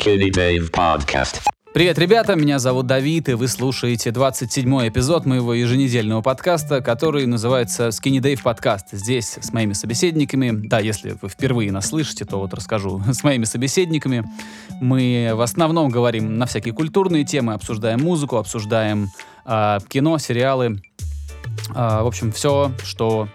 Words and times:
Skinny 0.00 0.30
Dave 0.30 0.70
Podcast. 0.70 1.42
Привет, 1.74 1.98
ребята, 1.98 2.34
меня 2.34 2.58
зовут 2.58 2.86
Давид, 2.86 3.28
и 3.28 3.34
вы 3.34 3.48
слушаете 3.48 4.10
27-й 4.10 4.88
эпизод 4.88 5.26
моего 5.26 5.52
еженедельного 5.52 6.22
подкаста, 6.22 6.80
который 6.80 7.26
называется 7.26 7.88
Skinny 7.88 8.18
Dave 8.18 8.42
Podcast. 8.42 8.86
Здесь 8.92 9.36
с 9.40 9.52
моими 9.52 9.74
собеседниками, 9.74 10.52
да, 10.52 10.78
если 10.78 11.18
вы 11.20 11.28
впервые 11.28 11.70
нас 11.70 11.88
слышите, 11.88 12.24
то 12.24 12.38
вот 12.38 12.54
расскажу, 12.54 13.02
с 13.12 13.22
моими 13.22 13.44
собеседниками 13.44 14.24
мы 14.80 15.32
в 15.34 15.42
основном 15.42 15.90
говорим 15.90 16.38
на 16.38 16.46
всякие 16.46 16.72
культурные 16.72 17.24
темы, 17.24 17.52
обсуждаем 17.52 18.00
музыку, 18.00 18.36
обсуждаем 18.36 19.08
э, 19.44 19.78
кино, 19.88 20.16
сериалы, 20.16 20.80
э, 21.70 21.72
в 21.74 22.06
общем, 22.06 22.32
все, 22.32 22.72
что 22.84 23.28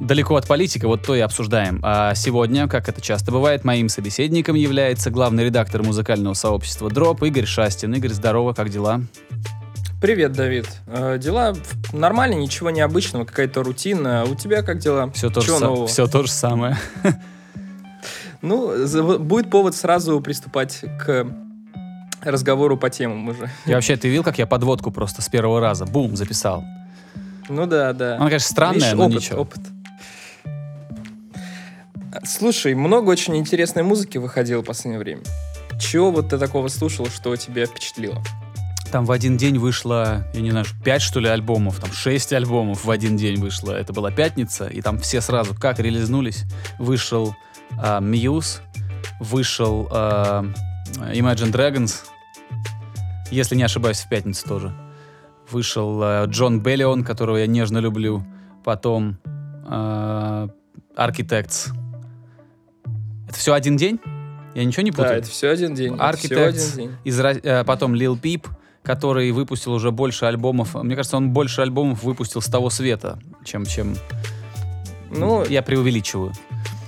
далеко 0.00 0.36
от 0.36 0.46
политики, 0.46 0.84
вот 0.84 1.02
то 1.04 1.14
и 1.14 1.20
обсуждаем. 1.20 1.80
А 1.82 2.14
сегодня, 2.14 2.68
как 2.68 2.88
это 2.88 3.00
часто 3.00 3.32
бывает, 3.32 3.64
моим 3.64 3.88
собеседником 3.88 4.54
является 4.56 5.10
главный 5.10 5.44
редактор 5.44 5.82
музыкального 5.82 6.34
сообщества 6.34 6.90
Дроп 6.90 7.22
Игорь 7.22 7.46
Шастин. 7.46 7.94
Игорь, 7.94 8.10
здорово, 8.12 8.52
как 8.52 8.68
дела? 8.70 9.00
Привет, 10.00 10.32
Давид. 10.32 10.66
Э, 10.86 11.18
дела 11.18 11.54
нормально, 11.92 12.34
ничего 12.34 12.68
необычного, 12.70 13.24
какая-то 13.24 13.62
рутина. 13.62 14.24
У 14.30 14.34
тебя 14.34 14.62
как 14.62 14.78
дела? 14.78 15.10
Все 15.12 15.30
то, 15.30 15.40
же, 15.40 15.46
Чего 15.46 15.56
са- 15.58 15.64
нового? 15.64 15.86
все 15.86 16.06
то 16.06 16.22
же 16.22 16.30
самое. 16.30 16.76
Ну, 18.42 19.18
будет 19.18 19.50
повод 19.50 19.74
сразу 19.74 20.20
приступать 20.20 20.84
к 21.00 21.26
разговору 22.22 22.76
по 22.76 22.90
темам 22.90 23.28
уже. 23.28 23.50
И 23.64 23.72
вообще, 23.72 23.96
ты 23.96 24.08
видел, 24.08 24.22
как 24.22 24.38
я 24.38 24.46
подводку 24.46 24.90
просто 24.90 25.22
с 25.22 25.28
первого 25.28 25.58
раза, 25.60 25.86
бум, 25.86 26.16
записал? 26.16 26.62
Ну 27.48 27.66
да, 27.66 27.92
да. 27.92 28.16
Она, 28.16 28.26
конечно, 28.26 28.48
странная, 28.48 28.92
Видишь, 28.92 28.94
но 28.94 29.04
опыт, 29.06 29.16
ничего. 29.16 29.40
опыт. 29.42 29.60
Слушай, 32.24 32.74
много 32.74 33.10
очень 33.10 33.36
интересной 33.36 33.82
музыки 33.82 34.18
выходило 34.18 34.62
в 34.62 34.64
последнее 34.64 34.98
время. 34.98 35.22
Чего 35.78 36.10
вот 36.10 36.30
ты 36.30 36.38
такого 36.38 36.68
слушал, 36.68 37.06
что 37.06 37.36
тебя 37.36 37.66
впечатлило? 37.66 38.22
Там 38.90 39.04
в 39.04 39.10
один 39.10 39.36
день 39.36 39.58
вышло, 39.58 40.24
я 40.32 40.40
не 40.40 40.50
знаю, 40.50 40.64
5 40.84 41.02
что 41.02 41.20
ли 41.20 41.28
альбомов, 41.28 41.80
там 41.80 41.92
6 41.92 42.32
альбомов 42.32 42.84
в 42.84 42.90
один 42.90 43.16
день 43.16 43.38
вышло. 43.40 43.72
Это 43.72 43.92
была 43.92 44.10
пятница, 44.10 44.68
и 44.68 44.80
там 44.80 44.98
все 44.98 45.20
сразу 45.20 45.54
как 45.54 45.78
релизнулись. 45.78 46.44
Вышел 46.78 47.34
а, 47.78 48.00
Muse, 48.00 48.60
вышел 49.20 49.88
а, 49.90 50.44
Imagine 51.12 51.52
Dragons, 51.52 52.04
если 53.30 53.56
не 53.56 53.64
ошибаюсь, 53.64 54.00
в 54.00 54.08
пятницу 54.08 54.46
тоже. 54.46 54.85
Вышел 55.50 56.00
а, 56.02 56.24
Джон 56.26 56.60
Беллион, 56.60 57.04
которого 57.04 57.36
я 57.36 57.46
нежно 57.46 57.78
люблю. 57.78 58.24
Потом 58.64 59.18
а, 59.64 60.48
Architects. 60.96 61.68
Это 63.28 63.38
все 63.38 63.54
один 63.54 63.76
день? 63.76 64.00
Я 64.54 64.64
ничего 64.64 64.82
не 64.82 64.90
путаю? 64.90 65.08
Да, 65.08 65.16
это 65.16 65.28
все 65.28 65.50
один 65.50 65.74
день. 65.74 65.92
Architects, 65.94 66.48
один 66.48 66.76
день. 66.76 66.90
из 67.04 67.20
э, 67.20 67.64
потом 67.64 67.94
Lil 67.94 68.18
Peep, 68.20 68.46
который 68.82 69.30
выпустил 69.32 69.72
уже 69.72 69.90
больше 69.90 70.24
альбомов. 70.24 70.74
Мне 70.74 70.96
кажется, 70.96 71.16
он 71.18 71.30
больше 71.30 71.60
альбомов 71.60 72.02
выпустил 72.02 72.40
с 72.40 72.46
того 72.46 72.70
света, 72.70 73.18
чем, 73.44 73.66
чем 73.66 73.96
Ну, 75.10 75.44
я 75.44 75.62
преувеличиваю. 75.62 76.32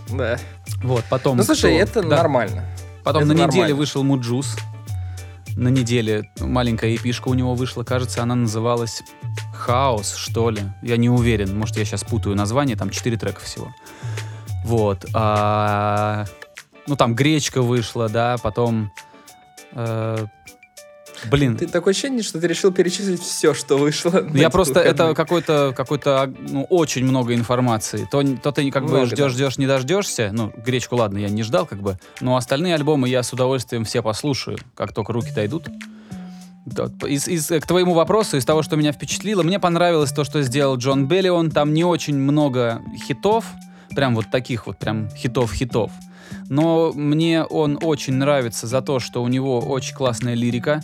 да. 0.09 0.39
Вот, 0.83 1.05
потом... 1.11 1.37
Ну, 1.37 1.43
слушай, 1.43 1.75
кто? 1.75 1.83
это 2.01 2.09
Да. 2.09 2.17
нормально. 2.19 2.65
Потом 3.05 3.23
это 3.25 3.29
на 3.29 3.33
неделе 3.33 3.47
нормально. 3.51 3.75
вышел 3.77 4.03
Mujuice. 4.05 4.57
На 5.59 5.69
неделе 5.71 6.31
маленькая 6.39 6.95
эпишка 6.95 7.27
у 7.27 7.35
него 7.35 7.57
вышла. 7.57 7.83
Кажется, 7.83 8.23
она 8.23 8.37
называлась 8.37 9.03
Хаос, 9.53 10.15
что 10.15 10.51
ли. 10.51 10.63
Я 10.83 10.97
не 10.97 11.11
уверен. 11.11 11.59
Может, 11.59 11.79
я 11.79 11.85
сейчас 11.85 12.05
путаю 12.05 12.37
название. 12.37 12.77
Там 12.77 12.91
четыре 12.91 13.17
трека 13.17 13.41
всего. 13.41 13.75
Вот. 14.65 15.05
а, 15.15 16.27
Ну, 16.87 16.95
там 16.95 17.17
Гречка 17.17 17.61
вышла, 17.61 18.09
да. 18.09 18.37
Потом... 18.41 18.93
э, 19.73 20.27
Блин, 21.31 21.57
Ты 21.57 21.67
такое 21.67 21.93
ощущение, 21.93 22.23
что 22.23 22.41
ты 22.41 22.47
решил 22.47 22.73
перечислить 22.73 23.21
все, 23.23 23.55
что 23.55 23.77
вышло. 23.77 24.25
Я 24.35 24.51
просто 24.51 24.81
это 24.81 25.15
какой-то 25.15 25.73
какой-то 25.77 26.33
ну, 26.39 26.65
очень 26.65 27.05
много 27.05 27.35
информации. 27.35 28.07
То, 28.11 28.23
то 28.37 28.53
ты 28.53 28.71
как 28.71 28.85
бы 28.85 28.91
Много, 28.91 29.07
ждешь, 29.07 29.19
да. 29.19 29.29
ждешь, 29.31 29.59
не 29.59 29.67
дождешься. 29.67 30.31
Ну, 30.33 30.53
гречку, 30.57 30.97
ладно, 30.97 31.19
я 31.19 31.29
не 31.29 31.43
ждал, 31.43 31.67
как 31.67 31.81
бы. 31.81 31.99
Но 32.21 32.37
остальные 32.37 32.75
альбомы 32.75 33.09
я 33.09 33.23
с 33.23 33.33
удовольствием 33.33 33.85
все 33.85 34.03
послушаю, 34.03 34.59
как 34.75 34.93
только 34.95 35.13
руки 35.13 35.31
дойдут. 35.35 35.69
Из, 37.07 37.27
из- 37.29 37.47
к 37.49 37.67
твоему 37.67 37.95
вопросу, 37.95 38.37
из 38.37 38.45
того, 38.45 38.63
что 38.63 38.77
меня 38.77 38.93
впечатлило, 38.93 39.43
мне 39.43 39.59
понравилось 39.59 40.13
то, 40.13 40.23
что 40.25 40.43
сделал 40.43 40.77
Джон 40.77 41.09
Беллион. 41.09 41.51
Там 41.51 41.73
не 41.73 41.83
очень 41.85 42.17
много 42.17 42.83
хитов, 43.07 43.47
прям 43.95 44.15
вот 44.15 44.31
таких 44.31 44.67
вот, 44.67 44.79
прям 44.79 45.09
хитов-хитов. 45.11 45.91
Но 46.51 46.93
мне 46.95 47.43
он 47.45 47.79
очень 47.83 48.15
нравится 48.15 48.67
за 48.67 48.83
то, 48.83 49.01
что 49.01 49.23
у 49.23 49.29
него 49.29 49.61
очень 49.61 49.95
классная 49.95 50.35
лирика. 50.35 50.83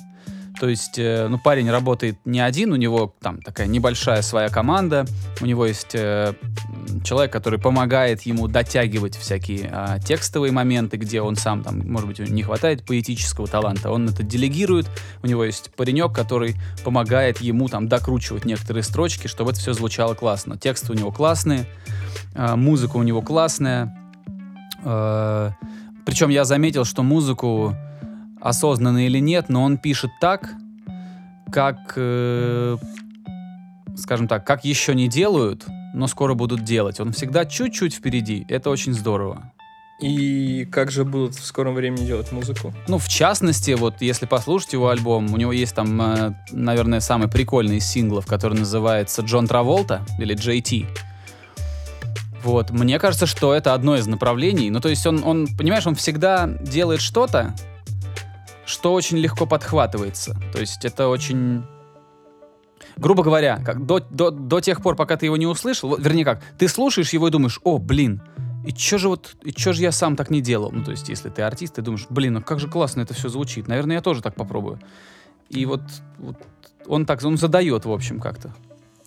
То 0.60 0.68
есть, 0.68 0.98
э, 0.98 1.26
ну, 1.28 1.38
парень 1.38 1.70
работает 1.70 2.16
не 2.24 2.40
один, 2.40 2.72
у 2.72 2.76
него 2.76 3.12
там 3.20 3.42
такая 3.42 3.66
небольшая 3.66 4.22
своя 4.22 4.48
команда, 4.48 5.04
у 5.40 5.46
него 5.46 5.66
есть 5.66 5.94
э, 5.94 6.34
человек, 7.02 7.32
который 7.32 7.58
помогает 7.58 8.22
ему 8.22 8.46
дотягивать 8.46 9.16
всякие 9.16 9.68
а, 9.72 9.98
текстовые 9.98 10.52
моменты, 10.52 10.96
где 10.96 11.20
он 11.20 11.36
сам 11.36 11.62
там, 11.62 11.80
может 11.90 12.08
быть, 12.08 12.18
не 12.20 12.42
хватает 12.42 12.84
поэтического 12.86 13.48
таланта, 13.48 13.90
он 13.90 14.08
это 14.08 14.22
делегирует, 14.22 14.86
у 15.22 15.26
него 15.26 15.44
есть 15.44 15.70
паренек, 15.74 16.12
который 16.12 16.54
помогает 16.84 17.40
ему 17.40 17.68
там 17.68 17.88
докручивать 17.88 18.44
некоторые 18.44 18.84
строчки, 18.84 19.26
чтобы 19.26 19.50
это 19.50 19.60
все 19.60 19.72
звучало 19.72 20.14
классно. 20.14 20.56
Тексты 20.56 20.92
у 20.92 20.94
него 20.94 21.10
классные, 21.10 21.66
а, 22.34 22.56
музыка 22.56 22.96
у 22.96 23.02
него 23.02 23.22
классная, 23.22 23.92
Э, 24.84 25.50
причем 26.04 26.28
я 26.28 26.44
заметил, 26.44 26.84
что 26.84 27.02
музыку 27.02 27.74
осознанно 28.44 29.06
или 29.06 29.18
нет, 29.18 29.48
но 29.48 29.64
он 29.64 29.78
пишет 29.78 30.10
так, 30.20 30.54
как, 31.50 31.94
э, 31.96 32.76
скажем 33.96 34.28
так, 34.28 34.46
как 34.46 34.64
еще 34.64 34.94
не 34.94 35.08
делают, 35.08 35.64
но 35.94 36.06
скоро 36.06 36.34
будут 36.34 36.62
делать. 36.62 37.00
Он 37.00 37.12
всегда 37.12 37.46
чуть-чуть 37.46 37.94
впереди. 37.94 38.44
Это 38.48 38.68
очень 38.68 38.92
здорово. 38.92 39.50
И 40.00 40.68
как 40.70 40.90
же 40.90 41.04
будут 41.04 41.36
в 41.36 41.44
скором 41.44 41.74
времени 41.74 42.04
делать 42.04 42.32
музыку? 42.32 42.74
Ну, 42.86 42.98
в 42.98 43.08
частности, 43.08 43.70
вот 43.70 44.02
если 44.02 44.26
послушать 44.26 44.74
его 44.74 44.90
альбом, 44.90 45.32
у 45.32 45.36
него 45.38 45.52
есть 45.52 45.74
там, 45.74 46.02
э, 46.02 46.34
наверное, 46.50 47.00
самый 47.00 47.28
прикольный 47.28 47.78
из 47.78 47.86
синглов, 47.86 48.26
который 48.26 48.58
называется 48.58 49.22
Джон 49.22 49.46
Траволта 49.46 50.04
или 50.18 50.36
JT. 50.36 50.86
Вот, 52.42 52.72
мне 52.72 52.98
кажется, 52.98 53.24
что 53.24 53.54
это 53.54 53.72
одно 53.72 53.96
из 53.96 54.06
направлений. 54.06 54.68
Ну, 54.68 54.80
то 54.80 54.90
есть 54.90 55.06
он, 55.06 55.24
он, 55.24 55.46
понимаешь, 55.56 55.86
он 55.86 55.94
всегда 55.94 56.46
делает 56.46 57.00
что-то, 57.00 57.54
что 58.66 58.92
очень 58.92 59.18
легко 59.18 59.46
подхватывается. 59.46 60.36
То 60.52 60.60
есть 60.60 60.84
это 60.84 61.08
очень... 61.08 61.64
Грубо 62.96 63.22
говоря, 63.22 63.60
как 63.64 63.86
до, 63.86 63.98
до, 63.98 64.30
до 64.30 64.60
тех 64.60 64.80
пор, 64.82 64.94
пока 64.94 65.16
ты 65.16 65.26
его 65.26 65.36
не 65.36 65.46
услышал, 65.46 65.96
вернее 65.96 66.24
как, 66.24 66.42
ты 66.58 66.68
слушаешь 66.68 67.10
его 67.10 67.28
и 67.28 67.30
думаешь, 67.30 67.60
о, 67.64 67.78
блин, 67.78 68.22
и 68.64 68.72
чё 68.72 68.98
же 68.98 69.08
вот, 69.08 69.36
и 69.42 69.52
чё 69.52 69.72
же 69.72 69.82
я 69.82 69.92
сам 69.92 70.16
так 70.16 70.30
не 70.30 70.40
делал? 70.40 70.70
Ну, 70.72 70.82
то 70.84 70.90
есть, 70.90 71.08
если 71.08 71.28
ты 71.28 71.42
артист, 71.42 71.74
ты 71.74 71.82
думаешь, 71.82 72.06
блин, 72.08 72.34
ну 72.34 72.42
как 72.42 72.60
же 72.60 72.68
классно 72.68 73.02
это 73.02 73.12
все 73.12 73.28
звучит. 73.28 73.68
Наверное, 73.68 73.96
я 73.96 74.02
тоже 74.02 74.22
так 74.22 74.34
попробую. 74.34 74.80
И 75.50 75.66
вот, 75.66 75.82
вот 76.18 76.36
он 76.86 77.04
так, 77.04 77.22
он 77.24 77.36
задает, 77.36 77.84
в 77.84 77.92
общем, 77.92 78.20
как-то. 78.20 78.54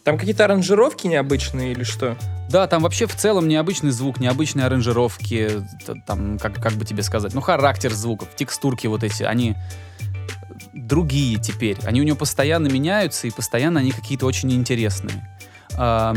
Там 0.07 0.17
какие-то 0.17 0.45
аранжировки 0.45 1.05
необычные 1.05 1.73
или 1.73 1.83
что? 1.83 2.15
Да, 2.49 2.65
там 2.67 2.83
вообще 2.83 3.07
в 3.07 3.15
целом 3.17 3.49
необычный 3.49 3.91
звук, 3.91 4.21
необычные 4.21 4.65
аранжировки, 4.65 5.65
там, 6.05 6.39
как, 6.39 6.61
как 6.61 6.71
бы 6.75 6.85
тебе 6.85 7.03
сказать, 7.03 7.33
ну, 7.33 7.41
характер 7.41 7.91
звуков, 7.91 8.29
текстурки 8.33 8.87
вот 8.87 9.03
эти, 9.03 9.23
они 9.23 9.57
другие 10.73 11.39
теперь. 11.39 11.77
Они 11.83 11.99
у 11.99 12.05
него 12.05 12.15
постоянно 12.15 12.67
меняются, 12.67 13.27
и 13.27 13.31
постоянно 13.31 13.81
они 13.81 13.91
какие-то 13.91 14.25
очень 14.25 14.49
интересные. 14.53 15.29
В 15.73 16.15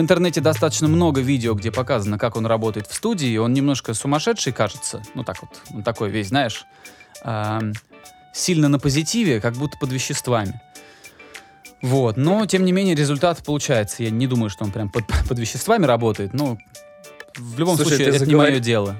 интернете 0.00 0.40
достаточно 0.40 0.88
много 0.88 1.20
видео, 1.20 1.52
где 1.52 1.70
показано, 1.70 2.18
как 2.18 2.36
он 2.36 2.46
работает 2.46 2.86
в 2.86 2.94
студии. 2.94 3.36
Он 3.36 3.52
немножко 3.52 3.92
сумасшедший, 3.92 4.54
кажется. 4.54 5.02
Ну, 5.14 5.24
так 5.24 5.42
вот, 5.42 5.60
он 5.70 5.82
такой 5.82 6.08
весь, 6.08 6.28
знаешь, 6.28 6.64
сильно 8.32 8.70
на 8.70 8.78
позитиве, 8.78 9.42
как 9.42 9.56
будто 9.56 9.76
под 9.76 9.92
веществами. 9.92 10.58
Вот, 11.82 12.16
но 12.16 12.46
тем 12.46 12.64
не 12.64 12.72
менее 12.72 12.94
результат 12.94 13.42
получается. 13.44 14.02
Я 14.04 14.10
не 14.10 14.26
думаю, 14.26 14.50
что 14.50 14.64
он 14.64 14.70
прям 14.70 14.88
под, 14.88 15.04
под 15.28 15.38
веществами 15.38 15.84
работает, 15.86 16.32
но 16.32 16.58
в 17.36 17.58
любом 17.58 17.76
Слушай, 17.76 17.88
случае 17.96 18.08
это 18.08 18.18
не 18.20 18.24
заговор- 18.32 18.50
мое 18.50 18.60
дело. 18.60 18.96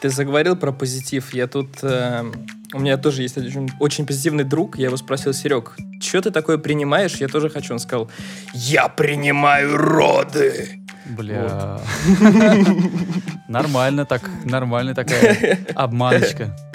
Ты 0.00 0.10
заговорил 0.10 0.54
про 0.56 0.72
позитив. 0.72 1.34
Я 1.34 1.48
тут... 1.48 1.82
э, 1.82 2.24
у 2.72 2.78
меня 2.78 2.96
тоже 2.98 3.22
есть 3.22 3.36
один 3.36 3.68
очень 3.80 4.06
позитивный 4.06 4.44
друг. 4.44 4.78
Я 4.78 4.86
его 4.86 4.96
спросил, 4.96 5.32
Серег, 5.32 5.76
что 6.00 6.22
ты 6.22 6.30
такое 6.30 6.58
принимаешь? 6.58 7.16
Я 7.16 7.26
тоже 7.26 7.50
хочу. 7.50 7.72
Он 7.72 7.80
сказал, 7.80 8.08
я 8.54 8.88
принимаю 8.88 9.76
роды. 9.76 10.80
Бля. 11.06 11.80
Нормально 13.48 14.04
так, 14.04 14.28
нормально 14.44 14.94
такая 14.94 15.58
обманочка. 15.74 16.56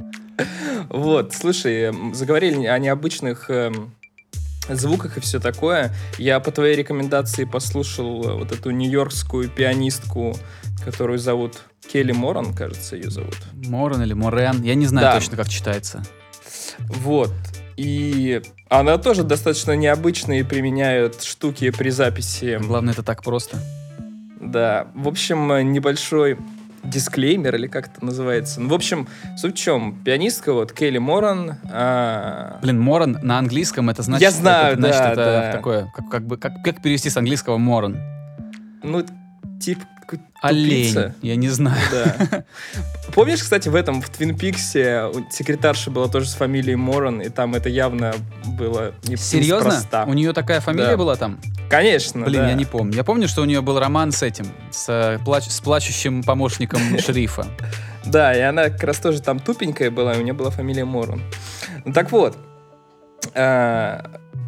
Вот, 0.90 1.34
слушай, 1.34 1.92
заговорили 2.14 2.66
о 2.66 2.78
необычных 2.78 3.50
эм, 3.50 3.94
звуках 4.70 5.18
и 5.18 5.20
все 5.20 5.40
такое. 5.40 5.94
Я 6.18 6.40
по 6.40 6.52
твоей 6.52 6.76
рекомендации 6.76 7.44
послушал 7.46 8.24
э, 8.24 8.34
вот 8.36 8.52
эту 8.52 8.72
нью-йоркскую 8.72 9.50
пианистку, 9.50 10.36
которую 10.84 11.20
зовут 11.20 11.62
Келли 11.92 12.12
Моран, 12.14 12.54
кажется, 12.54 12.96
ее 12.96 13.10
зовут. 13.10 13.36
Морен 13.54 14.02
или 14.02 14.14
Морен, 14.14 14.62
я 14.64 14.76
не 14.76 14.86
знаю 14.86 15.08
Да. 15.08 15.14
точно, 15.16 15.38
как 15.38 15.50
читается. 15.50 16.04
Вот. 16.80 17.32
И 17.76 18.42
она 18.70 18.98
тоже 18.98 19.24
достаточно 19.24 19.76
необычные 19.76 20.46
применяет 20.46 21.24
штуки 21.24 21.70
при 21.72 21.90
записи. 21.90 22.60
Главное, 22.62 22.94
это 22.94 23.04
так 23.04 23.24
просто. 23.24 23.58
Да. 24.40 24.88
В 24.96 25.08
общем, 25.08 25.52
э, 25.52 25.64
небольшой 25.64 26.38
дисклеймер, 26.84 27.56
или 27.56 27.68
как 27.68 27.88
это 27.88 28.04
называется. 28.04 28.62
Ну, 28.62 28.70
в 28.70 28.74
общем, 28.74 29.08
суть 29.38 29.56
в 29.56 29.58
чем? 29.58 30.02
Пианистка, 30.04 30.54
вот, 30.54 30.74
Келли 30.74 30.98
Моран, 30.98 31.58
а, 31.72 32.60
Блин, 32.62 32.80
Морен 32.80 33.18
на 33.22 33.40
английском 33.40 33.90
это 33.90 34.02
значит... 34.02 34.22
Я 34.22 34.32
знаю, 34.32 34.74
это, 34.74 34.82
значит, 34.82 35.00
да, 35.00 35.12
это 35.12 35.24
да. 35.24 35.52
такое, 35.52 35.92
как, 35.96 36.10
как 36.10 36.28
бы, 36.28 36.38
как, 36.38 36.64
как 36.64 36.82
перевести 36.82 37.10
с 37.10 37.18
английского 37.18 37.58
Морен? 37.58 38.00
ну, 38.84 39.04
тип 39.60 39.80
ку- 39.80 39.88
Олень, 40.42 41.14
я 41.22 41.36
не 41.36 41.50
знаю. 41.50 41.78
Да. 41.92 42.44
Помнишь, 43.14 43.42
кстати, 43.42 43.70
в 43.70 43.76
этом, 43.76 44.02
в 44.02 44.10
Твин 44.10 44.38
Пиксе 44.38 45.06
секретарша 45.32 45.90
была 45.92 46.08
тоже 46.08 46.28
с 46.28 46.34
фамилией 46.34 46.76
Моран, 46.76 47.22
и 47.22 47.30
там 47.30 47.56
это 47.56 47.70
явно 47.70 48.14
было 48.58 48.94
не 49.04 49.16
Серьезно? 49.18 49.68
неспроста. 49.70 50.06
У 50.06 50.14
нее 50.14 50.34
такая 50.34 50.60
фамилия 50.62 50.92
Да. 50.92 50.98
была 50.98 51.16
там? 51.16 51.40
Конечно, 51.70 52.26
Блин, 52.26 52.42
да. 52.42 52.50
я 52.50 52.54
не 52.56 52.66
помню. 52.66 52.94
Я 52.96 53.04
помню, 53.04 53.28
что 53.28 53.42
у 53.42 53.46
нее 53.46 53.62
был 53.62 53.80
роман 53.80 54.12
с 54.12 54.22
этим, 54.24 54.46
с, 54.72 54.86
э, 54.90 55.18
плач- 55.26 55.50
с 55.50 55.60
плачущим 55.62 56.24
помощником 56.24 56.82
шерифа. 57.00 57.46
Да, 58.06 58.34
и 58.36 58.42
она 58.42 58.70
как 58.70 58.84
раз 58.84 58.98
тоже 58.98 59.22
там 59.22 59.40
тупенькая 59.40 59.90
была, 59.90 60.14
и 60.16 60.20
у 60.20 60.24
нее 60.24 60.34
была 60.34 60.50
фамилия 60.50 60.86
Моран. 60.86 61.22
Ну, 61.86 61.94
так 61.94 62.12
вот, 62.12 62.38
э, 63.34 64.00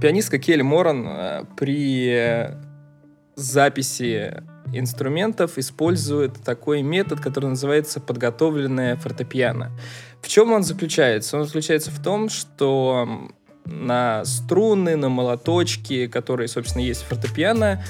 пианистка 0.02 0.38
Келли 0.40 0.62
Моран 0.62 1.06
э, 1.08 1.44
при 1.58 2.50
записи 3.36 4.44
инструментов 4.74 5.58
использует 5.58 6.34
такой 6.44 6.82
метод, 6.82 7.20
который 7.20 7.48
называется 7.48 8.00
подготовленное 8.00 8.96
фортепиано. 8.98 9.72
В 10.22 10.28
чем 10.28 10.52
он 10.52 10.64
заключается? 10.64 11.38
Он 11.38 11.46
заключается 11.46 11.92
в 11.92 12.02
том, 12.02 12.30
что 12.30 13.30
на 13.66 14.24
струны, 14.26 14.96
на 14.96 15.10
молоточки, 15.10 16.08
которые, 16.08 16.48
собственно, 16.48 16.84
есть 16.84 17.04
в 17.04 17.08
фортепиано, 17.08 17.84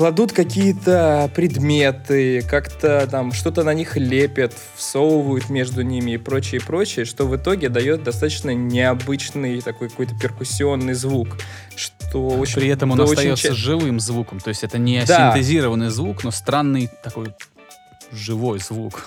кладут 0.00 0.32
какие-то 0.32 1.30
предметы, 1.34 2.42
как-то 2.48 3.06
там 3.10 3.32
что-то 3.32 3.64
на 3.64 3.74
них 3.74 3.98
лепят, 3.98 4.54
всовывают 4.74 5.50
между 5.50 5.82
ними 5.82 6.12
и 6.12 6.16
прочее, 6.16 6.62
прочее, 6.62 7.04
что 7.04 7.26
в 7.26 7.36
итоге 7.36 7.68
дает 7.68 8.02
достаточно 8.02 8.54
необычный 8.54 9.60
такой 9.60 9.90
какой-то 9.90 10.18
перкуссионный 10.18 10.94
звук, 10.94 11.36
что 12.10 12.28
очень... 12.28 12.54
При 12.56 12.68
этом 12.68 12.90
он 12.90 13.00
очень 13.00 13.12
остается 13.12 13.48
ча- 13.48 13.54
живым 13.54 14.00
звуком. 14.00 14.40
То 14.40 14.48
есть 14.48 14.64
это 14.64 14.78
не 14.78 15.04
Да. 15.04 15.32
синтезированный 15.32 15.88
звук, 15.88 16.24
но 16.24 16.30
странный 16.30 16.90
такой 17.02 17.32
живой 18.12 18.58
звук. 18.58 19.06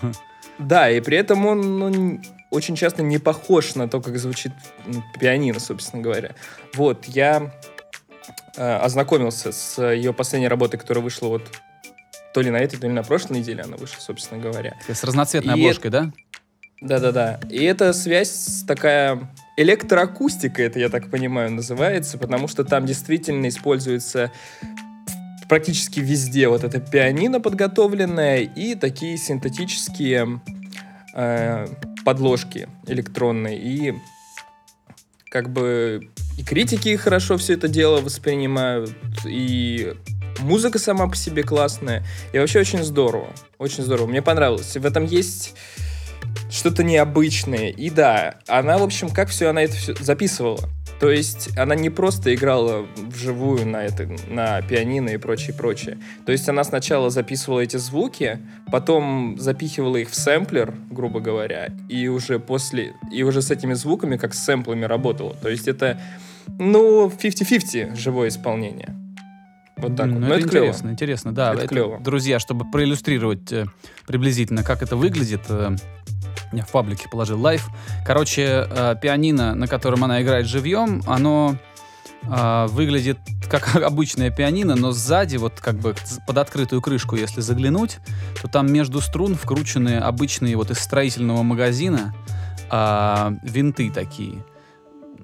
Да, 0.59 0.89
и 0.89 1.01
при 1.01 1.17
этом 1.17 1.45
он 1.45 1.79
ну, 1.79 2.21
очень 2.51 2.75
часто 2.75 3.03
не 3.03 3.17
похож 3.17 3.75
на 3.75 3.89
то, 3.89 3.99
как 4.01 4.17
звучит 4.17 4.51
м, 4.85 5.03
пианино, 5.19 5.59
собственно 5.59 6.01
говоря. 6.01 6.35
Вот, 6.75 7.05
я 7.05 7.51
э, 8.55 8.75
ознакомился 8.77 9.51
с 9.51 9.81
ее 9.83 10.13
последней 10.13 10.47
работой, 10.47 10.77
которая 10.77 11.03
вышла 11.03 11.27
вот 11.27 11.43
то 12.33 12.41
ли 12.41 12.49
на 12.51 12.57
этой, 12.57 12.79
то 12.79 12.87
ли 12.87 12.93
на 12.93 13.03
прошлой 13.03 13.39
неделе 13.39 13.63
она 13.63 13.77
вышла, 13.77 13.99
собственно 13.99 14.39
говоря. 14.41 14.75
С 14.87 15.03
разноцветной 15.03 15.57
И 15.57 15.61
обложкой, 15.61 15.91
да? 15.91 16.11
Да-да-да. 16.81 17.39
И 17.49 17.63
эта 17.63 17.93
связь 17.93 18.63
такая 18.67 19.19
электроакустика, 19.57 20.61
это, 20.63 20.79
я 20.79 20.89
так 20.89 21.09
понимаю, 21.09 21.51
называется, 21.51 22.17
потому 22.17 22.47
что 22.47 22.63
там 22.63 22.85
действительно 22.85 23.47
используется 23.47 24.31
практически 25.47 25.99
везде 25.99 26.47
вот 26.47 26.63
это 26.63 26.79
пианино 26.79 27.39
подготовленное 27.39 28.39
и 28.39 28.75
такие 28.75 29.17
синтетические 29.17 30.41
э, 31.13 31.67
подложки 32.03 32.67
электронные. 32.87 33.59
И 33.59 33.93
как 35.29 35.51
бы 35.51 36.09
и 36.37 36.43
критики 36.43 36.95
хорошо 36.95 37.37
все 37.37 37.53
это 37.53 37.67
дело 37.67 38.01
воспринимают, 38.01 38.95
и 39.25 39.93
музыка 40.39 40.79
сама 40.79 41.07
по 41.07 41.15
себе 41.15 41.43
классная, 41.43 42.03
и 42.33 42.39
вообще 42.39 42.59
очень 42.59 42.83
здорово, 42.83 43.29
очень 43.57 43.83
здорово. 43.83 44.07
Мне 44.07 44.21
понравилось. 44.21 44.75
В 44.75 44.85
этом 44.85 45.05
есть 45.05 45.55
что-то 46.49 46.83
необычное. 46.83 47.69
И 47.69 47.89
да, 47.89 48.35
она, 48.47 48.77
в 48.77 48.83
общем, 48.83 49.09
как 49.09 49.29
все 49.29 49.49
она 49.49 49.63
это 49.63 49.75
все 49.75 49.95
записывала. 49.95 50.69
То 50.99 51.09
есть 51.09 51.57
она 51.57 51.75
не 51.75 51.89
просто 51.89 52.33
играла 52.33 52.85
вживую 52.95 53.67
на, 53.67 53.83
это, 53.83 54.07
на 54.29 54.61
пианино 54.61 55.09
и 55.09 55.17
прочее, 55.17 55.53
прочее. 55.53 55.97
То 56.25 56.31
есть 56.31 56.47
она 56.47 56.63
сначала 56.63 57.09
записывала 57.09 57.59
эти 57.59 57.77
звуки, 57.77 58.39
потом 58.71 59.37
запихивала 59.37 59.97
их 59.97 60.09
в 60.09 60.15
сэмплер, 60.15 60.73
грубо 60.91 61.19
говоря, 61.19 61.73
и 61.89 62.07
уже 62.07 62.39
после, 62.39 62.93
и 63.11 63.23
уже 63.23 63.41
с 63.41 63.51
этими 63.51 63.73
звуками, 63.73 64.15
как 64.17 64.33
с 64.33 64.43
сэмплами 64.43 64.85
работала. 64.85 65.33
То 65.33 65.49
есть 65.49 65.67
это, 65.67 65.99
ну, 66.59 67.07
50-50 67.07 67.95
живое 67.97 68.29
исполнение. 68.29 68.95
Вот 69.75 69.97
так 69.97 70.05
Блин, 70.05 70.15
вот. 70.15 70.21
ну 70.21 70.27
Но 70.27 70.33
это 70.35 70.41
это 70.41 70.49
клево. 70.49 70.63
интересно, 70.65 70.89
интересно, 70.89 71.35
да. 71.35 71.53
Это 71.53 71.67
клево. 71.67 71.99
Друзья, 71.99 72.39
чтобы 72.39 72.69
проиллюстрировать 72.69 73.51
э, 73.51 73.65
приблизительно, 74.07 74.63
как 74.63 74.81
это 74.81 74.95
выглядит, 74.95 75.41
э, 75.49 75.75
я 76.53 76.63
в 76.63 76.71
паблике 76.71 77.09
положил 77.09 77.39
live. 77.39 77.69
Короче, 78.05 78.67
э, 78.69 78.95
пианино, 79.01 79.55
на 79.55 79.67
котором 79.67 80.03
она 80.03 80.21
играет 80.21 80.45
живьем, 80.47 81.01
оно 81.05 81.55
э, 82.23 82.65
выглядит 82.69 83.17
как 83.49 83.75
обычное 83.83 84.29
пианино, 84.29 84.75
но 84.75 84.91
сзади, 84.91 85.37
вот 85.37 85.59
как 85.59 85.75
бы 85.75 85.95
под 86.25 86.37
открытую 86.37 86.81
крышку, 86.81 87.15
если 87.15 87.41
заглянуть, 87.41 87.99
то 88.41 88.47
там 88.47 88.71
между 88.71 89.01
струн 89.01 89.35
вкручены 89.35 89.97
обычные 89.97 90.55
вот 90.55 90.71
из 90.71 90.79
строительного 90.79 91.43
магазина 91.43 92.13
а, 92.69 93.33
винты 93.43 93.91
такие. 93.91 94.43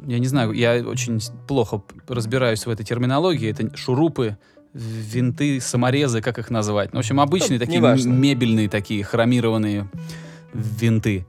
Я 0.06 0.20
не 0.20 0.28
знаю, 0.28 0.52
я 0.52 0.84
очень 0.86 1.20
плохо 1.48 1.82
разбираюсь 2.08 2.66
в 2.66 2.70
этой 2.70 2.86
терминологии. 2.86 3.50
Это 3.50 3.76
шурупы, 3.76 4.38
винты, 4.74 5.60
саморезы, 5.60 6.22
как 6.22 6.38
их 6.38 6.50
назвать. 6.50 6.94
Ну, 6.94 6.98
в 6.98 7.00
общем, 7.00 7.20
обычные 7.20 7.60
Ну, 7.60 7.66
такие 7.66 7.80
неважно. 7.80 8.12
мебельные 8.12 8.70
такие 8.70 9.04
хромированные 9.04 9.90
винты. 10.54 11.26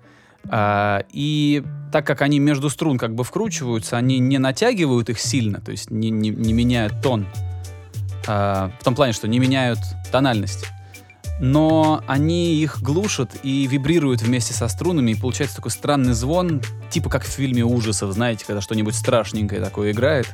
А, 0.48 1.04
и 1.12 1.62
так 1.92 2.06
как 2.06 2.22
они 2.22 2.38
между 2.38 2.70
струн 2.70 2.98
как 2.98 3.14
бы 3.14 3.24
вкручиваются, 3.24 3.96
они 3.96 4.18
не 4.18 4.38
натягивают 4.38 5.10
их 5.10 5.20
сильно, 5.20 5.60
то 5.60 5.70
есть 5.70 5.90
не, 5.90 6.10
не- 6.10 6.30
не 6.30 6.52
меняют 6.52 7.02
тон. 7.02 7.26
А, 8.26 8.72
в 8.80 8.84
том 8.84 8.94
плане, 8.94 9.12
что 9.12 9.28
не 9.28 9.38
меняют 9.38 9.78
тональность. 10.10 10.66
Но 11.42 12.04
они 12.06 12.56
их 12.56 12.82
глушат 12.82 13.30
и 13.42 13.66
вибрируют 13.66 14.20
вместе 14.20 14.52
со 14.52 14.68
струнами, 14.68 15.12
и 15.12 15.14
получается 15.14 15.56
такой 15.56 15.70
странный 15.70 16.12
звон, 16.12 16.60
типа 16.90 17.08
как 17.08 17.24
в 17.24 17.28
фильме 17.28 17.64
ужасов, 17.64 18.12
знаете, 18.12 18.44
когда 18.46 18.60
что-нибудь 18.60 18.94
страшненькое 18.94 19.60
такое 19.62 19.92
играет. 19.92 20.28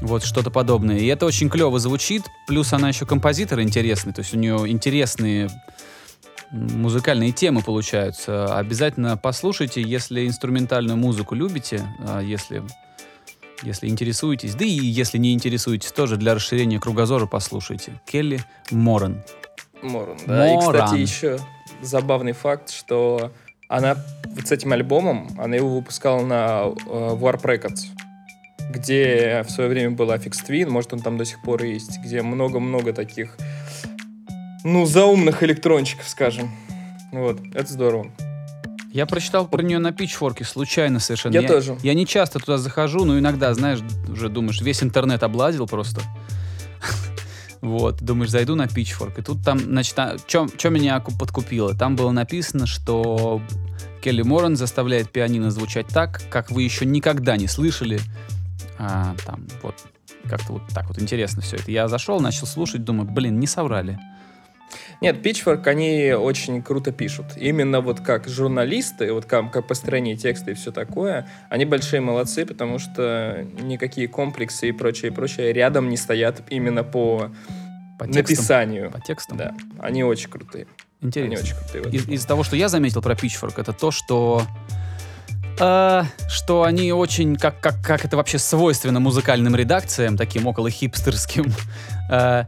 Вот 0.00 0.24
что-то 0.24 0.50
подобное. 0.50 0.98
И 0.98 1.06
это 1.06 1.24
очень 1.24 1.48
клево 1.48 1.78
звучит. 1.78 2.24
Плюс 2.48 2.72
она 2.72 2.88
еще 2.88 3.06
композитор 3.06 3.60
интересный, 3.60 4.12
то 4.12 4.22
есть 4.22 4.34
у 4.34 4.38
нее 4.38 4.68
интересные 4.68 5.48
музыкальные 6.54 7.32
темы 7.32 7.62
получаются. 7.62 8.56
Обязательно 8.56 9.16
послушайте, 9.16 9.82
если 9.82 10.26
инструментальную 10.26 10.96
музыку 10.96 11.34
любите, 11.34 11.82
а, 12.06 12.20
если, 12.20 12.62
если 13.62 13.88
интересуетесь. 13.88 14.54
Да 14.54 14.64
и 14.64 14.68
если 14.68 15.18
не 15.18 15.32
интересуетесь, 15.32 15.92
тоже 15.92 16.16
для 16.16 16.34
расширения 16.34 16.78
кругозора 16.78 17.26
послушайте. 17.26 18.00
Келли 18.06 18.40
Моран. 18.70 19.22
Моран, 19.82 20.16
да. 20.26 20.52
И, 20.52 20.56
Моран. 20.56 20.84
кстати, 20.84 21.00
еще 21.00 21.38
забавный 21.82 22.32
факт, 22.32 22.70
что 22.70 23.32
она 23.68 23.96
вот 24.26 24.46
с 24.46 24.52
этим 24.52 24.72
альбомом, 24.72 25.28
она 25.38 25.56
его 25.56 25.74
выпускала 25.76 26.24
на 26.24 26.64
э, 26.66 26.70
Warp 26.86 27.42
Records, 27.42 27.80
где 28.70 29.42
в 29.46 29.50
свое 29.50 29.68
время 29.68 29.90
был 29.90 30.10
Affix 30.10 30.34
Twin, 30.46 30.68
может, 30.68 30.92
он 30.92 31.00
там 31.00 31.18
до 31.18 31.24
сих 31.24 31.42
пор 31.42 31.64
и 31.64 31.74
есть, 31.74 31.98
где 31.98 32.22
много-много 32.22 32.92
таких, 32.92 33.36
ну, 34.64 34.86
заумных 34.86 35.42
электрончиков, 35.42 36.08
скажем. 36.08 36.50
Вот, 37.12 37.38
это 37.54 37.72
здорово. 37.72 38.10
Я 38.92 39.06
прочитал 39.06 39.46
про 39.46 39.62
нее 39.62 39.78
на 39.78 39.88
Pitchfork 39.88 40.44
случайно 40.44 41.00
совершенно. 41.00 41.34
Я 41.34 41.42
тоже. 41.46 41.76
Я 41.82 41.94
не 41.94 42.06
часто 42.06 42.38
туда 42.38 42.58
захожу, 42.58 43.04
но 43.04 43.18
иногда, 43.18 43.52
знаешь, 43.52 43.80
уже 44.08 44.28
думаешь, 44.28 44.60
весь 44.60 44.82
интернет 44.82 45.22
облазил 45.22 45.66
просто. 45.66 46.00
Вот, 47.60 48.02
думаешь, 48.02 48.30
зайду 48.30 48.56
на 48.56 48.66
Pitchfork, 48.66 49.18
и 49.20 49.22
тут 49.22 49.42
там, 49.42 49.58
значит, 49.58 49.94
что 50.26 50.68
меня 50.68 51.00
ку- 51.00 51.16
подкупило? 51.18 51.74
Там 51.74 51.96
было 51.96 52.10
написано, 52.10 52.66
что 52.66 53.40
Келли 54.02 54.20
Моран 54.20 54.54
заставляет 54.54 55.10
пианино 55.10 55.50
звучать 55.50 55.86
так, 55.86 56.20
как 56.28 56.50
вы 56.50 56.62
еще 56.62 56.84
никогда 56.84 57.38
не 57.38 57.48
слышали. 57.48 58.00
А, 58.78 59.16
там, 59.24 59.46
вот, 59.62 59.76
как-то 60.28 60.52
вот 60.52 60.62
так 60.74 60.88
вот 60.88 61.00
интересно 61.00 61.40
все 61.40 61.56
это. 61.56 61.70
Я 61.70 61.88
зашел, 61.88 62.20
начал 62.20 62.46
слушать, 62.46 62.84
думаю, 62.84 63.08
блин, 63.10 63.40
не 63.40 63.46
соврали. 63.46 63.98
Нет, 65.04 65.24
Pitchfork, 65.24 65.66
они 65.68 66.12
очень 66.12 66.62
круто 66.62 66.92
пишут. 66.92 67.26
Именно 67.36 67.80
вот 67.80 68.00
как 68.00 68.28
журналисты, 68.28 69.12
вот 69.12 69.26
как, 69.26 69.52
как 69.52 69.66
построение 69.66 70.16
текста 70.16 70.52
и 70.52 70.54
все 70.54 70.72
такое, 70.72 71.26
они 71.50 71.64
большие 71.64 72.00
молодцы, 72.00 72.46
потому 72.46 72.78
что 72.78 73.46
никакие 73.60 74.08
комплексы 74.08 74.68
и 74.68 74.72
прочее, 74.72 75.12
прочее 75.12 75.52
рядом 75.52 75.88
не 75.88 75.96
стоят 75.96 76.42
именно 76.50 76.84
по, 76.84 77.30
По 77.98 78.06
текстам. 78.06 78.22
написанию. 78.22 78.90
По 78.90 79.00
текстам. 79.00 79.36
Да, 79.36 79.54
они 79.78 80.04
очень 80.04 80.30
крутые. 80.30 80.66
Интересно. 81.00 81.34
Они 81.34 81.42
очень 81.42 81.56
крутые. 81.56 81.94
Из, 81.94 82.08
из 82.08 82.24
того, 82.24 82.42
что 82.44 82.56
я 82.56 82.68
заметил 82.68 83.02
про 83.02 83.14
Pitchfork, 83.14 83.54
это 83.58 83.72
то, 83.72 83.90
что 83.90 84.42
э, 85.60 86.02
что 86.28 86.62
они 86.62 86.92
очень, 86.92 87.36
как, 87.36 87.60
как, 87.60 87.82
как 87.82 88.04
это 88.04 88.16
вообще 88.16 88.38
свойственно 88.38 89.00
музыкальным 89.00 89.54
редакциям, 89.54 90.16
таким 90.16 90.46
около 90.46 90.70
хипстерским, 90.70 91.52
э, 92.10 92.44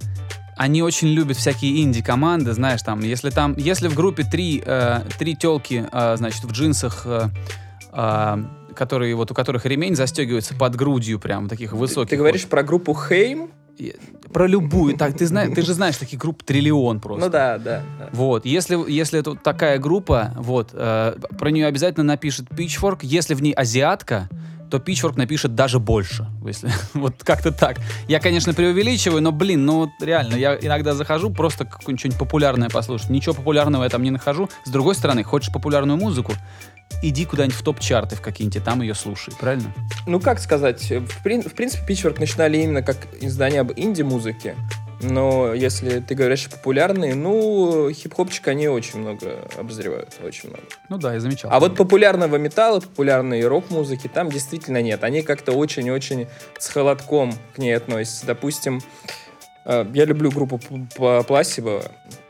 они 0.56 0.82
очень 0.82 1.08
любят 1.08 1.36
всякие 1.36 1.82
инди-команды, 1.82 2.52
знаешь, 2.52 2.82
там, 2.82 3.00
если 3.00 3.30
там, 3.30 3.54
если 3.56 3.88
в 3.88 3.94
группе 3.94 4.24
три, 4.24 4.62
э, 4.64 5.00
три 5.18 5.36
телки, 5.36 5.86
э, 5.90 6.16
значит, 6.16 6.44
в 6.44 6.52
джинсах, 6.52 7.02
э, 7.04 7.28
э, 7.92 8.44
которые, 8.74 9.14
вот 9.14 9.30
у 9.30 9.34
которых 9.34 9.66
ремень 9.66 9.96
застегивается 9.96 10.54
под 10.54 10.76
грудью, 10.76 11.18
прям, 11.18 11.48
таких 11.48 11.70
Ты, 11.70 11.76
высоких. 11.76 12.10
ты 12.10 12.16
говоришь 12.16 12.46
про 12.46 12.62
группу 12.62 12.94
Хейм? 12.94 13.50
вот. 13.78 14.32
про 14.32 14.46
любую, 14.46 14.96
так, 14.96 15.16
ты 15.16 15.26
знаешь, 15.26 15.54
ты 15.54 15.62
же 15.62 15.74
знаешь 15.74 15.96
таких 15.96 16.18
групп 16.18 16.42
триллион 16.42 17.00
просто. 17.00 17.26
Ну 17.26 17.30
да, 17.30 17.58
да. 17.58 17.82
да. 17.98 18.08
Вот, 18.12 18.46
если, 18.46 18.90
если 18.90 19.20
это 19.20 19.30
вот 19.30 19.42
такая 19.42 19.78
группа, 19.78 20.32
вот, 20.36 20.70
э, 20.72 21.14
про 21.38 21.50
нее 21.50 21.66
обязательно 21.66 22.04
напишет 22.04 22.46
Pitchfork. 22.50 23.00
Если 23.02 23.34
в 23.34 23.42
ней 23.42 23.52
азиатка, 23.52 24.28
то 24.70 24.78
Pitchfork 24.78 25.16
напишет 25.16 25.54
даже 25.54 25.78
больше. 25.78 26.26
Если, 26.44 26.70
вот 26.94 27.22
как-то 27.22 27.52
так. 27.52 27.78
Я, 28.08 28.20
конечно, 28.20 28.54
преувеличиваю, 28.54 29.22
но, 29.22 29.32
блин, 29.32 29.64
ну 29.64 29.80
вот 29.80 29.90
реально, 30.00 30.34
я 30.36 30.56
иногда 30.56 30.94
захожу 30.94 31.30
просто 31.30 31.64
какое-нибудь 31.64 32.00
что-нибудь 32.00 32.18
популярное 32.18 32.68
послушать. 32.68 33.10
Ничего 33.10 33.34
популярного 33.34 33.84
я 33.84 33.90
там 33.90 34.02
не 34.02 34.10
нахожу. 34.10 34.48
С 34.64 34.70
другой 34.70 34.94
стороны, 34.94 35.22
хочешь 35.24 35.52
популярную 35.52 35.98
музыку, 35.98 36.32
иди 37.02 37.24
куда-нибудь 37.24 37.56
в 37.56 37.62
топ-чарты 37.62 38.16
в 38.16 38.20
какие-нибудь, 38.20 38.62
там 38.64 38.82
ее 38.82 38.94
слушай, 38.94 39.32
правильно? 39.38 39.72
Ну, 40.06 40.20
как 40.20 40.40
сказать, 40.40 40.82
в, 40.82 41.24
прин- 41.24 41.48
в 41.48 41.54
принципе, 41.54 41.92
Pitchfork 41.92 42.18
начинали 42.18 42.58
именно 42.58 42.82
как 42.82 42.96
издание 43.20 43.60
об 43.60 43.72
инди-музыке. 43.72 44.54
Но 45.00 45.52
если 45.52 46.00
ты 46.00 46.14
говоришь 46.14 46.48
популярные, 46.48 47.14
ну, 47.14 47.90
хип-хопчик 47.90 48.48
они 48.48 48.68
очень 48.68 49.00
много 49.00 49.46
обозревают, 49.58 50.16
очень 50.24 50.48
много. 50.48 50.64
Ну 50.88 50.96
да, 50.98 51.12
я 51.14 51.20
замечал. 51.20 51.50
А 51.52 51.60
вот 51.60 51.76
популярного 51.76 52.36
металла, 52.36 52.80
популярной 52.80 53.46
рок-музыки 53.46 54.08
там 54.08 54.30
действительно 54.30 54.80
нет. 54.80 55.04
Они 55.04 55.22
как-то 55.22 55.52
очень-очень 55.52 56.28
с 56.58 56.68
холодком 56.68 57.34
к 57.54 57.58
ней 57.58 57.76
относятся. 57.76 58.26
Допустим, 58.26 58.80
э, 59.66 59.84
я 59.92 60.04
люблю 60.06 60.30
группу 60.30 60.58
П- 60.58 60.86
П- 60.96 61.24
Пласиба, 61.24 61.82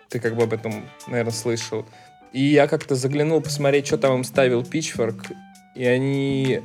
ты 0.08 0.18
как 0.18 0.35
бы 0.35 0.42
об 0.42 0.52
этом, 0.52 0.85
наверное, 1.06 1.32
слышал. 1.32 1.87
И 2.32 2.42
я 2.42 2.66
как-то 2.66 2.96
заглянул 2.96 3.40
посмотреть, 3.40 3.87
что 3.87 3.96
там 3.96 4.16
им 4.16 4.25
ставил 4.25 4.62
Pitchfork, 4.62 5.32
и 5.75 5.85
они... 5.87 6.61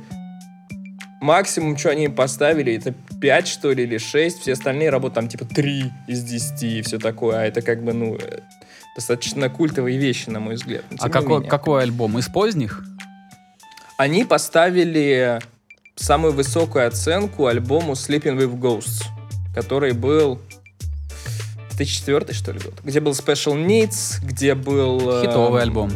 Максимум, 1.20 1.78
что 1.78 1.90
они 1.90 2.08
поставили, 2.08 2.74
это 2.74 2.92
5, 3.22 3.48
что 3.48 3.70
ли, 3.72 3.84
или 3.84 3.98
6. 3.98 4.40
Все 4.40 4.52
остальные 4.52 4.90
работы 4.90 5.14
там 5.14 5.28
типа 5.28 5.44
3 5.44 5.84
из 6.08 6.24
10 6.24 6.62
и 6.64 6.82
все 6.82 6.98
такое. 6.98 7.38
А 7.38 7.44
это 7.44 7.62
как 7.62 7.82
бы, 7.84 7.92
ну, 7.92 8.16
э, 8.16 8.40
достаточно 8.96 9.48
культовые 9.48 9.96
вещи, 9.96 10.28
на 10.28 10.40
мой 10.40 10.56
взгляд. 10.56 10.84
А 10.98 11.08
какой, 11.08 11.36
менее. 11.36 11.50
какой 11.50 11.84
альбом? 11.84 12.18
Из 12.18 12.28
поздних? 12.28 12.84
Они 13.96 14.24
поставили 14.24 15.38
самую 15.94 16.32
высокую 16.32 16.88
оценку 16.88 17.46
альбому 17.46 17.92
Sleeping 17.92 18.36
with 18.36 18.58
Ghosts, 18.58 19.04
который 19.54 19.92
был 19.92 20.40
2004 21.76 22.34
что 22.34 22.52
ли 22.52 22.58
год, 22.58 22.74
где 22.82 23.00
был 23.00 23.12
Special 23.12 23.54
Needs, 23.54 24.24
где 24.24 24.54
был... 24.56 25.20
э, 25.20 25.22
Хитовый 25.22 25.62
альбом. 25.62 25.92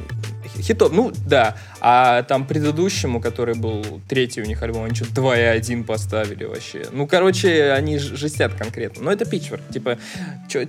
Хи- 0.56 0.62
Хитов, 0.62 0.92
ну 0.92 1.12
да. 1.26 1.56
А 1.80 2.22
там 2.24 2.46
предыдущему, 2.46 3.20
который 3.20 3.54
был 3.54 3.84
третий 4.08 4.40
у 4.42 4.44
них 4.44 4.62
альбом, 4.62 4.84
они 4.84 4.94
что-то 4.94 5.12
2,1 5.20 5.84
поставили 5.84 6.44
вообще. 6.44 6.86
Ну, 6.92 7.06
короче, 7.06 7.72
они 7.72 7.98
жестят 7.98 8.54
конкретно. 8.54 9.04
Но 9.04 9.12
это 9.12 9.24
Pitchfork. 9.24 9.72
Типа, 9.72 9.98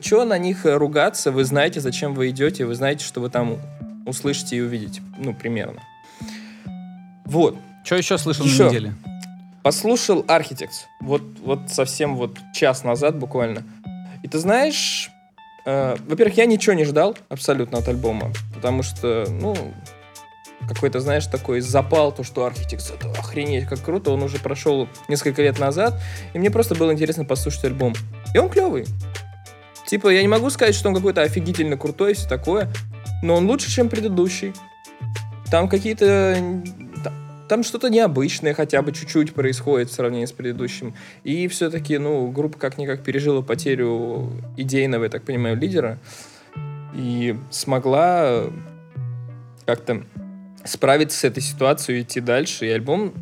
что 0.02 0.26
на 0.26 0.38
них 0.38 0.62
ругаться? 0.64 1.32
Вы 1.32 1.44
знаете, 1.44 1.80
зачем 1.80 2.14
вы 2.14 2.30
идете, 2.30 2.66
вы 2.66 2.76
знаете, 2.76 3.04
что 3.06 3.22
вы 3.22 3.30
там 3.30 3.58
услышите 4.06 4.56
и 4.58 4.62
увидите. 4.62 5.02
Ну, 5.18 5.34
примерно. 5.34 5.82
Вот. 7.26 7.58
Что 7.84 7.96
еще 7.96 8.18
слышал 8.18 8.46
Еще. 8.46 8.64
на 8.64 8.70
неделе? 8.70 8.94
Послушал 9.64 10.22
Architects. 10.24 10.86
Вот, 11.02 11.22
вот 11.44 11.70
совсем 11.70 12.16
вот 12.16 12.38
час 12.54 12.84
назад 12.84 13.18
буквально. 13.18 13.64
И 14.24 14.28
ты 14.28 14.40
знаешь, 14.40 15.10
во-первых, 15.68 16.38
я 16.38 16.46
ничего 16.46 16.74
не 16.74 16.86
ждал 16.86 17.18
абсолютно 17.28 17.80
от 17.80 17.88
альбома. 17.90 18.32
Потому 18.56 18.84
что, 18.84 19.26
ну, 19.30 19.54
какой-то, 20.66 21.02
знаешь, 21.02 21.26
такой 21.28 21.60
запал, 21.60 22.14
то, 22.14 22.24
что 22.24 22.48
Architects 22.48 22.96
это 22.96 23.12
охренеть 23.12 23.68
как 23.68 23.82
круто. 23.82 24.12
Он 24.12 24.24
уже 24.24 24.40
прошел 24.40 24.88
несколько 25.10 25.42
лет 25.42 25.60
назад. 25.60 26.02
И 26.34 26.40
мне 26.40 26.50
просто 26.50 26.74
было 26.74 26.94
интересно 26.94 27.26
послушать 27.26 27.66
альбом. 27.66 27.94
И 28.34 28.38
он 28.38 28.48
клевый. 28.48 28.86
Типа, 29.86 30.08
я 30.08 30.22
не 30.22 30.30
могу 30.30 30.50
сказать, 30.50 30.74
что 30.74 30.88
он 30.88 30.96
какой-то 30.96 31.22
офигительно 31.22 31.76
крутой 31.76 32.14
все 32.14 32.30
такое. 32.30 32.70
Но 33.22 33.36
он 33.36 33.46
лучше, 33.46 33.70
чем 33.70 33.90
предыдущий. 33.90 34.54
Там 35.52 35.68
какие-то... 35.68 36.62
та- 37.48 37.56
Там 37.58 37.64
что-то 37.64 37.90
необычное 37.90 38.54
хотя 38.54 38.82
бы 38.82 38.92
чуть-чуть 38.92 39.34
происходит 39.34 39.90
в 39.90 39.94
сравнении 39.94 40.26
с 40.26 40.32
предыдущим. 40.32 40.94
И 41.24 41.48
все-таки, 41.48 41.98
ну, 41.98 42.30
группа 42.30 42.58
как-никак 42.58 43.04
пережила 43.04 43.42
потерю 43.42 44.32
идейного, 44.58 45.06
я 45.06 45.10
так 45.10 45.24
понимаю, 45.24 45.58
лидера. 45.58 45.98
И 46.94 47.36
смогла 47.50 48.44
как-то 49.66 50.04
справиться 50.64 51.20
с 51.20 51.24
этой 51.24 51.42
ситуацией 51.42 52.02
идти 52.02 52.20
дальше. 52.20 52.68
И 52.68 52.70
альбом 52.70 53.14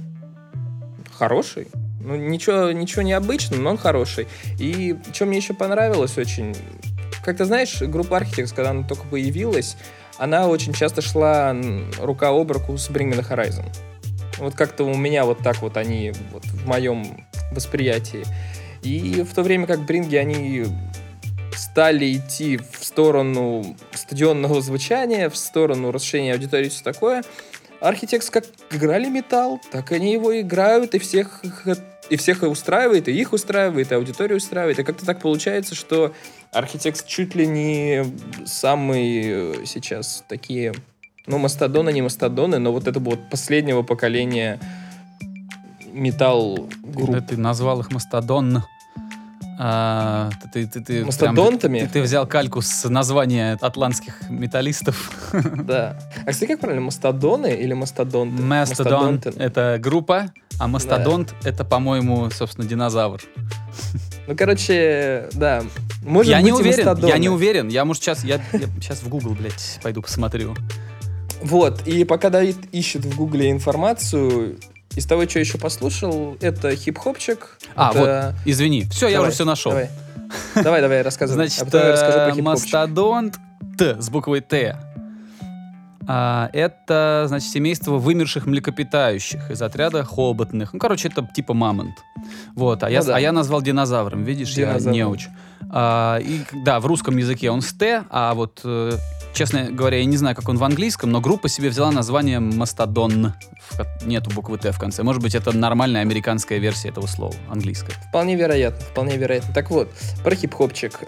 хороший. 1.14 1.68
Ну, 2.02 2.16
ничего, 2.16 2.72
ничего 2.72 3.02
необычного, 3.02 3.62
но 3.62 3.70
он 3.72 3.78
хороший. 3.78 4.28
И 4.60 4.96
что 5.14 5.26
мне 5.26 5.38
еще 5.38 5.54
понравилось 5.54 6.18
очень... 6.18 6.56
Как 7.24 7.38
ты 7.38 7.46
знаешь, 7.46 7.82
группа 7.82 8.20
Architects, 8.20 8.54
когда 8.54 8.70
она 8.70 8.84
только 8.88 9.08
появилась, 9.08 9.78
она 10.18 10.48
очень 10.48 10.74
часто 10.74 11.02
шла 11.02 11.56
рука 12.00 12.30
об 12.30 12.52
руку 12.52 12.78
с 12.78 12.90
Bring 12.90 13.12
Me 13.12 13.20
The 13.20 13.28
Horizon. 13.28 13.66
Вот 14.38 14.56
как-то 14.56 14.84
у 14.84 14.96
меня 14.96 15.26
вот 15.26 15.40
так 15.40 15.62
вот 15.62 15.78
они 15.78 16.14
вот 16.32 16.46
в 16.46 16.68
моем 16.68 17.26
восприятии. 17.52 18.24
И 18.84 19.24
в 19.24 19.34
то 19.34 19.44
время 19.44 19.66
как 19.66 19.86
Бринги, 19.86 20.16
они 20.16 20.66
стали 21.56 22.18
идти 22.18 22.58
в 22.58 22.84
сторону 22.84 23.76
стадионного 23.94 24.62
звучания, 24.62 25.30
в 25.30 25.38
сторону 25.38 25.92
расширения 25.92 26.34
аудитории 26.34 26.68
и 26.68 26.70
все 26.70 26.84
такое, 26.84 27.24
Architects 27.82 28.30
как 28.32 28.46
играли 28.72 29.10
металл, 29.10 29.62
так 29.72 29.92
они 29.92 30.14
его 30.14 30.40
играют, 30.40 30.96
и 30.96 31.00
всех, 31.00 31.44
и 32.10 32.18
всех 32.18 32.44
устраивает, 32.44 33.08
и 33.08 33.12
их 33.12 33.34
устраивает, 33.34 33.92
и 33.92 33.96
аудиторию 33.96 34.38
устраивает. 34.38 34.80
И 34.80 34.84
как-то 34.84 35.06
так 35.06 35.22
получается, 35.22 35.76
что 35.76 36.14
Architects 36.54 37.04
чуть 37.06 37.36
ли 37.36 37.46
не 37.46 38.06
самые 38.46 39.66
сейчас 39.66 40.24
такие, 40.28 40.74
ну, 41.28 41.38
мастодоны, 41.38 41.92
не 41.92 42.02
мастодоны, 42.02 42.60
но 42.60 42.72
вот 42.72 42.88
это 42.88 43.00
вот 43.00 43.30
последнего 43.30 43.82
поколения 43.82 44.60
металл 45.92 46.70
групп. 46.84 47.12
Да 47.12 47.22
ты 47.22 47.38
назвал 47.38 47.80
их 47.80 47.92
Мастодон. 47.92 48.64
А, 49.58 50.30
ты, 50.54 50.68
ты, 50.68 50.82
ты, 50.82 50.94
прям- 50.96 51.06
Мастодонтами? 51.06 51.80
ты, 51.80 51.88
ты 51.88 52.02
взял 52.02 52.28
кальку 52.28 52.62
с 52.62 52.90
названия 52.90 53.58
атлантских 53.62 54.30
металлистов. 54.30 55.12
Да. 55.64 55.98
А, 56.26 56.32
кстати, 56.32 56.50
как 56.52 56.60
правильно, 56.60 56.84
мастодоны 56.86 57.48
или 57.56 57.74
мастодонты? 57.74 58.42
Мастодон 58.44 59.22
это 59.38 59.78
группа, 59.82 60.32
а 60.60 60.68
мастодонт— 60.68 61.34
это, 61.44 61.64
по-моему, 61.64 62.30
собственно, 62.32 62.68
динозавр. 62.68 63.22
Ну, 64.28 64.36
короче, 64.36 65.30
да. 65.34 65.64
Может 66.04 66.32
я 66.32 66.38
быть 66.38 66.46
не 66.46 66.52
уверен, 66.52 66.80
я 66.80 66.86
мастодоны. 66.92 67.20
не 67.20 67.30
уверен. 67.30 67.68
Я, 67.70 67.86
может, 67.86 68.04
сейчас, 68.04 68.24
я, 68.26 68.42
сейчас 68.82 69.04
в 69.04 69.08
Google, 69.10 69.36
блядь, 69.36 69.80
пойду 69.82 70.02
посмотрю. 70.02 70.56
Вот, 71.42 71.86
и 71.88 72.04
пока 72.06 72.30
Давид 72.30 72.58
ищет 72.72 73.06
в 73.06 73.16
гугле 73.18 73.52
информацию, 73.52 74.58
из 74.96 75.06
того, 75.06 75.28
что 75.28 75.40
еще 75.40 75.58
послушал, 75.58 76.38
это 76.42 76.76
хип-хопчик. 76.76 77.58
А, 77.76 77.92
это- 77.92 78.34
вот, 78.34 78.36
извини. 78.50 78.84
Все, 78.92 79.08
я 79.08 79.16
Давай, 79.18 79.28
уже 79.30 79.36
все 79.36 79.46
нашел. 79.46 79.72
Давай, 79.72 79.90
давай, 80.56 80.82
давай 80.82 81.02
рассказывай. 81.02 81.48
Значит, 81.48 81.74
а 81.74 81.78
я 81.78 82.30
э, 82.36 82.42
мастодонт 82.42 83.38
Т 83.78 84.02
с 84.02 84.10
буквой 84.10 84.40
Т. 84.42 84.78
А, 86.08 86.50
это, 86.54 87.26
значит, 87.28 87.50
семейство 87.50 87.98
вымерших 87.98 88.46
млекопитающих 88.46 89.50
из 89.50 89.62
отряда 89.62 90.04
хоботных. 90.04 90.72
Ну, 90.74 90.80
короче, 90.80 91.08
это 91.10 91.28
типа 91.36 91.54
мамонт. 91.54 91.96
Вот, 92.56 92.84
а 92.84 92.90
я, 92.90 93.00
Ну 93.02 93.08
да. 93.08 93.16
а 93.16 93.20
я 93.20 93.32
назвал 93.32 93.62
динозавром, 93.62 94.24
видишь, 94.24 94.50
я 94.52 94.68
Динозавром. 94.68 94.94
неуч. 94.98 95.28
А, 95.72 96.20
и, 96.20 96.42
да, 96.64 96.80
в 96.80 96.86
русском 96.86 97.18
языке 97.18 97.50
он 97.50 97.62
с 97.62 97.74
Т, 97.74 98.04
а 98.10 98.34
вот, 98.36 98.62
э, 98.64 98.92
честно 99.36 99.70
говоря, 99.70 99.98
я 99.98 100.06
не 100.06 100.18
знаю, 100.18 100.36
как 100.36 100.48
он 100.50 100.58
в 100.58 100.64
английском, 100.64 101.12
но 101.12 101.22
группа 101.22 101.50
себе 101.50 101.70
взяла 101.70 101.92
название 101.92 102.40
Мастодон. 102.40 103.34
Нету 104.04 104.32
буквы 104.32 104.58
Т 104.58 104.72
в 104.72 104.80
конце. 104.80 105.04
Может 105.04 105.22
быть, 105.22 105.36
это 105.36 105.56
нормальная 105.56 106.02
американская 106.02 106.58
версия 106.58 106.90
этого 106.90 107.06
слова, 107.06 107.36
английская. 107.50 107.94
Вполне 108.10 108.36
вероятно, 108.36 108.80
вполне 108.80 109.18
вероятно. 109.18 109.54
Так 109.54 109.70
вот, 109.70 109.92
про 110.24 110.36
хип-хопчик. 110.36 111.00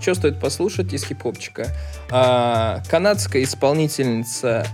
что 0.00 0.14
стоит 0.14 0.40
послушать 0.40 0.92
из 0.92 1.04
хип-хопчика? 1.04 1.68
А, 2.10 2.82
канадская 2.88 3.42
исполнительница 3.42 4.66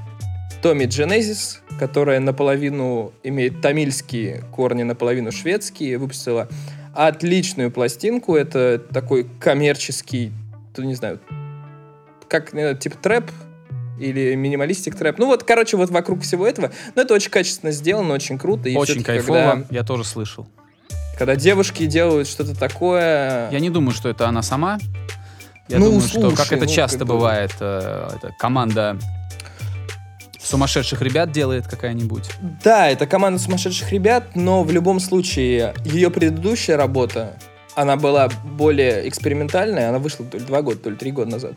Томми 0.62 0.84
Дженезис, 0.86 1.62
которая 1.78 2.20
наполовину 2.20 3.12
имеет 3.24 3.60
тамильские 3.60 4.44
корни, 4.52 4.84
наполовину 4.84 5.32
шведские, 5.32 5.98
выпустила 5.98 6.48
отличную 6.94 7.72
пластинку. 7.72 8.36
Это 8.36 8.78
такой 8.78 9.26
коммерческий, 9.40 10.32
ну, 10.76 10.84
не 10.84 10.94
знаю, 10.94 11.20
как, 12.28 12.54
э, 12.54 12.76
типа, 12.76 12.96
трэп 12.98 13.30
или 13.98 14.34
минималистик 14.34 14.96
трэп. 14.96 15.18
Ну 15.18 15.26
вот, 15.26 15.44
короче, 15.44 15.76
вот 15.76 15.90
вокруг 15.90 16.22
всего 16.22 16.46
этого. 16.46 16.70
Но 16.94 17.02
это 17.02 17.14
очень 17.14 17.30
качественно 17.30 17.70
сделано, 17.72 18.14
очень 18.14 18.38
круто. 18.38 18.68
И 18.68 18.76
Очень 18.76 19.02
кайфово, 19.04 19.50
Когда, 19.52 19.66
я 19.70 19.82
тоже 19.84 20.04
слышал. 20.04 20.48
когда 21.16 21.36
девушки 21.36 21.86
делают 21.86 22.26
что-то 22.28 22.58
такое... 22.58 23.50
Я 23.50 23.60
не 23.60 23.70
думаю, 23.70 23.92
что 23.94 24.08
это 24.08 24.26
она 24.28 24.42
сама. 24.42 24.78
Я 25.68 25.78
Ну, 25.78 25.86
думаю, 25.86 26.00
что, 26.02 26.20
как 26.30 26.38
слушай, 26.46 26.54
это 26.56 26.66
ну, 26.66 26.72
часто 26.72 26.98
как 26.98 27.06
бы- 27.08 27.14
бывает, 27.14 27.52
э, 27.60 28.08
это 28.16 28.34
команда 28.38 28.98
сумасшедших 30.42 31.00
ребят 31.00 31.32
делает 31.32 31.66
какая-нибудь. 31.66 32.28
Да, 32.62 32.88
это 32.90 33.06
команда 33.06 33.38
сумасшедших 33.38 33.90
ребят, 33.92 34.34
но 34.34 34.62
в 34.62 34.70
любом 34.72 35.00
случае 35.00 35.74
ее 35.84 36.10
предыдущая 36.10 36.76
работа, 36.76 37.34
она 37.74 37.96
была 37.96 38.28
более 38.44 39.08
экспериментальная, 39.08 39.88
она 39.88 39.98
вышла 39.98 40.26
то 40.26 40.36
ли 40.36 40.44
два 40.44 40.60
года, 40.62 40.78
то 40.80 40.90
ли 40.90 40.96
три 40.96 41.12
года 41.12 41.30
назад. 41.30 41.54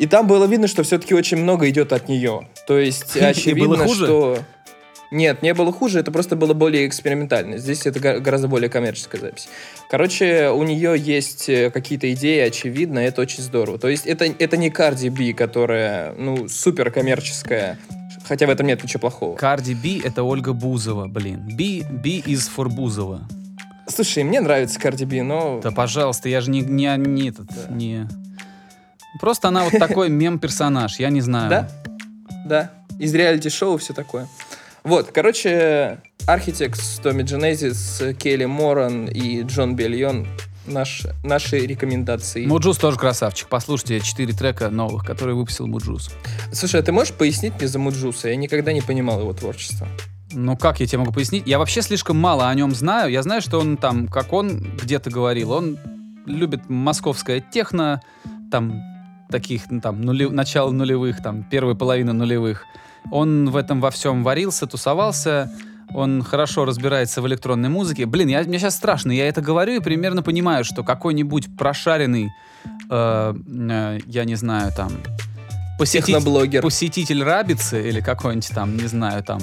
И 0.00 0.06
там 0.06 0.26
было 0.26 0.46
видно, 0.46 0.66
что 0.66 0.82
все-таки 0.82 1.14
очень 1.14 1.36
много 1.36 1.68
идет 1.68 1.92
от 1.92 2.08
нее. 2.08 2.48
То 2.66 2.78
есть 2.78 3.16
очевидно, 3.20 3.76
было 3.76 3.86
хуже? 3.86 4.06
что... 4.06 4.38
Нет, 5.10 5.42
не 5.42 5.52
было 5.52 5.72
хуже, 5.72 5.98
это 5.98 6.10
просто 6.10 6.36
было 6.36 6.54
более 6.54 6.86
экспериментально. 6.86 7.58
Здесь 7.58 7.84
это 7.84 8.20
гораздо 8.20 8.48
более 8.48 8.70
коммерческая 8.70 9.20
запись. 9.20 9.48
Короче, 9.90 10.50
у 10.50 10.62
нее 10.62 10.94
есть 10.96 11.50
э, 11.50 11.70
какие-то 11.70 12.10
идеи, 12.14 12.38
очевидно, 12.38 13.00
это 13.00 13.20
очень 13.20 13.42
здорово. 13.42 13.78
То 13.78 13.88
есть 13.88 14.06
это, 14.06 14.24
это 14.24 14.56
не 14.56 14.70
Cardi 14.70 15.10
B, 15.10 15.34
которая, 15.34 16.14
ну, 16.14 16.48
супер 16.48 16.90
коммерческая, 16.90 17.76
хотя 18.24 18.46
в 18.46 18.50
этом 18.50 18.68
нет 18.68 18.82
ничего 18.82 19.00
плохого. 19.00 19.36
Карди 19.36 19.74
Би— 19.74 20.00
это 20.04 20.22
Ольга 20.22 20.54
Бузова, 20.54 21.08
блин. 21.08 21.40
Би, 21.46 21.84
Би 21.90 22.20
из 22.20 22.48
for 22.48 22.70
Бузова. 22.70 23.28
Слушай, 23.86 24.22
мне 24.22 24.40
нравится 24.40 24.78
Cardi 24.80 25.04
B, 25.04 25.22
но... 25.22 25.60
Да, 25.60 25.72
пожалуйста, 25.72 26.28
я 26.28 26.40
же 26.40 26.50
не, 26.50 26.60
не, 26.60 26.96
не 26.96 27.28
этот, 27.28 27.68
не... 27.68 28.06
Просто 29.18 29.48
она 29.48 29.64
вот 29.64 29.72
такой 29.78 30.08
мем-персонаж, 30.10 30.98
я 30.98 31.10
не 31.10 31.20
знаю. 31.20 31.50
Да? 31.50 31.70
Да. 32.46 32.70
Из 32.98 33.14
реалити-шоу 33.14 33.78
все 33.78 33.92
такое. 33.92 34.28
Вот, 34.84 35.10
короче, 35.12 36.00
Architects, 36.26 37.02
Tommy 37.02 37.22
Genesis, 37.22 38.02
Kelly 38.18 38.44
Moran 38.44 39.06
и 39.06 39.42
Jon 39.42 39.76
Bellion 39.76 40.26
наш, 40.66 41.06
наши 41.24 41.58
рекомендации. 41.58 42.46
Mujuice 42.46 42.78
тоже 42.78 42.98
красавчик. 42.98 43.48
Послушайте 43.48 44.00
четыре 44.00 44.32
трека 44.32 44.70
новых, 44.70 45.04
которые 45.04 45.36
выпустил 45.36 45.66
Mujuice. 45.66 46.10
Слушай, 46.52 46.80
а 46.80 46.82
ты 46.82 46.92
можешь 46.92 47.12
пояснить 47.14 47.54
мне 47.58 47.68
за 47.68 47.78
Mujuice 47.78 48.17
а? 48.17 48.28
Я 48.28 48.36
никогда 48.36 48.72
не 48.72 48.80
понимал 48.80 49.20
его 49.20 49.32
творчество. 49.32 49.86
Ну, 50.32 50.56
как 50.56 50.80
я 50.80 50.86
тебе 50.86 50.98
могу 50.98 51.12
пояснить? 51.12 51.46
Я 51.46 51.58
вообще 51.58 51.82
слишком 51.82 52.16
мало 52.16 52.48
о 52.48 52.54
нем 52.54 52.74
знаю. 52.74 53.10
Я 53.10 53.22
знаю, 53.22 53.42
что 53.42 53.58
он 53.58 53.76
там, 53.76 54.06
как 54.06 54.32
он 54.32 54.76
где-то 54.80 55.10
говорил, 55.10 55.50
он 55.50 55.78
любит 56.26 56.68
московское 56.68 57.40
техно, 57.40 58.00
там, 58.50 58.80
таких, 59.30 59.70
ну, 59.70 59.80
там, 59.80 60.02
нули, 60.02 60.26
начало 60.26 60.70
нулевых, 60.70 61.22
там, 61.22 61.44
первой 61.44 61.74
половины 61.74 62.12
нулевых. 62.12 62.64
Он 63.10 63.50
в 63.50 63.56
этом 63.56 63.80
во 63.80 63.90
всем 63.90 64.22
варился, 64.22 64.66
тусовался, 64.66 65.50
он 65.94 66.22
хорошо 66.22 66.64
разбирается 66.64 67.22
в 67.22 67.26
электронной 67.26 67.68
музыке. 67.68 68.06
Блин, 68.06 68.28
я, 68.28 68.42
мне 68.42 68.58
сейчас 68.58 68.76
страшно, 68.76 69.12
я 69.12 69.26
это 69.26 69.40
говорю 69.40 69.74
и 69.74 69.80
примерно 69.80 70.22
понимаю, 70.22 70.64
что 70.64 70.84
какой-нибудь 70.84 71.56
прошаренный, 71.56 72.30
э, 72.90 73.34
э, 73.34 73.98
я 74.06 74.24
не 74.24 74.34
знаю, 74.34 74.72
там, 74.76 74.92
посетитель, 75.78 76.14
Техноблогер. 76.14 76.62
посетитель 76.62 77.22
Рабицы 77.22 77.88
или 77.88 78.00
какой-нибудь 78.00 78.50
там, 78.50 78.76
не 78.76 78.86
знаю, 78.86 79.24
там, 79.24 79.40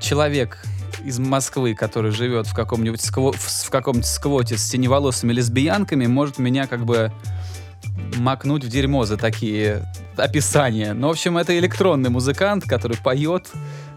человек 0.00 0.58
из 1.04 1.18
Москвы, 1.18 1.74
который 1.74 2.10
живет 2.10 2.46
в 2.46 2.54
каком-нибудь 2.54 3.00
скво- 3.00 3.36
в, 3.36 3.66
в 3.66 3.70
каком-нибудь 3.70 4.08
сквоте 4.08 4.56
с 4.56 4.62
синеволосыми 4.62 5.32
лесбиянками, 5.32 6.06
может 6.06 6.38
меня 6.38 6.66
как 6.66 6.84
бы 6.84 7.12
макнуть 8.16 8.64
в 8.64 8.68
дерьмо 8.68 9.04
за 9.04 9.16
такие 9.16 9.82
описания. 10.16 10.92
Но, 10.92 11.08
в 11.08 11.12
общем, 11.12 11.36
это 11.38 11.58
электронный 11.58 12.10
музыкант, 12.10 12.64
который 12.64 12.96
поет, 12.96 13.50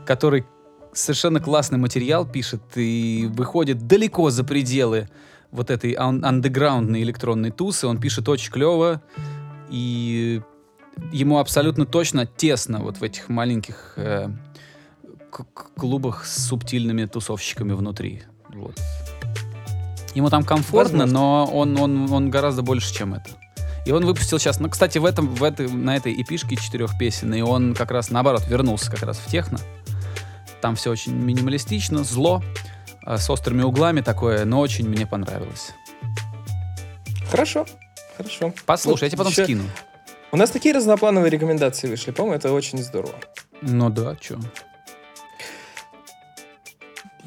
который 0.05 0.45
совершенно 0.93 1.39
классный 1.39 1.77
материал 1.77 2.25
пишет 2.25 2.61
и 2.75 3.29
выходит 3.31 3.85
далеко 3.87 4.29
за 4.29 4.43
пределы 4.43 5.09
вот 5.51 5.69
этой 5.69 5.93
ан- 5.93 6.25
андеграундной 6.25 7.03
электронной 7.03 7.51
тусы. 7.51 7.87
Он 7.87 7.99
пишет 7.99 8.27
очень 8.29 8.51
клево, 8.51 9.01
и 9.69 10.41
ему 11.11 11.37
абсолютно 11.39 11.85
точно 11.85 12.25
тесно 12.25 12.79
вот 12.79 12.97
в 12.97 13.03
этих 13.03 13.29
маленьких 13.29 13.93
э, 13.97 14.29
клубах 15.75 16.25
с 16.25 16.47
субтильными 16.47 17.05
тусовщиками 17.05 17.73
внутри. 17.73 18.23
Вот. 18.49 18.75
Ему 20.15 20.29
там 20.29 20.43
комфортно, 20.43 21.01
Возможно. 21.05 21.19
но 21.19 21.45
он, 21.45 21.79
он, 21.79 22.11
он 22.11 22.29
гораздо 22.31 22.63
больше, 22.63 22.91
чем 22.93 23.13
это. 23.13 23.29
И 23.87 23.91
он 23.93 24.05
выпустил 24.05 24.37
сейчас, 24.37 24.59
ну, 24.59 24.69
кстати, 24.69 24.97
в 24.97 25.05
этом, 25.05 25.33
в 25.33 25.41
этой, 25.41 25.69
на 25.69 25.95
этой 25.95 26.11
эпишке 26.21 26.57
четырех 26.57 26.97
песен, 26.97 27.33
и 27.33 27.39
он 27.39 27.73
как 27.73 27.89
раз 27.91 28.09
наоборот 28.09 28.45
вернулся 28.45 28.91
как 28.91 29.01
раз 29.03 29.17
в 29.17 29.31
техно. 29.31 29.59
Там 30.59 30.75
все 30.75 30.91
очень 30.91 31.13
минималистично, 31.15 32.03
зло, 32.03 32.43
э, 33.05 33.17
с 33.17 33.29
острыми 33.29 33.61
углами 33.63 34.01
такое, 34.01 34.43
но 34.43 34.59
очень 34.59 34.89
мне 34.89 35.07
понравилось. 35.07 35.71
Хорошо. 37.31 37.65
Хорошо. 38.17 38.53
Послушай, 38.65 38.91
Вот 38.93 39.01
я 39.03 39.09
тебе 39.09 39.17
потом 39.19 39.31
ещё- 39.31 39.43
скину. 39.45 39.63
У 40.33 40.37
нас 40.37 40.49
такие 40.49 40.75
разноплановые 40.75 41.29
рекомендации 41.29 41.87
вышли, 41.87 42.11
по-моему, 42.11 42.35
это 42.35 42.51
очень 42.51 42.83
здорово. 42.83 43.15
Ну 43.61 43.89
да, 43.89 44.17
чё. 44.17 44.37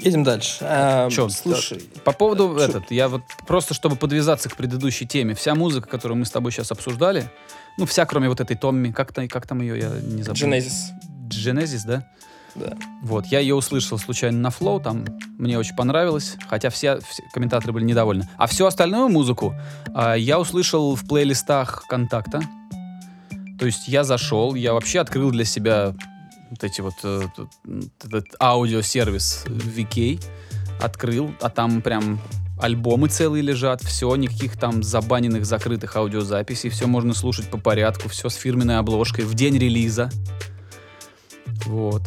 Едем 0.03 0.25
дальше. 0.25 0.59
А, 0.63 1.11
Чё, 1.11 1.29
слушай, 1.29 1.81
По 2.05 2.13
поводу 2.13 2.55
Чё? 2.57 2.65
этот, 2.65 2.91
я 2.91 3.09
вот 3.09 3.23
просто 3.47 3.75
чтобы 3.75 3.97
подвязаться 3.97 4.49
к 4.49 4.57
предыдущей 4.57 5.07
теме, 5.07 5.35
вся 5.35 5.55
музыка, 5.55 5.89
которую 5.89 6.19
мы 6.19 6.25
с 6.25 6.31
тобой 6.31 6.53
сейчас 6.53 6.73
обсуждали, 6.73 7.31
ну 7.77 7.87
вся, 7.87 8.07
кроме 8.07 8.29
вот 8.29 8.41
этой 8.41 8.57
Томми, 8.57 8.93
как, 8.93 9.13
то 9.13 9.27
как 9.29 9.47
там 9.47 9.61
ее, 9.61 9.79
я 9.79 9.89
не 9.89 10.23
забыл. 10.23 10.41
Genesis. 10.41 10.91
Genesis, 11.29 11.83
да? 11.87 12.07
Да. 12.55 12.77
Вот, 13.03 13.27
я 13.27 13.39
ее 13.39 13.55
услышал 13.55 13.99
случайно 13.99 14.39
на 14.39 14.51
флоу, 14.51 14.81
там 14.81 15.05
мне 15.39 15.59
очень 15.59 15.77
понравилось, 15.77 16.37
хотя 16.49 16.71
все, 16.71 16.99
все 17.01 17.23
комментаторы 17.33 17.73
были 17.73 17.85
недовольны. 17.85 18.29
А 18.37 18.47
всю 18.47 18.67
остальную 18.67 19.09
музыку 19.09 19.55
а, 19.95 20.15
я 20.15 20.41
услышал 20.41 20.97
в 20.97 21.07
плейлистах 21.07 21.85
Контакта. 21.89 22.41
То 23.59 23.67
есть 23.67 23.89
я 23.89 24.05
зашел, 24.05 24.55
я 24.55 24.73
вообще 24.73 25.01
открыл 25.01 25.31
для 25.31 25.45
себя 25.45 25.95
вот 26.51 26.65
эти 26.65 26.81
вот 26.81 26.95
э, 27.05 27.23
этот 28.05 28.27
аудиосервис 28.41 29.45
VK, 29.47 30.23
открыл, 30.81 31.33
а 31.41 31.49
там 31.51 31.81
прям 31.83 32.19
альбомы 32.59 33.09
целые 33.09 33.43
лежат, 33.43 33.83
все, 33.83 34.15
никаких 34.17 34.59
там 34.59 34.83
забаненных, 34.83 35.47
закрытых 35.47 35.97
аудиозаписей, 35.97 36.69
все 36.71 36.87
можно 36.87 37.15
слушать 37.15 37.49
по 37.51 37.59
порядку, 37.59 38.09
все 38.09 38.29
с 38.29 38.35
фирменной 38.35 38.79
обложкой 38.79 39.25
в 39.25 39.35
день 39.35 39.57
релиза. 39.59 40.11
Вот. 41.67 42.03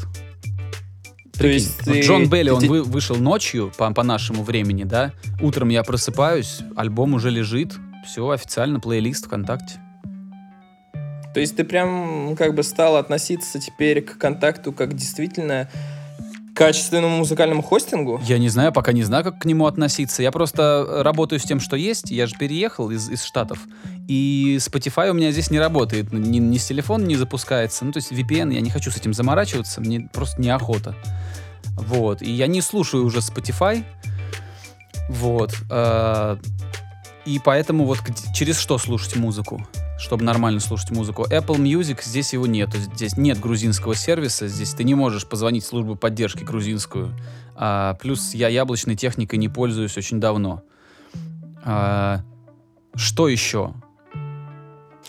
То 1.37 1.47
есть 1.47 1.77
Вот 1.85 1.93
ты- 1.93 2.01
Джон 2.01 2.29
Белли, 2.29 2.49
ты- 2.49 2.53
он 2.53 2.61
ты- 2.61 2.69
вы- 2.69 2.83
вышел 2.83 3.15
ночью 3.15 3.71
по, 3.77 3.91
по 3.91 4.03
нашему 4.03 4.43
времени, 4.43 4.83
да? 4.83 5.13
Утром 5.41 5.69
я 5.69 5.83
просыпаюсь, 5.83 6.59
альбом 6.75 7.13
уже 7.15 7.31
лежит, 7.31 7.73
все, 8.05 8.29
официально, 8.29 8.79
плейлист 8.79 9.25
ВКонтакте. 9.25 9.79
То 11.33 11.39
есть 11.39 11.55
ты 11.55 11.63
прям 11.63 12.35
как 12.35 12.53
бы 12.53 12.63
стал 12.63 12.95
относиться 12.97 13.59
теперь 13.59 14.01
к 14.01 14.17
контакту 14.17 14.71
как 14.71 14.93
действительно 14.95 15.69
качественному 16.53 17.17
музыкальному 17.17 17.63
хостингу? 17.63 18.21
Я 18.23 18.37
не 18.37 18.49
знаю, 18.49 18.71
пока 18.71 18.91
не 18.91 19.03
знаю, 19.03 19.23
как 19.23 19.39
к 19.39 19.45
нему 19.45 19.65
относиться. 19.65 20.21
Я 20.21 20.31
просто 20.31 20.85
э, 20.87 21.01
работаю 21.01 21.39
с 21.39 21.43
тем, 21.43 21.59
что 21.59 21.75
есть. 21.75 22.11
Я 22.11 22.27
же 22.27 22.35
переехал 22.37 22.91
из, 22.91 23.09
из 23.09 23.23
Штатов. 23.23 23.59
И 24.07 24.57
Spotify 24.59 25.09
у 25.09 25.13
меня 25.13 25.31
здесь 25.31 25.49
не 25.49 25.59
работает. 25.59 26.13
Ни, 26.13 26.37
ни 26.37 26.57
с 26.57 26.65
телефона 26.67 27.05
не 27.05 27.15
запускается. 27.15 27.85
Ну, 27.85 27.91
то 27.91 27.97
есть 27.97 28.11
VPN, 28.11 28.53
я 28.53 28.61
не 28.61 28.69
хочу 28.69 28.91
с 28.91 28.97
этим 28.97 29.13
заморачиваться. 29.13 29.81
Мне 29.81 30.07
просто 30.13 30.39
неохота. 30.41 30.95
Вот. 31.75 32.21
И 32.21 32.29
я 32.29 32.45
не 32.45 32.61
слушаю 32.61 33.03
уже 33.05 33.19
Spotify. 33.19 33.83
Вот. 35.09 35.55
э, 35.71 36.37
И 37.25 37.39
поэтому 37.43 37.85
вот 37.85 37.99
через 38.35 38.59
что 38.59 38.77
слушать 38.77 39.15
музыку? 39.15 39.65
Чтобы 39.97 40.23
нормально 40.25 40.59
слушать 40.59 40.91
музыку. 40.91 41.23
Apple 41.29 41.57
Music, 41.57 41.99
здесь 42.03 42.33
его 42.33 42.45
нету. 42.47 42.77
Здесь 42.77 43.15
нет 43.15 43.39
грузинского 43.39 43.95
сервиса. 43.95 44.47
Здесь 44.47 44.73
ты 44.73 44.83
не 44.83 44.95
можешь 44.95 45.25
позвонить 45.27 45.63
в 45.63 45.67
службу 45.67 45.95
поддержки 45.95 46.43
грузинскую. 46.43 47.15
А, 47.55 47.93
плюс 47.95 48.33
я 48.33 48.47
яблочной 48.49 48.95
техникой 48.95 49.39
не 49.39 49.49
пользуюсь 49.49 49.95
очень 49.97 50.19
давно. 50.19 50.63
А, 51.63 52.21
что 52.95 53.27
еще? 53.27 53.73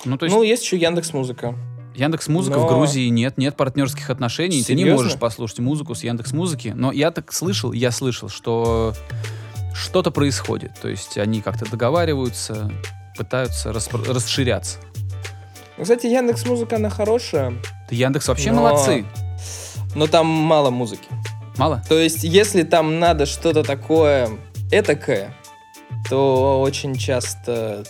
Ну, 0.04 0.18
то 0.18 0.26
есть 0.26 0.36
Ну, 0.36 0.42
есть 0.42 0.62
еще 0.64 0.76
Яндекс 0.76 1.12
Музыка. 1.12 1.54
Яндекс 1.96 2.28
Музыка 2.28 2.58
но- 2.58 2.66
в 2.66 2.68
Грузии 2.68 3.08
нет, 3.08 3.38
нет 3.38 3.56
партнерских 3.56 4.10
отношений, 4.10 4.62
ты 4.62 4.74
не 4.74 4.80
Серьезно? 4.82 5.04
можешь 5.04 5.18
послушать 5.18 5.60
музыку 5.60 5.94
с 5.94 6.02
Яндекс 6.04 6.32
Музыки. 6.32 6.72
Но 6.76 6.92
я 6.92 7.10
так 7.10 7.32
слышал, 7.32 7.72
я 7.72 7.90
слышал, 7.90 8.28
что 8.28 8.94
что-то 9.74 10.10
происходит. 10.10 10.72
То 10.80 10.88
есть 10.88 11.16
они 11.18 11.40
как-то 11.40 11.68
договариваются, 11.70 12.70
пытаются 13.16 13.70
распро- 13.70 14.12
расширяться. 14.12 14.78
Ну, 15.76 15.82
Кстати, 15.82 16.06
Яндекс 16.06 16.44
Музыка, 16.46 16.76
она 16.76 16.88
хорошая, 16.90 17.54
Ты 17.88 17.94
Яндекс 17.96 18.28
вообще 18.28 18.52
Но- 18.52 18.62
молодцы. 18.62 19.04
но 19.94 20.06
там 20.06 20.26
мало 20.26 20.70
музыки. 20.70 21.08
Мало? 21.56 21.82
То 21.88 21.98
есть, 21.98 22.24
если 22.24 22.62
там 22.62 22.98
надо 22.98 23.26
что-то 23.26 23.62
такое 23.62 24.28
этакое, 24.72 25.34
то 26.08 26.60
очень 26.60 26.96
часто 26.96 27.84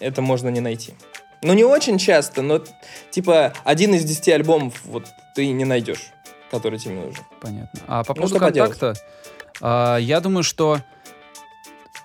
это 0.00 0.22
можно 0.22 0.48
не 0.48 0.60
найти. 0.60 0.94
Ну, 1.42 1.52
не 1.52 1.64
очень 1.64 1.98
часто, 1.98 2.40
но 2.42 2.62
типа 3.10 3.52
один 3.64 3.94
из 3.94 4.04
десяти 4.04 4.32
альбомов 4.32 4.80
вот 4.84 5.06
ты 5.34 5.50
не 5.52 5.64
найдешь, 5.66 6.06
который 6.50 6.78
тебе 6.78 6.94
нужен. 6.94 7.22
Понятно. 7.40 7.80
А 7.86 8.02
по 8.04 8.14
Ну, 8.14 8.22
поводу 8.22 8.38
поделать? 8.40 8.70
контакта, 8.78 9.00
а, 9.60 9.96
я 9.98 10.20
думаю, 10.20 10.42
что... 10.42 10.80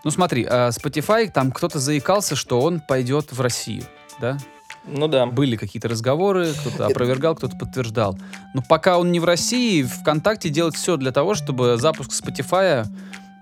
Ну 0.03 0.12
смотри, 0.12 0.45
а, 0.49 0.69
Spotify, 0.69 1.29
там 1.29 1.51
кто-то 1.51 1.79
заикался, 1.79 2.35
что 2.35 2.62
он 2.62 2.79
пойдет 2.79 3.31
в 3.31 3.41
Россию, 3.41 3.83
да? 4.19 4.38
Ну 4.85 5.07
да. 5.07 5.25
Были 5.25 5.55
какие-то 5.55 5.88
разговоры, 5.88 6.53
кто-то 6.53 6.88
опровергал, 6.88 7.35
кто-то 7.35 7.57
подтверждал. 7.57 8.17
Но 8.53 8.63
пока 8.67 8.97
он 8.97 9.12
не 9.12 9.19
в 9.19 9.25
России, 9.25 9.83
ВКонтакте 9.83 10.49
делает 10.49 10.75
все 10.75 10.97
для 10.97 11.12
того, 11.12 11.35
чтобы 11.35 11.77
запуск 11.77 12.12
Spotify, 12.12 12.85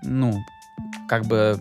ну, 0.02 0.38
как 1.08 1.26
бы 1.26 1.58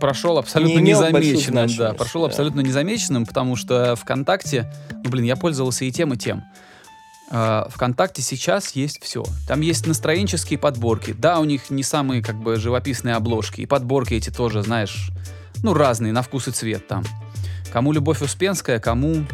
прошел 0.00 0.38
абсолютно 0.38 0.78
Не 0.78 0.92
незамеченным. 0.92 1.68
Да, 1.76 1.92
прошел 1.92 2.22
да. 2.22 2.28
абсолютно 2.28 2.60
незамеченным, 2.60 3.26
потому 3.26 3.56
что 3.56 3.94
ВКонтакте, 3.96 4.72
ну, 5.04 5.10
блин, 5.10 5.24
я 5.24 5.36
пользовался 5.36 5.84
и 5.84 5.92
тем, 5.92 6.14
и 6.14 6.16
тем. 6.16 6.44
А, 7.30 7.68
ВКонтакте 7.70 8.22
сейчас 8.22 8.72
есть 8.72 9.02
все. 9.02 9.24
Там 9.46 9.60
есть 9.60 9.86
настроенческие 9.86 10.58
подборки. 10.58 11.14
Да, 11.16 11.38
у 11.38 11.44
них 11.44 11.70
не 11.70 11.82
самые 11.82 12.22
как 12.22 12.36
бы 12.36 12.56
живописные 12.56 13.14
обложки. 13.14 13.60
И 13.60 13.66
подборки 13.66 14.14
эти 14.14 14.30
тоже, 14.30 14.62
знаешь, 14.62 15.10
ну, 15.62 15.72
разные, 15.72 16.12
на 16.12 16.22
вкус 16.22 16.48
и 16.48 16.50
цвет 16.50 16.88
там. 16.88 17.04
Кому 17.72 17.92
Любовь 17.92 18.20
Успенская, 18.20 18.80
кому, 18.80 19.24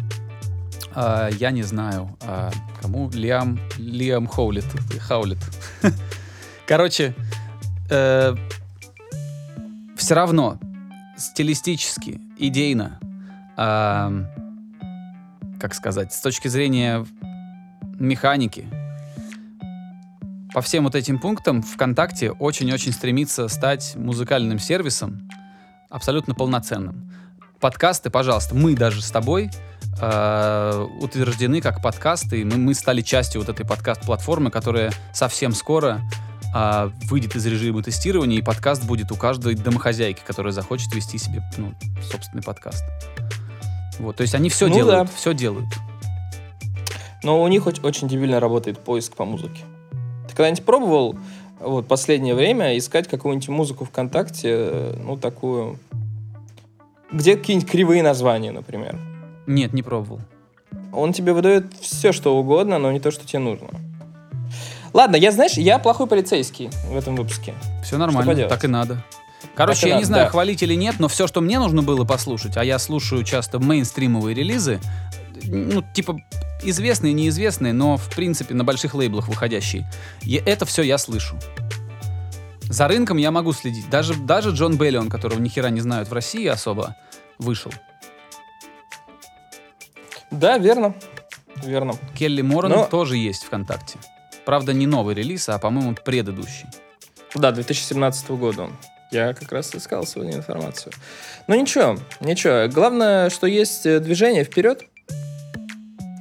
а, 0.93 1.29
я 1.29 1.49
не 1.49 1.63
знаю, 1.63 2.15
а, 2.21 2.51
кому 2.81 3.09
Лиам, 3.09 3.59
Лиам 3.77 4.27
Хоулит, 4.27 4.65
Хаулит. 4.99 5.39
Короче, 6.67 7.15
все 7.87 8.35
равно 10.09 10.59
стилистически, 11.17 12.21
идейно, 12.37 12.99
а, 13.55 14.11
как 15.59 15.73
сказать, 15.73 16.13
с 16.13 16.21
точки 16.21 16.47
зрения 16.47 17.05
механики, 17.99 18.67
по 20.53 20.61
всем 20.61 20.85
вот 20.85 20.95
этим 20.95 21.19
пунктам 21.19 21.61
ВКонтакте 21.61 22.31
очень-очень 22.31 22.91
стремится 22.91 23.47
стать 23.47 23.95
музыкальным 23.95 24.59
сервисом 24.59 25.29
абсолютно 25.89 26.33
полноценным. 26.33 27.11
Подкасты, 27.59 28.09
пожалуйста, 28.09 28.55
мы 28.55 28.75
даже 28.75 29.01
с 29.01 29.09
тобой 29.11 29.49
э, 30.01 30.87
утверждены 31.01 31.61
как 31.61 31.81
подкасты, 31.81 32.41
и 32.41 32.43
мы, 32.43 32.57
мы 32.57 32.73
стали 32.73 33.01
частью 33.01 33.41
вот 33.41 33.49
этой 33.49 33.65
подкаст-платформы, 33.65 34.51
которая 34.51 34.91
совсем 35.13 35.53
скоро 35.53 36.01
э, 36.55 36.91
выйдет 37.03 37.35
из 37.35 37.45
режима 37.45 37.83
тестирования, 37.83 38.37
и 38.37 38.41
подкаст 38.41 38.83
будет 38.83 39.11
у 39.11 39.15
каждой 39.15 39.55
домохозяйки, 39.55 40.21
которая 40.25 40.53
захочет 40.53 40.93
вести 40.93 41.17
себе 41.17 41.41
ну, 41.57 41.73
собственный 42.11 42.43
подкаст. 42.43 42.83
Вот, 43.99 44.17
то 44.17 44.21
есть 44.21 44.35
они 44.35 44.49
все 44.49 44.67
Ну 44.67 44.75
делают, 44.75 45.07
да. 45.07 45.13
все 45.15 45.33
делают. 45.33 45.67
Но 47.23 47.41
у 47.41 47.47
них 47.47 47.65
оч- 47.67 47.85
очень 47.85 48.07
дебильно 48.07 48.39
работает 48.39 48.79
поиск 48.79 49.15
по 49.15 49.25
музыке. 49.25 49.61
Ты 50.27 50.35
когда-нибудь 50.35 50.63
пробовал 50.63 51.17
вот 51.59 51.87
последнее 51.87 52.35
время 52.35 52.77
искать 52.77 53.07
какую-нибудь 53.07 53.49
музыку 53.49 53.85
ВКонтакте, 53.85 54.49
э, 54.49 54.99
ну 55.03 55.17
такую, 55.17 55.79
где 57.11 57.35
какие-нибудь 57.35 57.69
кривые 57.69 58.03
названия, 58.03 58.51
например? 58.51 58.99
Нет, 59.47 59.73
не 59.73 59.81
пробовал. 59.81 60.19
Он 60.93 61.13
тебе 61.13 61.33
выдает 61.33 61.73
все, 61.81 62.11
что 62.11 62.37
угодно, 62.37 62.77
но 62.79 62.91
не 62.91 62.99
то, 62.99 63.11
что 63.11 63.25
тебе 63.25 63.39
нужно. 63.39 63.69
Ладно, 64.93 65.15
я, 65.15 65.31
знаешь, 65.31 65.53
я 65.53 65.79
плохой 65.79 66.07
полицейский 66.07 66.69
в 66.89 66.95
этом 66.97 67.15
выпуске. 67.15 67.53
Все 67.83 67.97
нормально, 67.97 68.47
так 68.47 68.63
и 68.63 68.67
надо. 68.67 69.03
Короче, 69.53 69.81
Так 69.81 69.89
я 69.89 69.95
не 69.95 70.01
надо, 70.01 70.07
знаю, 70.07 70.23
да. 70.25 70.29
хвалить 70.31 70.63
или 70.63 70.73
нет, 70.75 70.95
но 70.99 71.07
все, 71.07 71.27
что 71.27 71.41
мне 71.41 71.59
нужно 71.59 71.83
было 71.83 72.03
послушать, 72.05 72.57
а 72.57 72.63
я 72.63 72.79
слушаю 72.79 73.23
часто 73.23 73.59
мейнстримовые 73.59 74.33
релизы, 74.35 74.79
ну, 75.45 75.83
типа, 75.93 76.17
известные, 76.63 77.13
неизвестные, 77.13 77.73
но, 77.73 77.97
в 77.97 78.09
принципе, 78.09 78.53
на 78.53 78.63
больших 78.63 78.93
лейблах 78.95 79.27
выходящие, 79.27 79.89
я- 80.21 80.41
это 80.45 80.65
все 80.65 80.81
я 80.83 80.97
слышу. 80.97 81.37
За 82.69 82.87
рынком 82.87 83.17
я 83.17 83.31
могу 83.31 83.53
следить. 83.53 83.89
Даже, 83.89 84.13
даже 84.15 84.49
Джон 84.51 84.77
Беллион, 84.77 85.09
которого 85.09 85.39
ни 85.39 85.47
хера 85.47 85.69
не 85.69 85.79
знают 85.81 86.09
в 86.09 86.13
России 86.13 86.45
особо, 86.47 86.95
вышел. 87.39 87.71
Да, 90.31 90.57
верно. 90.57 90.93
Верно. 91.63 91.95
Келли 92.17 92.41
Моран 92.41 92.71
Но- 92.71 92.85
тоже 92.85 93.17
есть 93.17 93.43
ВКонтакте. 93.45 93.97
Правда, 94.45 94.73
не 94.73 94.85
новый 94.87 95.15
релиз, 95.15 95.49
а, 95.49 95.57
по-моему, 95.59 95.95
предыдущий. 95.95 96.67
Да, 97.35 97.51
2017 97.51 98.29
года 98.37 98.63
он. 98.63 98.77
Я 99.11 99.33
как 99.33 99.51
раз 99.51 99.73
искал 99.73 100.05
сегодня 100.05 100.35
информацию. 100.35 100.91
Ну 101.47 101.55
ничего, 101.59 101.97
ничего. 102.19 102.67
Главное, 102.67 103.29
что 103.29 103.47
есть 103.47 103.85
э, 103.85 103.99
движение 103.99 104.43
вперед. 104.43 104.83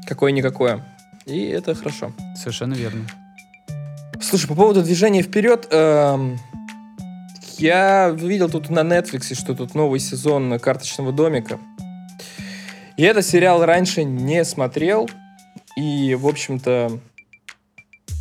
Какое-никакое. 0.06 0.84
И 1.26 1.46
это 1.46 1.74
хорошо. 1.74 2.12
Совершенно 2.36 2.74
верно. 2.74 3.06
Слушай, 4.20 4.48
по 4.48 4.54
поводу 4.54 4.82
движения 4.82 5.22
вперед, 5.22 5.66
эм, 5.70 6.38
я 7.58 8.10
видел 8.10 8.48
тут 8.48 8.70
на 8.70 8.80
Netflix, 8.80 9.34
что 9.34 9.54
тут 9.54 9.74
новый 9.74 10.00
сезон 10.00 10.58
карточного 10.58 11.12
домика. 11.12 11.58
Я 12.96 13.10
этот 13.10 13.26
сериал 13.26 13.64
раньше 13.64 14.04
не 14.04 14.44
смотрел. 14.44 15.08
И, 15.76 16.14
в 16.14 16.26
общем-то, 16.26 16.98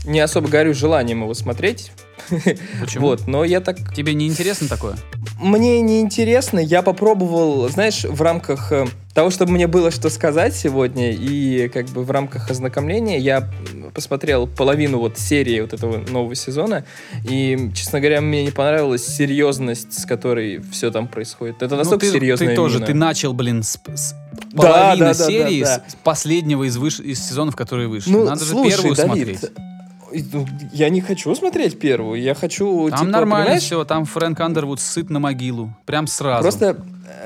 не 0.06 0.20
особо 0.20 0.50
горю 0.50 0.74
желанием 0.74 1.22
его 1.22 1.34
смотреть. 1.34 1.92
Почему? 2.82 3.08
Вот, 3.08 3.28
но 3.28 3.44
я 3.44 3.62
так 3.62 3.94
Тебе 3.94 4.14
не 4.14 4.28
интересно 4.28 4.68
такое? 4.68 4.96
Мне 5.40 5.82
не 5.82 6.02
интересно, 6.02 6.60
я 6.60 6.82
попробовал, 6.82 7.68
знаешь, 7.70 8.04
в 8.04 8.22
рамках 8.22 8.72
э, 8.72 8.86
того, 9.14 9.30
чтобы 9.30 9.52
мне 9.52 9.68
было 9.68 9.92
что 9.92 10.10
сказать 10.10 10.56
сегодня, 10.56 11.12
и 11.12 11.68
как 11.70 11.88
бы 11.88 12.04
в 12.04 12.12
рамках 12.12 12.50
ознакомления 12.50 13.18
я 13.18 13.50
посмотрел 13.94 14.48
половину 14.48 15.00
вот 15.00 15.18
серии 15.18 15.60
вот 15.62 15.74
этого 15.74 15.98
нового 15.98 16.36
сезона, 16.36 16.86
и, 17.28 17.72
честно 17.74 18.00
говоря, 18.00 18.22
мне 18.22 18.44
не 18.44 18.52
понравилась 18.52 19.06
серьезность, 19.06 20.00
с 20.00 20.06
которой 20.06 20.62
все 20.72 20.92
там 20.92 21.08
происходит. 21.08 21.62
Это 21.62 21.76
настолько 21.76 22.06
ну, 22.06 22.12
ты, 22.12 22.18
серьезно. 22.18 22.48
Ты 22.48 22.56
тоже, 22.56 22.76
именно. 22.76 22.88
ты 22.88 22.94
начал, 22.94 23.34
блин, 23.34 23.64
с, 23.64 23.80
с 23.94 24.16
Да, 24.54 24.62
половины 24.62 25.06
да, 25.08 25.14
да, 25.14 25.26
серии, 25.26 25.64
да, 25.64 25.78
да. 25.78 25.84
с 25.90 25.96
последнего 25.96 26.64
из, 26.64 26.78
выш- 26.78 27.04
из 27.04 27.20
сезонов, 27.26 27.56
которые 27.56 27.88
вышли. 27.88 28.12
Ну, 28.12 28.26
Надо 28.26 28.44
слушай, 28.44 28.72
же 28.72 28.78
первую 28.78 28.96
Давид, 28.96 29.40
смотреть. 29.40 29.52
Ну, 30.32 30.48
Я 30.72 30.90
не 30.90 31.02
хочу 31.02 31.34
смотреть 31.36 31.80
первую, 31.80 32.22
я 32.22 32.36
хочу, 32.36 32.90
Там 32.90 33.00
типа, 33.00 33.12
нормально 33.12 33.46
понимаешь, 33.46 33.64
все, 33.64 33.84
там 33.86 34.06
Фрэнк 34.06 34.40
Андервуд 34.40 34.80
сыт 34.80 35.10
на 35.10 35.20
могилу. 35.20 35.74
Прям 35.86 36.08
сразу. 36.08 36.44
Просто 36.44 36.78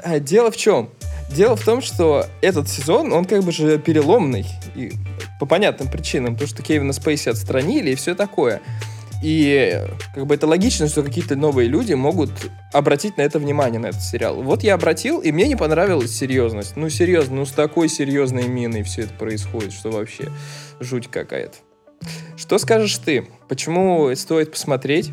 э, 0.03 0.19
дело 0.19 0.51
в 0.51 0.57
чем? 0.57 0.89
Дело 1.31 1.55
в 1.55 1.63
том, 1.63 1.81
что 1.81 2.25
этот 2.41 2.67
сезон, 2.69 3.13
он 3.13 3.25
как 3.25 3.43
бы 3.43 3.51
же 3.51 3.77
переломный. 3.77 4.45
И 4.75 4.91
по 5.39 5.45
понятным 5.45 5.89
причинам. 5.89 6.33
Потому 6.33 6.49
что 6.49 6.63
Кевина 6.63 6.93
Спейси 6.93 7.29
отстранили 7.29 7.91
и 7.91 7.95
все 7.95 8.15
такое. 8.15 8.61
И 9.21 9.81
как 10.15 10.27
бы 10.27 10.35
это 10.35 10.47
логично, 10.47 10.87
что 10.87 11.03
какие-то 11.03 11.35
новые 11.35 11.67
люди 11.67 11.93
могут 11.93 12.31
обратить 12.71 13.17
на 13.17 13.21
это 13.21 13.37
внимание, 13.37 13.79
на 13.79 13.87
этот 13.87 14.01
сериал. 14.01 14.41
Вот 14.41 14.63
я 14.63 14.75
обратил, 14.75 15.19
и 15.19 15.31
мне 15.31 15.47
не 15.47 15.57
понравилась 15.57 16.15
серьезность. 16.15 16.77
Ну, 16.77 16.89
серьезно, 16.89 17.37
ну 17.37 17.45
с 17.45 17.51
такой 17.51 17.89
серьезной 17.89 18.47
миной 18.47 18.83
все 18.83 19.03
это 19.03 19.13
происходит, 19.13 19.73
что 19.73 19.91
вообще 19.91 20.29
жуть 20.79 21.09
какая-то. 21.09 21.57
Что 22.37 22.57
скажешь 22.57 22.97
ты? 22.97 23.27
Почему 23.47 24.13
стоит 24.15 24.51
посмотреть? 24.51 25.11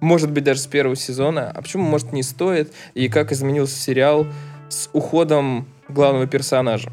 Может 0.00 0.30
быть, 0.30 0.44
даже 0.44 0.60
с 0.60 0.66
первого 0.66 0.96
сезона. 0.96 1.50
А 1.50 1.60
почему, 1.60 1.84
может, 1.84 2.12
не 2.12 2.22
стоит? 2.22 2.72
И 2.94 3.08
как 3.08 3.32
изменился 3.32 3.76
сериал 3.76 4.26
с 4.68 4.88
уходом 4.92 5.68
главного 5.88 6.26
персонажа? 6.26 6.92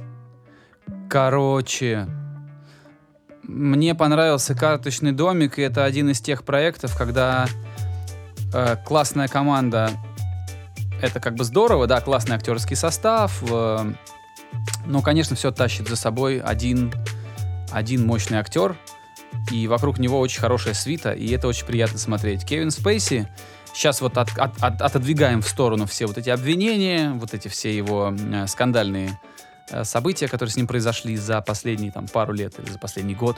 Короче, 1.09 2.07
мне 3.43 3.93
понравился 3.93 4.55
карточный 4.55 5.11
домик, 5.11 5.59
и 5.59 5.61
это 5.61 5.85
один 5.85 6.09
из 6.09 6.19
тех 6.19 6.43
проектов, 6.43 6.97
когда 6.97 7.47
э, 8.53 8.77
классная 8.85 9.27
команда, 9.27 9.91
это 11.01 11.19
как 11.19 11.35
бы 11.35 11.43
здорово, 11.43 11.85
да, 11.85 12.01
классный 12.01 12.35
актерский 12.35 12.75
состав, 12.75 13.43
э, 13.49 13.93
но, 14.87 15.01
конечно, 15.01 15.35
все 15.35 15.51
тащит 15.51 15.87
за 15.87 15.95
собой 15.95 16.39
один, 16.39 16.91
один 17.71 18.05
мощный 18.05 18.39
актер, 18.39 18.75
и 19.51 19.67
вокруг 19.67 19.99
него 19.99 20.19
очень 20.19 20.41
хорошая 20.41 20.73
свита, 20.73 21.11
и 21.11 21.29
это 21.31 21.47
очень 21.47 21.65
приятно 21.65 21.97
смотреть. 21.97 22.45
Кевин 22.45 22.71
Спейси, 22.71 23.27
сейчас 23.73 24.01
вот 24.01 24.17
от- 24.17 24.37
от- 24.37 24.61
от- 24.61 24.81
отодвигаем 24.81 25.41
в 25.41 25.47
сторону 25.47 25.85
все 25.85 26.05
вот 26.05 26.17
эти 26.17 26.29
обвинения, 26.29 27.11
вот 27.11 27.33
эти 27.33 27.47
все 27.47 27.75
его 27.75 28.13
э, 28.17 28.47
скандальные 28.47 29.19
э, 29.69 29.83
события, 29.83 30.27
которые 30.27 30.51
с 30.51 30.55
ним 30.57 30.67
произошли 30.67 31.17
за 31.17 31.41
последние 31.41 31.91
там 31.91 32.07
пару 32.07 32.33
лет 32.33 32.59
или 32.59 32.69
за 32.69 32.79
последний 32.79 33.15
год, 33.15 33.35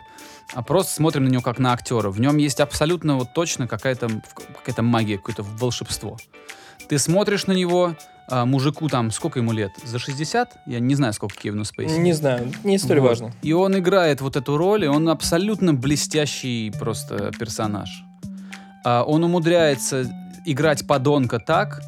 а 0.54 0.62
просто 0.62 0.94
смотрим 0.94 1.26
на 1.26 1.30
него 1.30 1.42
как 1.42 1.60
на 1.60 1.74
актера. 1.74 2.10
В 2.10 2.20
нем 2.20 2.38
есть 2.38 2.60
абсолютно 2.60 3.16
вот 3.18 3.34
точно 3.34 3.68
какая-то 3.68 4.10
какая-то 4.56 4.84
магия, 4.84 5.18
какое-то 5.18 5.44
волшебство. 5.44 6.18
Ты 6.90 7.00
смотришь 7.00 7.48
на 7.48 7.54
него, 7.54 7.96
а, 8.30 8.46
мужику 8.46 8.90
там, 8.90 9.12
сколько 9.12 9.40
ему 9.40 9.54
лет? 9.54 9.72
За 9.84 10.00
60? 10.00 10.58
Я 10.66 10.80
не 10.80 10.96
знаю, 10.96 11.14
сколько 11.14 11.36
Кевину 11.36 11.64
Спейси. 11.64 11.98
Не 11.98 12.14
знаю, 12.14 12.52
не 12.64 12.78
столь 12.78 13.00
Вот. 13.00 13.10
важно. 13.10 13.32
И 13.42 13.54
он 13.54 13.78
играет 13.78 14.22
вот 14.22 14.36
эту 14.36 14.58
роль, 14.58 14.86
и 14.86 14.88
он 14.88 15.08
абсолютно 15.10 15.74
блестящий 15.74 16.72
просто 16.78 17.32
персонаж. 17.40 18.04
А, 18.84 19.04
он 19.04 19.24
умудряется 19.24 20.12
играть 20.46 20.86
подонка 20.88 21.40
так, 21.40 21.82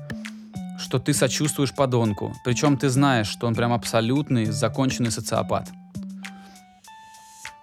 что 0.79 0.97
ты 0.99 1.13
сочувствуешь 1.13 1.73
подонку. 1.73 2.33
Причем 2.45 2.77
ты 2.77 2.89
знаешь, 2.89 3.27
что 3.27 3.47
он 3.47 3.55
прям 3.55 3.73
абсолютный 3.73 4.45
законченный 4.45 5.11
социопат. 5.11 5.69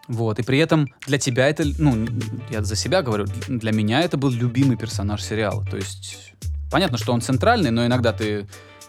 Вот, 0.08 0.38
и 0.38 0.42
при 0.42 0.58
этом 0.58 0.86
для 1.06 1.18
тебя 1.18 1.48
это, 1.48 1.64
ну, 1.78 2.06
я 2.50 2.62
за 2.62 2.76
себя 2.76 3.02
говорю, 3.02 3.26
для 3.48 3.72
меня 3.72 4.02
это 4.02 4.16
был 4.16 4.30
любимый 4.30 4.76
персонаж 4.76 5.22
сериала. 5.22 5.64
То 5.64 5.76
есть, 5.76 6.34
понятно, 6.70 6.98
что 6.98 7.12
он 7.12 7.20
центральный, 7.20 7.70
но 7.70 7.86
иногда 7.86 8.12
ты 8.12 8.46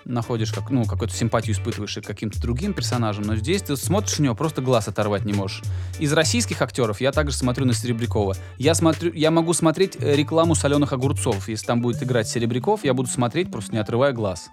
находишь 0.07 0.51
как, 0.51 0.69
ну, 0.71 0.85
какую-то 0.85 1.13
симпатию 1.13 1.55
испытываешь 1.55 1.97
и 1.97 2.01
к 2.01 2.05
каким-то 2.05 2.41
другим 2.41 2.73
персонажам, 2.73 3.25
но 3.25 3.35
здесь 3.35 3.61
ты 3.61 3.75
смотришь 3.75 4.19
на 4.19 4.23
него, 4.23 4.35
просто 4.35 4.61
глаз 4.61 4.87
оторвать 4.87 5.25
не 5.25 5.33
можешь. 5.33 5.61
Из 5.99 6.11
российских 6.13 6.61
актеров 6.61 7.01
я 7.01 7.11
также 7.11 7.35
смотрю 7.35 7.65
на 7.65 7.73
Серебрякова. 7.73 8.35
Я, 8.57 8.73
смотрю, 8.73 9.11
я 9.13 9.31
могу 9.31 9.53
смотреть 9.53 9.97
э, 9.99 10.15
рекламу 10.15 10.55
соленых 10.55 10.93
огурцов. 10.93 11.49
Если 11.49 11.65
там 11.65 11.81
будет 11.81 12.01
играть 12.01 12.27
Серебряков, 12.27 12.83
я 12.83 12.93
буду 12.93 13.09
смотреть, 13.09 13.51
просто 13.51 13.73
не 13.73 13.79
отрывая 13.79 14.13
глаз. 14.13 14.49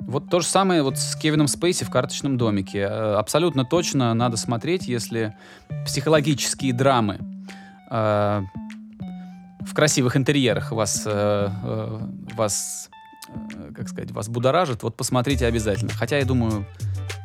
Вот 0.00 0.28
то 0.28 0.40
же 0.40 0.46
самое 0.46 0.82
вот 0.82 0.98
с 0.98 1.16
Кевином 1.16 1.48
Спейси 1.48 1.84
в 1.84 1.90
«Карточном 1.90 2.36
домике». 2.36 2.80
Э, 2.80 3.14
Абсолютно 3.16 3.64
точно 3.64 4.12
надо 4.14 4.36
смотреть, 4.36 4.88
если 4.88 5.36
психологические 5.86 6.72
драмы 6.72 7.18
э, 7.90 8.42
в 9.66 9.74
красивых 9.74 10.16
интерьерах 10.16 10.72
вас, 10.72 11.02
э, 11.06 11.10
э, 11.10 11.98
вас 12.34 12.90
э, 13.28 13.72
как 13.74 13.88
сказать, 13.88 14.10
вас 14.10 14.28
будоражит, 14.28 14.82
вот 14.82 14.96
посмотрите 14.96 15.46
обязательно. 15.46 15.92
Хотя, 15.92 16.18
я 16.18 16.24
думаю, 16.24 16.66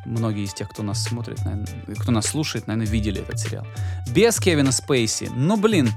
многие 0.06 0.44
из 0.44 0.54
тех, 0.54 0.68
кто 0.68 0.82
нас 0.82 1.02
смотрит, 1.02 1.44
наверное, 1.44 1.66
кто 1.98 2.12
нас 2.12 2.26
слушает, 2.26 2.66
наверное, 2.66 2.90
видели 2.90 3.20
этот 3.20 3.38
сериал. 3.38 3.66
Без 4.12 4.38
Кевина 4.40 4.72
Спейси, 4.72 5.30
ну, 5.34 5.56
блин, 5.56 5.90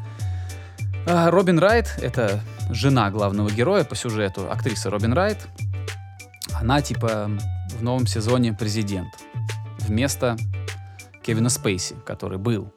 а, 1.05 1.31
Робин 1.31 1.59
Райт, 1.59 1.97
это 2.01 2.41
жена 2.69 3.09
главного 3.11 3.49
героя 3.49 3.83
по 3.83 3.95
сюжету, 3.95 4.51
актриса 4.51 4.89
Робин 4.89 5.13
Райт, 5.13 5.37
она, 6.53 6.81
типа, 6.81 7.29
в 7.77 7.83
новом 7.83 8.07
сезоне 8.07 8.53
президент. 8.53 9.09
Вместо 9.79 10.37
Кевина 11.21 11.49
Спейси, 11.49 11.95
который 12.05 12.37
был. 12.37 12.71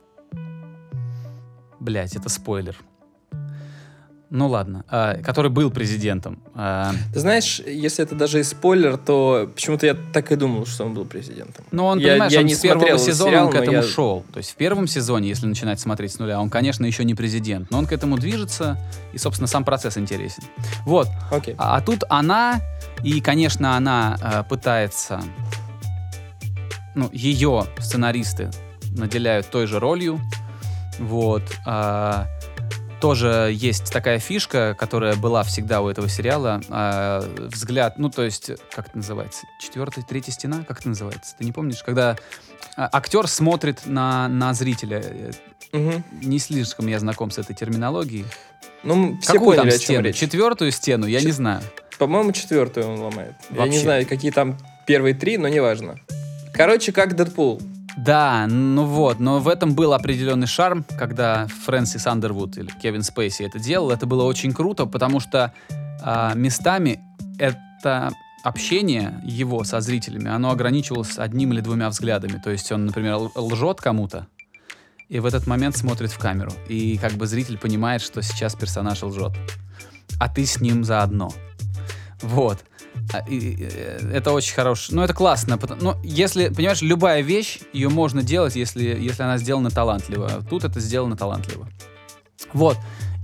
Блять, 1.79 2.17
это 2.17 2.29
спойлер. 2.29 2.77
Ну 4.29 4.49
ладно, 4.49 4.85
а, 4.89 5.23
который 5.23 5.53
был 5.53 5.71
президентом. 5.71 6.41
А, 6.55 6.93
Ты 7.15 7.21
знаешь, 7.21 7.61
если 7.65 8.05
это 8.05 8.17
даже 8.17 8.41
и 8.41 8.43
спойлер, 8.43 8.97
то 8.97 9.49
почему-то 9.55 9.87
я 9.87 9.95
так 9.95 10.33
и 10.33 10.37
думал, 10.37 10.67
что 10.67 10.85
он 10.85 10.95
был 10.95 11.05
президентом. 11.05 11.65
Но 11.71 11.87
он, 11.87 12.01
Я- 12.01 12.13
понимаешь, 12.15 12.33
я 12.33 12.41
он 12.41 12.47
не 12.47 12.55
с 12.57 12.61
первого 12.61 12.99
сезона 12.99 13.31
сериал, 13.31 13.47
он 13.47 13.53
к 13.53 13.55
этому 13.55 13.77
я- 13.77 13.83
шел. 13.85 14.25
То 14.33 14.39
есть 14.39 14.51
в 14.51 14.57
первом 14.57 14.89
сезоне, 14.89 15.29
если 15.29 15.47
начинать 15.47 15.79
смотреть 15.79 16.13
с 16.13 16.19
нуля, 16.19 16.41
он, 16.41 16.51
конечно, 16.51 16.85
еще 16.85 17.05
не 17.05 17.15
президент, 17.15 17.71
но 17.71 17.79
он 17.79 17.87
к 17.87 17.93
этому 17.93 18.19
движется, 18.19 18.77
и, 19.13 19.19
собственно, 19.19 19.47
сам 19.47 19.65
процесс 19.65 19.97
интересен. 19.97 20.43
Вот. 20.85 21.07
Окей. 21.31 21.55
А, 21.57 21.77
а 21.77 21.81
тут 21.81 22.03
она, 22.09 22.61
и, 23.05 23.21
конечно, 23.21 23.77
она 23.77 24.19
э, 24.21 24.43
пытается, 24.49 25.21
ну, 26.97 27.09
ее 27.13 27.67
сценаристы 27.79 28.51
наделяют 28.91 29.49
той 29.51 29.67
же 29.69 29.79
ролью, 29.79 30.19
вот. 30.99 31.43
а, 31.65 32.27
тоже 33.07 33.51
есть 33.55 33.93
такая 33.93 34.19
фишка, 34.19 34.75
которая 34.79 35.15
была 35.17 35.43
всегда 35.45 35.81
у 35.81 35.89
этого 35.89 36.09
сериала, 36.09 36.61
а, 36.71 37.21
взгляд, 37.53 37.99
ну, 37.99 38.11
то 38.11 38.23
есть, 38.23 38.51
как 38.75 38.89
это 38.89 38.97
называется, 38.99 39.43
четвертая, 39.61 40.05
третья 40.05 40.33
стена, 40.33 40.65
как 40.67 40.81
это 40.81 40.89
называется, 40.89 41.35
ты 41.39 41.45
не 41.45 41.53
помнишь? 41.53 41.83
Когда 41.85 42.17
а, 42.77 42.89
актер 42.93 43.29
смотрит 43.29 43.83
на, 43.87 44.29
на 44.29 44.53
зрителя, 44.55 45.03
Э, 45.05 45.31
Мгм. 45.73 46.05
не 46.23 46.39
слишком 46.39 46.87
я 46.87 46.99
знаком 47.01 47.31
с 47.31 47.39
этой 47.39 47.55
терминологией. 47.55 48.25
Ну, 48.83 49.19
все 49.21 49.33
Какую 49.35 49.57
поняли, 49.57 49.71
там 49.71 49.79
стену? 49.81 50.13
Четвертую 50.13 50.71
стену? 50.71 51.07
Я 51.07 51.21
не 51.21 51.27
Чет- 51.27 51.35
знаю. 51.35 51.63
По-моему, 51.99 52.33
четвертую 52.33 52.87
он 52.89 53.01
ломает. 53.01 53.35
Я 53.51 53.57
не 53.57 53.61
Вообще. 53.71 53.81
знаю, 53.81 54.07
какие 54.07 54.31
там 54.31 54.57
первые 54.87 55.15
три, 55.15 55.39
но 55.39 55.49
неважно. 55.49 55.97
Короче, 56.55 56.93
как 56.93 57.17
Дэдпул. 57.17 57.61
Да, 57.97 58.47
ну 58.47 58.85
вот, 58.85 59.21
но 59.21 59.39
в 59.39 59.49
этом 59.49 59.75
был 59.75 59.95
определенный 59.95 60.47
шарм, 60.47 60.85
когда 60.99 61.47
Фрэнсис 61.65 62.07
Андервуд 62.07 62.59
или 62.59 62.71
Кевин 62.83 63.03
Спейси 63.03 63.45
это 63.45 63.59
делал. 63.59 63.91
Это 63.91 64.05
было 64.05 64.25
очень 64.25 64.53
круто, 64.53 64.85
потому 64.85 65.19
что 65.19 65.53
а, 66.03 66.35
местами 66.35 67.01
это 67.39 68.13
общение 68.45 69.21
его 69.25 69.65
со 69.65 69.81
зрителями, 69.81 70.31
оно 70.31 70.51
ограничивалось 70.51 71.19
одним 71.19 71.53
или 71.53 71.61
двумя 71.61 71.89
взглядами. 71.89 72.41
То 72.43 72.51
есть 72.51 72.71
он, 72.71 72.87
например, 72.87 73.17
лжет 73.35 73.81
кому-то, 73.81 74.27
и 75.09 75.19
в 75.19 75.27
этот 75.27 75.47
момент 75.47 75.77
смотрит 75.77 76.11
в 76.11 76.19
камеру. 76.19 76.53
И 76.69 76.99
как 76.99 77.13
бы 77.13 77.27
зритель 77.27 77.59
понимает, 77.59 78.03
что 78.03 78.23
сейчас 78.23 78.55
персонаж 78.55 79.03
лжет. 79.03 79.33
А 80.21 80.29
ты 80.29 80.45
с 80.45 80.61
ним 80.61 80.85
заодно. 80.85 81.33
Вот. 82.23 82.59
А, 83.13 83.19
э, 83.29 84.11
это 84.13 84.33
очень 84.33 84.55
хорошо. 84.55 84.95
Ну, 84.95 85.03
это 85.03 85.15
классно. 85.15 85.55
пото- 85.55 85.79
Ну, 85.81 85.95
если, 86.03 86.49
понимаешь, 86.49 86.83
любая 86.83 87.23
вещь, 87.23 87.61
ее 87.73 87.89
можно 87.89 88.23
делать, 88.23 88.57
если, 88.57 88.85
если 88.85 89.23
она 89.23 89.39
сделана 89.39 89.71
талантливо. 89.71 90.31
Тут 90.51 90.65
это 90.65 90.81
сделано 90.81 91.17
талантливо. 91.17 91.69
Вот. 92.53 92.77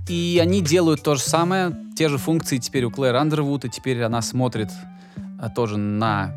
И 0.09 0.39
они 0.41 0.61
делают 0.61 1.01
то 1.03 1.15
же 1.15 1.21
самое, 1.21 1.75
те 1.97 2.09
же 2.09 2.17
функции 2.17 2.57
теперь 2.57 2.83
у 2.85 2.91
Клэр 2.91 3.15
Андервуд, 3.15 3.65
и 3.65 3.69
теперь 3.69 4.01
она 4.03 4.21
смотрит 4.21 4.69
а, 5.39 5.49
тоже 5.49 5.77
на 5.77 6.33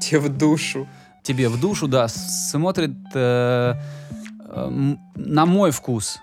Те 0.00 0.18
в 0.18 0.28
душу. 0.28 0.88
тебе 1.22 1.48
в 1.48 1.60
душу, 1.60 1.86
да, 1.88 2.08
смотрит 2.08 2.90
э, 3.14 3.74
э, 4.48 4.94
на 5.14 5.46
мой 5.46 5.70
вкус. 5.70 6.18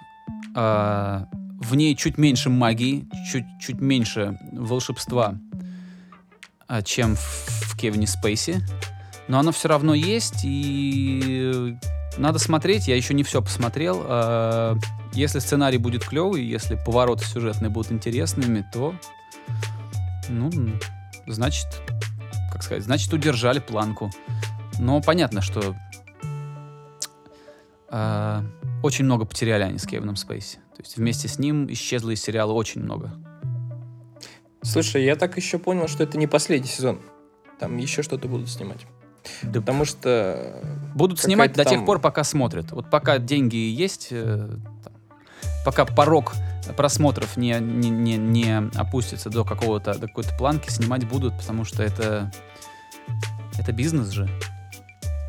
э, 0.55 1.25
в 1.61 1.75
ней 1.75 1.95
чуть 1.95 2.17
меньше 2.17 2.49
магии, 2.49 3.05
чуть, 3.31 3.45
чуть 3.61 3.79
меньше 3.81 4.37
волшебства, 4.53 5.35
чем 6.83 7.15
в, 7.15 7.75
Кевине 7.77 8.07
Спейси. 8.07 8.61
Но 9.27 9.39
оно 9.39 9.51
все 9.51 9.69
равно 9.69 9.93
есть, 9.93 10.41
и 10.43 11.77
надо 12.17 12.39
смотреть. 12.39 12.87
Я 12.87 12.95
еще 12.95 13.13
не 13.13 13.23
все 13.23 13.41
посмотрел. 13.41 14.03
Э, 14.05 14.75
если 15.13 15.39
сценарий 15.39 15.77
будет 15.77 16.03
клевый, 16.03 16.43
если 16.43 16.75
повороты 16.75 17.25
сюжетные 17.25 17.69
будут 17.69 17.91
интересными, 17.91 18.65
то, 18.73 18.93
ну, 20.27 20.51
значит, 21.27 21.67
как 22.51 22.63
сказать, 22.63 22.83
значит, 22.83 23.13
удержали 23.13 23.59
планку. 23.59 24.11
Но 24.79 25.01
понятно, 25.01 25.41
что 25.41 25.75
э, 27.89 28.43
очень 28.83 29.05
много 29.05 29.25
потеряли 29.25 29.63
они 29.63 29.77
с 29.77 29.85
Кевином 29.85 30.15
Спейси. 30.15 30.57
То 30.75 30.83
есть 30.83 30.97
вместе 30.97 31.27
с 31.27 31.39
ним 31.39 31.71
исчезло 31.71 32.11
из 32.11 32.21
сериала 32.21 32.53
очень 32.53 32.81
много. 32.81 33.13
Слушай, 34.61 35.05
я 35.05 35.15
так 35.15 35.37
еще 35.37 35.57
понял, 35.57 35.87
что 35.87 36.03
это 36.03 36.17
не 36.17 36.27
последний 36.27 36.67
сезон. 36.67 36.99
Там 37.59 37.77
еще 37.77 38.03
что-то 38.03 38.27
будут 38.27 38.49
снимать. 38.49 38.85
Да 39.43 39.59
Потому 39.59 39.85
что... 39.85 40.61
Будут 40.95 41.19
снимать 41.19 41.51
до 41.51 41.57
какая-то 41.57 41.69
тех 41.69 41.79
там- 41.79 41.85
пор, 41.85 41.99
пока 41.99 42.23
смотрят. 42.23 42.71
Вот 42.71 42.89
пока 42.89 43.19
деньги 43.19 43.55
есть, 43.55 44.09
э, 44.11 44.49
там, 44.83 44.93
пока 45.65 45.85
порог 45.85 46.33
просмотров 46.77 47.37
не, 47.37 47.57
не, 47.59 47.89
не, 47.89 48.17
не 48.17 48.69
опустится 48.75 49.29
до 49.29 49.43
какого-то 49.43 49.97
до 49.97 50.07
какой-то 50.07 50.35
планки, 50.37 50.69
снимать 50.69 51.07
будут, 51.07 51.37
потому 51.37 51.65
что 51.65 51.83
это 51.83 52.31
это 53.57 53.71
бизнес 53.71 54.09
же. 54.09 54.29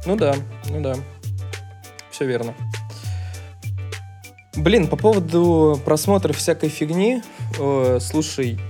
Ну 0.06 0.16
да, 0.16 0.34
ну 0.68 0.80
да. 0.80 0.96
Все 2.10 2.26
верно. 2.26 2.54
Блин, 4.56 4.88
по 4.88 4.96
поводу 4.96 5.80
просмотра 5.84 6.32
всякой 6.32 6.68
фигни, 6.68 7.22
э, 7.58 7.98
слушай, 8.00 8.60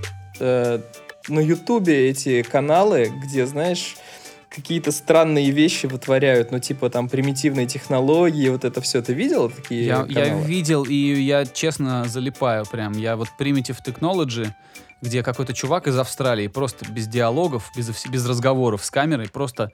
э, 0.41 0.79
на 1.27 1.39
Ютубе 1.39 2.09
эти 2.09 2.41
каналы, 2.41 3.11
где, 3.23 3.45
знаешь, 3.45 3.95
какие-то 4.49 4.91
странные 4.91 5.51
вещи 5.51 5.85
вытворяют, 5.85 6.51
ну, 6.51 6.59
типа 6.59 6.89
там 6.89 7.07
примитивные 7.07 7.67
технологии, 7.67 8.49
вот 8.49 8.65
это 8.65 8.81
все. 8.81 9.01
Ты 9.01 9.13
видел 9.13 9.49
такие 9.49 9.85
Я, 9.85 10.05
я 10.09 10.25
каналы? 10.25 10.45
видел, 10.45 10.83
и 10.83 10.95
я 10.95 11.45
честно 11.45 12.05
залипаю 12.07 12.65
прям. 12.65 12.91
Я 12.93 13.15
вот 13.15 13.29
Primitive 13.39 13.77
Technology, 13.85 14.49
где 15.01 15.23
какой-то 15.23 15.53
чувак 15.53 15.87
из 15.87 15.97
Австралии 15.97 16.47
просто 16.47 16.85
без 16.91 17.07
диалогов, 17.07 17.71
без, 17.77 17.89
без 18.07 18.27
разговоров 18.27 18.83
с 18.83 18.91
камерой, 18.91 19.29
просто, 19.29 19.71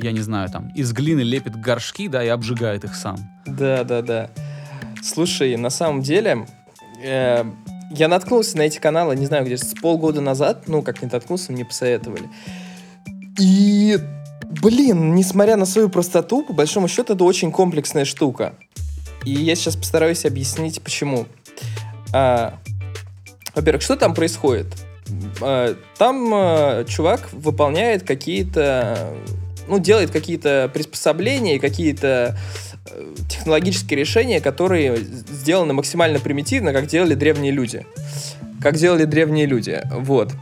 я 0.00 0.12
не 0.12 0.20
знаю, 0.20 0.48
там, 0.50 0.70
из 0.70 0.92
глины 0.92 1.20
лепит 1.20 1.54
горшки, 1.60 2.08
да, 2.08 2.24
и 2.24 2.28
обжигает 2.28 2.84
их 2.84 2.94
сам. 2.94 3.16
Да, 3.44 3.84
да, 3.84 4.02
да. 4.02 4.30
Слушай, 5.02 5.56
на 5.56 5.70
самом 5.70 6.00
деле, 6.00 6.46
э, 7.04 7.44
я 7.90 8.08
наткнулся 8.08 8.56
на 8.56 8.62
эти 8.62 8.78
каналы, 8.78 9.16
не 9.16 9.26
знаю, 9.26 9.44
где 9.44 9.56
с 9.56 9.74
полгода 9.74 10.20
назад, 10.20 10.64
ну, 10.66 10.82
как 10.82 11.02
не 11.02 11.08
наткнулся, 11.08 11.52
мне 11.52 11.64
посоветовали. 11.64 12.28
И, 13.38 13.98
блин, 14.62 15.14
несмотря 15.14 15.56
на 15.56 15.66
свою 15.66 15.88
простоту, 15.88 16.42
по 16.42 16.52
большому 16.52 16.88
счету, 16.88 17.14
это 17.14 17.24
очень 17.24 17.52
комплексная 17.52 18.04
штука. 18.04 18.54
И 19.24 19.32
я 19.32 19.54
сейчас 19.54 19.76
постараюсь 19.76 20.24
объяснить, 20.24 20.80
почему. 20.82 21.26
А, 22.12 22.58
во-первых, 23.54 23.82
что 23.82 23.96
там 23.96 24.14
происходит? 24.14 24.66
А, 25.40 25.74
там 25.98 26.30
а, 26.32 26.84
чувак 26.84 27.28
выполняет 27.32 28.04
какие-то, 28.04 29.14
ну, 29.68 29.78
делает 29.78 30.10
какие-то 30.10 30.70
приспособления, 30.72 31.58
какие-то 31.58 32.36
э, 32.36 32.65
технологические 33.28 33.98
решения, 33.98 34.40
которые 34.40 34.96
сделаны 34.96 35.72
максимально 35.72 36.18
примитивно, 36.18 36.72
как 36.72 36.86
делали 36.86 37.14
древние 37.14 37.52
люди. 37.52 37.86
Как 38.62 38.76
делали 38.76 39.04
древние 39.04 39.46
люди. 39.46 39.80
Вот. 39.92 40.32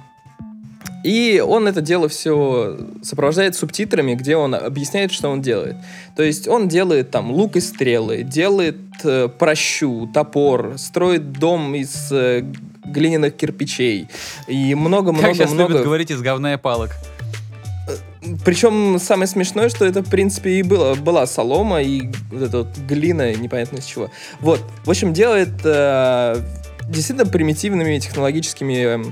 И 1.05 1.43
он 1.47 1.69
это 1.69 1.83
дело 1.83 2.09
все 2.09 2.79
сопровождает 3.03 3.55
субтитрами, 3.55 4.15
где 4.15 4.37
он 4.37 4.55
объясняет, 4.55 5.13
что 5.13 5.29
он 5.29 5.43
делает. 5.43 5.77
То 6.17 6.23
есть 6.23 6.49
он 6.49 6.67
делает 6.67 7.11
там 7.11 7.31
лук 7.31 7.57
и 7.57 7.61
стрелы, 7.61 8.23
делает 8.23 8.79
э, 9.05 9.29
прощу, 9.29 10.09
топор, 10.15 10.79
строит 10.79 11.33
дом 11.33 11.75
из 11.75 12.11
э, 12.11 12.43
глиняных 12.87 13.37
кирпичей 13.37 14.09
и 14.49 14.71
Как 14.71 14.79
много-много-много. 14.81 15.35
сейчас 15.35 15.53
любят 15.53 15.83
говорить 15.83 16.11
из 16.11 16.23
говна 16.23 16.55
и 16.55 16.57
палок. 16.57 16.93
Причем 18.45 18.99
самое 18.99 19.27
смешное, 19.27 19.69
что 19.69 19.85
это, 19.85 20.03
в 20.03 20.09
принципе, 20.09 20.59
и 20.59 20.63
было, 20.63 20.95
была 20.95 21.27
солома 21.27 21.83
и 21.83 22.11
вот 22.31 22.43
эта 22.43 22.59
вот 22.59 22.77
глина, 22.89 23.35
непонятно 23.35 23.79
из 23.79 23.85
чего. 23.85 24.11
Вот. 24.41 24.61
В 24.85 24.91
общем, 24.91 25.13
делает 25.13 25.53
э, 25.65 26.37
действительно 26.89 27.31
примитивными 27.31 27.99
технологическими 27.99 28.75
э, 28.75 29.05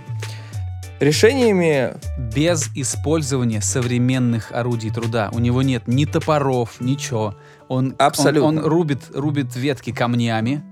решениями. 1.01 1.95
Без 2.35 2.71
использования 2.75 3.61
современных 3.61 4.53
орудий 4.53 4.91
труда. 4.91 5.31
У 5.33 5.39
него 5.39 5.63
нет 5.63 5.87
ни 5.87 6.05
топоров, 6.05 6.81
ничего. 6.81 7.37
Он, 7.69 7.95
Абсолютно. 7.99 8.49
Он, 8.49 8.59
он 8.59 8.65
рубит, 8.65 9.01
рубит 9.15 9.55
ветки 9.57 9.93
камнями, 9.93 10.63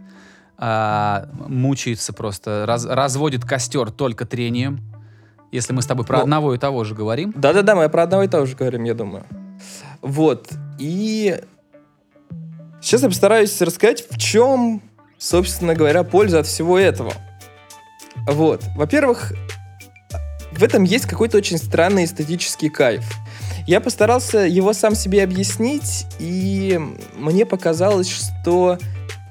а, 0.57 1.29
мучается 1.49 2.13
просто, 2.13 2.65
раз- 2.67 2.87
разводит 2.87 3.45
костер 3.45 3.91
только 3.91 4.27
трением. 4.27 4.81
Если 5.51 5.73
мы 5.73 5.83
с 5.83 5.87
тобой 5.87 6.05
про 6.07 6.19
Ну, 6.19 6.23
одного 6.25 6.55
и 6.55 6.59
того 6.59 6.85
же 6.85 6.95
говорим. 6.95 7.33
Да-да-да, 7.37 7.75
мы 7.75 7.89
про 7.89 8.05
одного 8.05 8.23
и 8.25 8.29
того 8.29 8.47
же 8.47 8.57
говорим, 8.57 8.85
я 8.85 8.95
думаю. 8.95 9.25
Вот. 10.01 10.49
И 10.79 11.41
сейчас 12.81 13.03
я 13.03 13.09
постараюсь 13.09 13.61
рассказать, 13.61 14.05
в 14.09 14.19
чем, 14.19 14.83
собственно 15.19 15.75
говоря, 15.75 16.05
польза 16.05 16.41
от 16.41 16.47
всего 16.47 16.79
этого. 16.79 17.13
Вот. 18.27 18.63
Во-первых, 18.77 19.33
в 20.53 20.63
этом 20.63 20.85
есть 20.85 21.07
какой-то 21.07 21.39
очень 21.39 21.59
странный 21.59 22.05
эстетический 22.05 22.69
кайф. 22.69 23.05
Я 23.67 23.81
постарался 23.81 24.39
его 24.41 24.73
сам 24.73 24.95
себе 24.95 25.23
объяснить, 25.23 26.07
и 26.19 26.81
мне 27.17 27.47
показалось, 27.47 28.09
что 28.09 28.79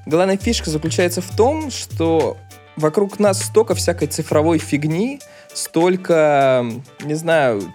главная 0.06 0.36
фишка 0.36 0.70
заключается 0.70 1.20
в 1.20 1.36
том, 1.36 1.70
что 1.70 2.36
вокруг 2.80 3.18
нас 3.20 3.42
столько 3.42 3.74
всякой 3.74 4.08
цифровой 4.08 4.58
фигни, 4.58 5.20
столько, 5.54 6.64
не 7.04 7.14
знаю, 7.14 7.72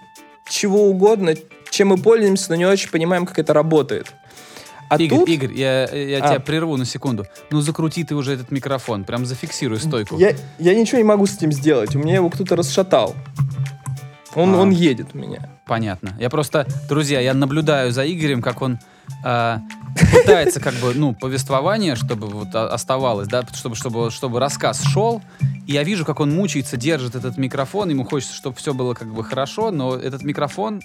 чего 0.48 0.84
угодно, 0.88 1.34
чем 1.70 1.88
мы 1.88 1.96
пользуемся, 1.98 2.46
но 2.50 2.56
не 2.56 2.66
очень 2.66 2.90
понимаем, 2.90 3.24
как 3.26 3.38
это 3.38 3.52
работает. 3.54 4.12
А 4.88 4.96
Игорь, 4.96 5.18
тут 5.18 5.28
Игорь, 5.28 5.52
я, 5.54 5.84
я 5.92 6.18
А. 6.22 6.28
тебя 6.28 6.40
прерву 6.40 6.76
на 6.76 6.84
секунду. 6.84 7.26
Ну 7.50 7.60
закрути 7.60 8.04
ты 8.04 8.14
уже 8.14 8.34
этот 8.34 8.52
микрофон, 8.52 9.04
прям 9.04 9.26
зафиксируй 9.26 9.80
стойку. 9.80 10.16
я, 10.18 10.34
я 10.60 10.74
ничего 10.76 10.98
не 10.98 11.04
могу 11.04 11.26
с 11.26 11.36
этим 11.36 11.50
сделать. 11.50 11.96
У 11.96 11.98
меня 11.98 12.14
его 12.14 12.30
кто-то 12.30 12.54
расшатал. 12.54 13.16
Он, 14.34 14.54
А. 14.54 14.58
он 14.58 14.70
едет 14.70 15.08
у 15.14 15.18
меня. 15.18 15.50
Понятно. 15.66 16.14
Я 16.20 16.30
просто, 16.30 16.66
друзья, 16.88 17.18
я 17.18 17.34
наблюдаю 17.34 17.90
за 17.90 18.06
Игорем, 18.06 18.42
как 18.42 18.62
он 18.62 18.78
а, 19.24 19.60
пытается 20.12 20.60
как 20.60 20.74
бы, 20.74 20.94
ну, 20.94 21.14
повествование, 21.14 21.96
чтобы 21.96 22.26
вот 22.26 22.54
оставалось, 22.54 23.28
да, 23.28 23.44
чтобы, 23.52 23.76
чтобы, 23.76 24.10
чтобы 24.10 24.40
рассказ 24.40 24.82
шел. 24.82 25.22
И 25.66 25.72
я 25.72 25.82
вижу, 25.82 26.04
как 26.04 26.20
он 26.20 26.34
мучается, 26.34 26.76
держит 26.76 27.14
этот 27.14 27.38
микрофон, 27.38 27.90
ему 27.90 28.04
хочется, 28.04 28.34
чтобы 28.34 28.56
все 28.56 28.72
было 28.72 28.94
как 28.94 29.12
бы 29.12 29.24
хорошо, 29.24 29.70
но 29.70 29.96
этот 29.96 30.22
микрофон 30.22 30.80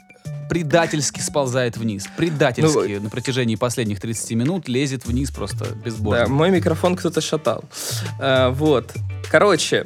предательски 0.50 1.20
сползает 1.22 1.78
вниз. 1.78 2.08
Предательски 2.18 3.00
на 3.00 3.10
протяжении 3.10 3.56
последних 3.56 4.00
30 4.00 4.32
минут 4.32 4.68
лезет 4.68 5.06
вниз 5.06 5.32
просто 5.32 5.66
безбожно. 5.76 6.26
Да, 6.26 6.32
мой 6.32 6.52
микрофон 6.52 6.96
кто-то 6.96 7.22
шатал. 7.22 7.64
А, 8.20 8.50
вот. 8.50 8.94
Короче. 9.30 9.86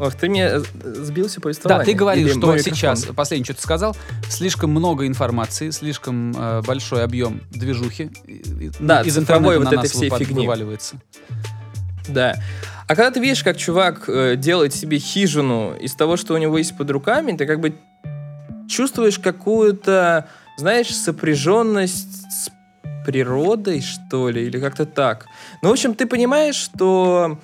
Ох, 0.00 0.14
ты 0.14 0.28
мне 0.30 0.44
э, 0.46 0.60
сбил 0.82 1.28
все 1.28 1.40
повествование. 1.40 1.84
Да, 1.84 1.84
ты 1.84 1.96
говорил, 1.96 2.26
Или 2.28 2.32
что 2.38 2.56
сейчас, 2.58 3.00
микрофон? 3.00 3.16
последнее, 3.16 3.44
что 3.44 3.54
ты 3.54 3.62
сказал, 3.62 3.96
слишком 4.30 4.70
много 4.70 5.06
информации, 5.06 5.70
слишком 5.70 6.34
э, 6.36 6.62
большой 6.62 7.04
объем 7.04 7.42
движухи 7.50 8.10
Да, 8.80 9.02
из 9.02 9.18
интернета 9.18 9.58
вот 9.58 9.64
на 9.64 9.68
этой 9.68 9.76
нас 9.76 9.90
всей 9.90 10.08
выпад- 10.08 10.18
фигни. 10.20 10.40
вываливается. 10.46 10.96
Да. 12.08 12.34
А 12.88 12.96
когда 12.96 13.10
ты 13.10 13.20
видишь, 13.20 13.44
как 13.44 13.56
чувак 13.58 14.04
э, 14.08 14.36
делает 14.36 14.74
себе 14.74 14.98
хижину 14.98 15.74
из 15.76 15.94
того, 15.94 16.16
что 16.16 16.34
у 16.34 16.38
него 16.38 16.56
есть 16.58 16.76
под 16.76 16.90
руками, 16.90 17.36
ты 17.36 17.46
как 17.46 17.60
бы 17.60 17.74
чувствуешь 18.68 19.18
какую-то, 19.18 20.26
знаешь, 20.56 20.88
сопряженность 20.94 22.22
с 22.32 22.50
природой, 23.04 23.80
что 23.80 24.28
ли, 24.30 24.46
или 24.46 24.58
как-то 24.58 24.86
так. 24.86 25.26
Ну, 25.62 25.68
в 25.68 25.72
общем, 25.72 25.94
ты 25.94 26.06
понимаешь, 26.06 26.54
что 26.56 27.38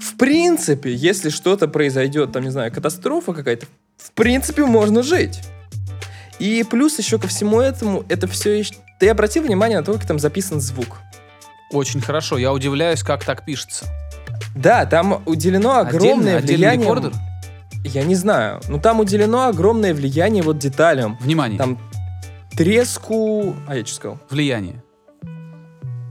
в 0.00 0.16
принципе, 0.16 0.94
если 0.94 1.28
что-то 1.30 1.68
произойдет, 1.68 2.32
там, 2.32 2.44
не 2.44 2.50
знаю, 2.50 2.72
катастрофа 2.72 3.32
какая-то, 3.32 3.66
в 3.96 4.12
принципе, 4.12 4.64
можно 4.64 5.02
жить. 5.02 5.40
И 6.38 6.64
плюс 6.68 6.98
еще 6.98 7.18
ко 7.18 7.26
всему 7.26 7.60
этому, 7.60 8.04
это 8.08 8.28
все... 8.28 8.62
Ты 9.00 9.08
обратил 9.08 9.42
внимание 9.44 9.78
на 9.78 9.84
то, 9.84 9.92
как 9.94 10.06
там 10.06 10.18
записан 10.18 10.60
звук? 10.60 10.98
Очень 11.70 12.00
хорошо. 12.00 12.38
Я 12.38 12.52
удивляюсь, 12.52 13.02
как 13.02 13.24
так 13.24 13.44
пишется. 13.44 13.86
Да, 14.54 14.86
там 14.86 15.22
уделено 15.26 15.78
огромное 15.78 16.38
отдельный 16.38 16.56
влияние. 16.56 16.84
рекордер? 16.84 17.12
Я 17.84 18.04
не 18.04 18.14
знаю. 18.14 18.60
Но 18.68 18.78
там 18.78 19.00
уделено 19.00 19.46
огромное 19.46 19.94
влияние 19.94 20.42
вот 20.42 20.58
деталям. 20.58 21.16
Внимание. 21.20 21.58
Там 21.58 21.78
треску... 22.56 23.56
А, 23.66 23.76
я 23.76 23.84
что 23.84 23.94
сказал? 23.94 24.18
Влияние. 24.30 24.82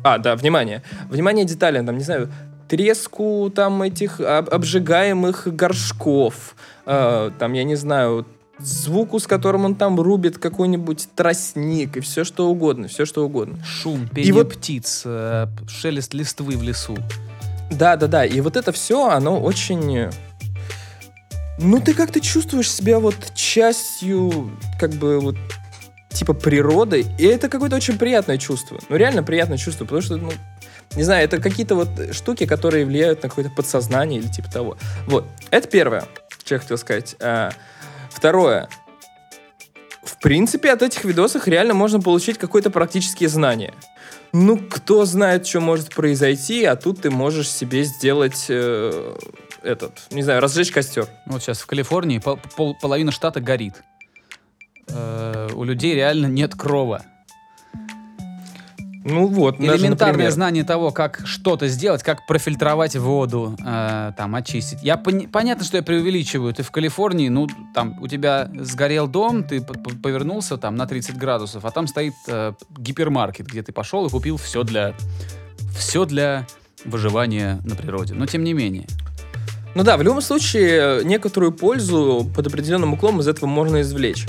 А, 0.04 0.18
да, 0.18 0.36
внимание. 0.36 0.84
Внимание 1.10 1.46
деталям, 1.46 1.86
там, 1.86 1.98
не 1.98 2.04
знаю, 2.04 2.32
треску 2.68 3.52
там 3.54 3.82
этих 3.82 4.20
об- 4.20 4.50
обжигаемых 4.50 5.48
горшков. 5.56 6.56
э, 6.86 7.32
там, 7.38 7.54
я 7.54 7.64
не 7.64 7.76
знаю, 7.76 8.26
звуку, 8.60 9.20
с 9.20 9.28
которым 9.28 9.66
он 9.66 9.76
там 9.76 10.00
рубит 10.00 10.38
какой-нибудь 10.38 11.10
тростник 11.16 11.98
и 11.98 12.00
все 12.00 12.24
что 12.24 12.50
угодно, 12.50 12.88
все 12.88 13.06
что 13.06 13.26
угодно. 13.26 13.64
Шум, 13.64 14.08
пение 14.08 14.34
вот- 14.34 14.54
птиц, 14.54 15.04
э, 15.06 15.48
шелест 15.68 16.14
листвы 16.14 16.56
в 16.58 16.64
лесу. 16.64 16.98
Да, 17.70 17.98
да, 17.98 18.08
да. 18.08 18.26
И 18.26 18.40
вот 18.42 18.56
это 18.56 18.72
все, 18.72 19.10
оно 19.10 19.40
очень... 19.42 20.08
Ну, 21.60 21.80
ты 21.82 21.94
как-то 21.94 22.20
чувствуешь 22.22 22.72
себя 22.72 23.00
вот 23.00 23.16
частью, 23.36 24.52
как 24.80 24.92
бы 24.92 25.20
вот, 25.20 25.36
типа 26.10 26.34
природы. 26.34 27.06
И 27.18 27.26
это 27.26 27.50
какое-то 27.50 27.76
очень 27.76 27.98
приятное 27.98 28.38
чувство. 28.38 28.80
Ну, 28.90 28.96
реально 28.96 29.24
приятное 29.24 29.58
чувство, 29.58 29.84
потому 29.86 30.02
что, 30.02 30.18
ну, 30.18 30.32
не 30.96 31.04
знаю, 31.04 31.26
это 31.26 31.40
какие-то 31.40 31.76
вот 31.76 31.90
штуки, 32.12 32.46
которые 32.46 32.86
влияют 32.86 33.24
на 33.24 33.30
какое-то 33.30 33.52
подсознание 33.52 34.20
или 34.20 34.28
типа 34.28 34.52
того. 34.52 34.78
Вот. 35.06 35.26
Это 35.52 35.68
первое, 35.68 36.06
что 36.44 36.56
я 36.56 36.60
хотел 36.60 36.78
сказать. 36.78 37.16
А, 37.20 37.52
второе. 38.10 38.70
В 40.04 40.20
принципе, 40.20 40.72
от 40.72 40.82
этих 40.82 41.04
видосов 41.04 41.48
реально 41.48 41.74
можно 41.74 42.00
получить 42.00 42.38
какое-то 42.38 42.70
практические 42.70 43.30
знания. 43.30 43.74
Ну, 44.34 44.58
кто 44.58 45.06
знает, 45.06 45.46
что 45.46 45.60
может 45.60 45.94
произойти, 45.94 46.64
а 46.66 46.76
тут 46.76 47.02
ты 47.02 47.10
можешь 47.10 47.50
себе 47.50 47.84
сделать 47.84 48.46
э, 48.50 49.16
этот, 49.64 49.94
не 50.12 50.24
знаю, 50.24 50.42
разжечь 50.42 50.72
костер. 50.72 51.08
Вот 51.26 51.42
сейчас 51.42 51.60
в 51.60 51.66
Калифорнии 51.66 52.20
пол- 52.20 52.40
пол- 52.56 52.78
половина 52.82 53.12
штата 53.12 53.40
горит. 53.40 53.76
Э, 54.90 55.50
у 55.54 55.64
людей 55.64 55.96
реально 55.96 56.28
нет 56.28 56.56
крова. 56.56 57.04
Ну 59.10 59.28
вот, 59.28 59.58
даже, 59.58 59.78
Элементарное 59.86 60.12
например. 60.14 60.32
знание 60.32 60.64
того, 60.66 60.92
как 60.92 61.22
что-то 61.26 61.68
сделать, 61.70 62.04
как 62.04 62.26
профильтровать 62.28 62.96
воду, 62.98 63.56
э, 63.66 64.12
там, 64.18 64.36
очистить. 64.36 64.80
Я 64.84 64.98
пони- 64.98 65.28
понятно, 65.28 65.64
что 65.64 65.78
я 65.78 65.84
преувеличиваю. 65.84 66.54
Ты 66.54 66.62
в 66.64 66.72
Калифорнии, 66.72 67.30
ну, 67.30 67.48
там, 67.74 67.98
у 68.02 68.08
тебя 68.10 68.50
сгорел 68.60 69.08
дом, 69.08 69.44
ты 69.46 69.62
повернулся 69.62 70.58
там 70.58 70.76
на 70.76 70.86
30 70.88 71.18
градусов, 71.18 71.64
а 71.64 71.72
там 71.72 71.88
стоит 71.88 72.14
э, 72.28 72.52
гипермаркет, 72.78 73.48
где 73.48 73.64
ты 73.64 73.72
пошел 73.72 74.06
и 74.06 74.10
купил 74.10 74.36
все 74.36 74.64
для, 74.64 74.94
все 75.78 76.04
для 76.04 76.46
выживания 76.84 77.62
на 77.64 77.76
природе. 77.76 78.14
Но 78.14 78.26
тем 78.26 78.44
не 78.44 78.54
менее. 78.54 78.88
Ну 79.74 79.84
да, 79.84 79.96
в 79.96 80.02
любом 80.02 80.22
случае, 80.22 81.06
некоторую 81.06 81.54
пользу 81.54 82.30
под 82.36 82.48
определенным 82.48 82.94
углом 82.94 83.22
из 83.22 83.28
этого 83.30 83.46
можно 83.48 83.82
извлечь. 83.82 84.28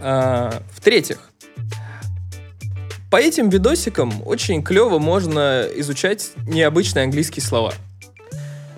А, 0.00 0.62
В-третьих, 0.74 1.29
по 3.10 3.16
этим 3.16 3.48
видосикам 3.48 4.12
очень 4.24 4.62
клево 4.62 4.98
можно 4.98 5.66
изучать 5.76 6.30
необычные 6.46 7.04
английские 7.04 7.42
слова. 7.42 7.72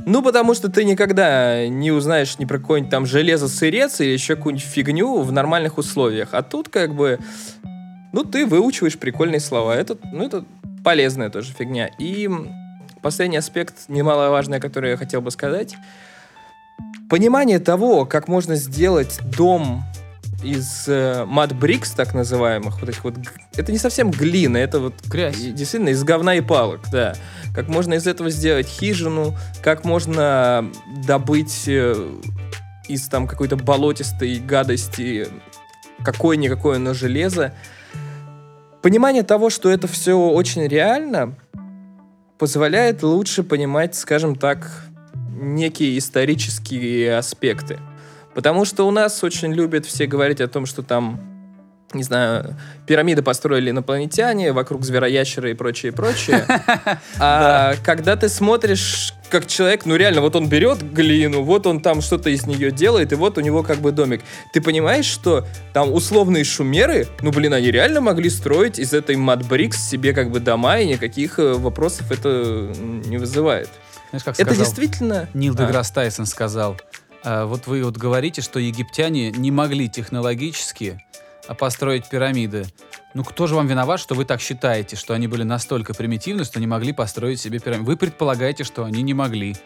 Ну, 0.04 0.22
потому 0.22 0.54
что 0.54 0.68
ты 0.68 0.84
никогда 0.84 1.68
не 1.68 1.92
узнаешь 1.92 2.38
ни 2.38 2.44
про 2.44 2.58
какой-нибудь 2.58 2.90
там 2.90 3.06
железо-сырец 3.06 4.00
или 4.00 4.10
еще 4.10 4.34
какую-нибудь 4.34 4.66
фигню 4.66 5.20
в 5.20 5.30
нормальных 5.30 5.78
условиях. 5.78 6.30
А 6.32 6.42
тут 6.42 6.68
как 6.70 6.94
бы, 6.94 7.20
ну, 8.12 8.24
ты 8.24 8.46
выучиваешь 8.46 8.98
прикольные 8.98 9.38
слова. 9.38 9.76
Это, 9.76 9.96
ну, 10.12 10.24
это 10.24 10.44
полезная 10.82 11.30
тоже 11.30 11.52
фигня. 11.52 11.88
И 11.98 12.28
последний 13.00 13.36
аспект, 13.36 13.88
немаловажный, 13.88 14.60
который 14.60 14.92
я 14.92 14.96
хотел 14.96 15.20
бы 15.20 15.30
сказать. 15.30 15.76
Понимание 17.08 17.60
того, 17.60 18.06
как 18.06 18.26
можно 18.26 18.56
сделать 18.56 19.20
дом 19.36 19.84
из 20.42 20.84
э, 20.88 21.24
мат-брикс, 21.26 21.92
так 21.92 22.14
называемых, 22.14 22.80
вот 22.80 22.88
этих 22.88 23.04
вот... 23.04 23.14
Это 23.54 23.72
не 23.72 23.78
совсем 23.78 24.10
глина, 24.10 24.56
это 24.56 24.80
вот 24.80 24.94
Грязь. 25.06 25.36
действительно 25.36 25.90
из 25.90 26.02
говна 26.04 26.34
и 26.34 26.40
палок, 26.40 26.80
да. 26.90 27.14
Как 27.54 27.68
можно 27.68 27.94
из 27.94 28.06
этого 28.06 28.30
сделать 28.30 28.66
хижину, 28.66 29.36
как 29.62 29.84
можно 29.84 30.70
добыть 31.06 31.64
э, 31.66 31.94
из 32.88 33.08
там 33.08 33.26
какой-то 33.26 33.56
болотистой 33.56 34.38
гадости, 34.38 35.28
какое-никакое, 36.04 36.78
но 36.78 36.94
железо. 36.94 37.54
Понимание 38.82 39.22
того, 39.22 39.50
что 39.50 39.70
это 39.70 39.86
все 39.86 40.18
очень 40.18 40.66
реально, 40.66 41.36
позволяет 42.38 43.02
лучше 43.02 43.44
понимать, 43.44 43.94
скажем 43.94 44.34
так, 44.34 44.86
некие 45.30 45.96
исторические 45.98 47.16
аспекты. 47.16 47.78
Потому 48.34 48.64
что 48.64 48.86
у 48.86 48.90
нас 48.90 49.22
очень 49.22 49.52
любят 49.52 49.86
все 49.86 50.06
говорить 50.06 50.40
о 50.40 50.48
том, 50.48 50.64
что 50.64 50.82
там, 50.82 51.20
не 51.92 52.02
знаю, 52.02 52.56
пирамиды 52.86 53.22
построили 53.22 53.70
инопланетяне, 53.70 54.52
вокруг 54.52 54.84
звероящеры 54.84 55.50
и 55.50 55.54
прочее, 55.54 55.92
прочее. 55.92 56.46
А 57.18 57.74
когда 57.84 58.16
ты 58.16 58.28
смотришь, 58.28 59.12
как 59.30 59.46
человек, 59.46 59.84
ну 59.86 59.96
реально, 59.96 60.22
вот 60.22 60.34
он 60.34 60.48
берет 60.48 60.82
глину, 60.92 61.42
вот 61.42 61.66
он 61.66 61.80
там 61.80 62.00
что-то 62.00 62.30
из 62.30 62.46
нее 62.46 62.70
делает, 62.70 63.12
и 63.12 63.14
вот 63.14 63.38
у 63.38 63.40
него 63.40 63.62
как 63.62 63.78
бы 63.78 63.92
домик. 63.92 64.22
Ты 64.52 64.60
понимаешь, 64.60 65.06
что 65.06 65.46
там 65.72 65.92
условные 65.92 66.44
шумеры, 66.44 67.08
ну 67.20 67.32
блин, 67.32 67.52
они 67.52 67.70
реально 67.70 68.00
могли 68.00 68.30
строить 68.30 68.78
из 68.78 68.92
этой 68.94 69.16
Madbricks 69.16 69.76
себе 69.76 70.14
как 70.14 70.30
бы 70.30 70.40
дома, 70.40 70.78
и 70.78 70.86
никаких 70.86 71.38
э, 71.38 71.52
вопросов 71.52 72.10
это 72.10 72.72
не 73.06 73.18
вызывает. 73.18 73.68
Знаешь, 74.10 74.24
как 74.24 74.34
Это 74.34 74.50
сказал 74.50 74.64
действительно... 74.64 75.28
Нил 75.32 75.54
А. 75.54 75.56
Деграсс 75.56 75.90
Тайсон 75.90 76.26
сказал, 76.26 76.76
«А, 76.78 77.11
вот 77.24 77.66
вы 77.66 77.84
вот 77.84 77.96
говорите, 77.96 78.42
что 78.42 78.58
египтяне 78.58 79.30
не 79.30 79.50
могли 79.50 79.88
технологически 79.88 81.00
а, 81.48 81.54
построить 81.54 82.08
пирамиды. 82.08 82.66
Ну 83.14 83.24
кто 83.24 83.46
же 83.46 83.54
вам 83.54 83.66
виноват, 83.66 84.00
что 84.00 84.14
вы 84.14 84.24
так 84.24 84.40
считаете, 84.40 84.96
что 84.96 85.14
они 85.14 85.26
были 85.28 85.42
настолько 85.42 85.94
примитивны, 85.94 86.44
что 86.44 86.60
не 86.60 86.66
могли 86.66 86.92
построить 86.92 87.40
себе 87.40 87.58
пирамиду? 87.58 87.86
Вы 87.86 87.96
предполагаете, 87.96 88.64
что 88.64 88.84
они 88.84 89.02
не 89.02 89.14
могли. 89.14 89.56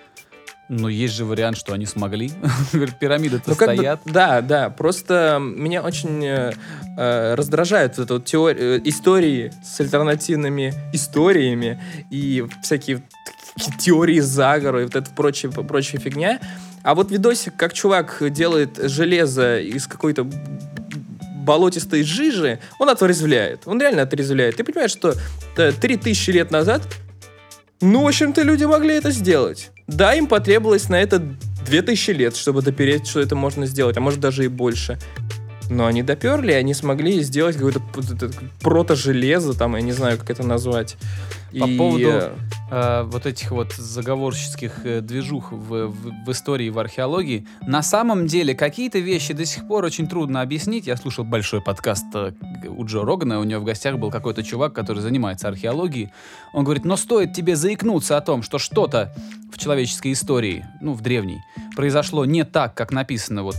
Но 0.68 0.88
есть 0.88 1.14
же 1.14 1.24
вариант, 1.24 1.56
что 1.56 1.74
они 1.74 1.86
смогли. 1.86 2.32
Пирамиды-то 3.00 3.50
Ну, 3.50 3.54
как 3.54 3.68
бы, 3.68 3.74
стоят. 3.76 4.00
да, 4.04 4.40
да, 4.40 4.68
просто 4.68 5.38
меня 5.40 5.80
очень 5.80 6.24
э, 6.24 6.52
э, 6.98 7.34
раздражают 7.36 7.96
вот 7.98 8.04
эта 8.04 8.14
вот 8.14 8.24
теор- 8.24 8.56
э, 8.58 8.80
истории 8.82 9.52
с 9.62 9.78
альтернативными 9.78 10.74
историями 10.92 11.80
и 12.10 12.44
всякие 12.64 13.04
теории 13.78 14.18
заговора 14.18 14.80
и 14.82 14.84
вот 14.86 14.96
это 14.96 15.08
прочее, 15.12 15.52
прочая 15.52 16.00
фигня. 16.00 16.40
А 16.86 16.94
вот 16.94 17.10
видосик, 17.10 17.56
как 17.56 17.72
чувак 17.72 18.22
делает 18.30 18.78
железо 18.80 19.58
из 19.58 19.88
какой-то 19.88 20.24
болотистой 21.44 22.04
жижи, 22.04 22.60
он 22.78 22.88
отрезвляет. 22.88 23.62
Он 23.66 23.80
реально 23.80 24.02
отрезвляет. 24.02 24.54
Ты 24.54 24.62
понимаешь, 24.62 24.92
что 24.92 25.16
э, 25.56 25.72
3000 25.72 26.30
лет 26.30 26.52
назад, 26.52 26.82
ну, 27.80 28.04
в 28.04 28.06
общем-то, 28.06 28.40
люди 28.42 28.62
могли 28.62 28.94
это 28.94 29.10
сделать. 29.10 29.72
Да, 29.88 30.14
им 30.14 30.28
потребовалось 30.28 30.88
на 30.88 30.94
это 31.02 31.18
2000 31.66 32.10
лет, 32.12 32.36
чтобы 32.36 32.62
допереть, 32.62 33.08
что 33.08 33.18
это 33.18 33.34
можно 33.34 33.66
сделать, 33.66 33.96
а 33.96 34.00
может 34.00 34.20
даже 34.20 34.44
и 34.44 34.48
больше. 34.48 34.96
Но 35.68 35.86
они 35.86 36.04
доперли, 36.04 36.52
они 36.52 36.72
смогли 36.72 37.20
сделать 37.22 37.56
какое-то 37.56 37.80
прото-железо, 38.60 39.54
там, 39.54 39.74
я 39.74 39.82
не 39.82 39.92
знаю, 39.92 40.18
как 40.18 40.30
это 40.30 40.44
назвать. 40.44 40.96
По 41.58 41.64
И, 41.64 41.76
поводу 41.78 42.08
э, 42.08 42.32
э, 42.70 43.02
вот 43.04 43.26
этих 43.26 43.50
вот 43.50 43.72
заговорческих 43.72 44.84
э, 44.84 45.00
движух 45.00 45.52
в, 45.52 45.86
в- 45.88 46.24
в 46.26 46.30
истории, 46.30 46.68
в 46.70 46.78
археологии, 46.78 47.46
на 47.66 47.82
самом 47.82 48.26
деле 48.26 48.54
какие-то 48.54 48.98
вещи 48.98 49.32
до 49.32 49.44
сих 49.44 49.66
пор 49.66 49.84
очень 49.84 50.06
трудно 50.08 50.42
объяснить. 50.42 50.86
Я 50.86 50.96
слушал 50.96 51.24
большой 51.24 51.62
подкаст 51.62 52.04
э, 52.14 52.32
у 52.68 52.84
Джо 52.84 53.02
Рогана, 53.04 53.40
у 53.40 53.44
него 53.44 53.60
в 53.60 53.64
гостях 53.64 53.98
был 53.98 54.10
какой-то 54.10 54.42
чувак, 54.42 54.72
который 54.74 55.00
занимается 55.00 55.48
археологией. 55.48 56.10
Он 56.52 56.64
говорит, 56.64 56.84
но 56.84 56.96
стоит 56.96 57.32
тебе 57.32 57.56
заикнуться 57.56 58.16
о 58.16 58.20
том, 58.20 58.42
что 58.42 58.58
что-то 58.58 59.14
в 59.52 59.58
человеческой 59.58 60.12
истории, 60.12 60.66
ну, 60.80 60.92
в 60.92 61.00
древней, 61.00 61.38
произошло 61.76 62.24
не 62.24 62.44
так, 62.44 62.74
как 62.74 62.90
написано 62.90 63.42
вот 63.44 63.56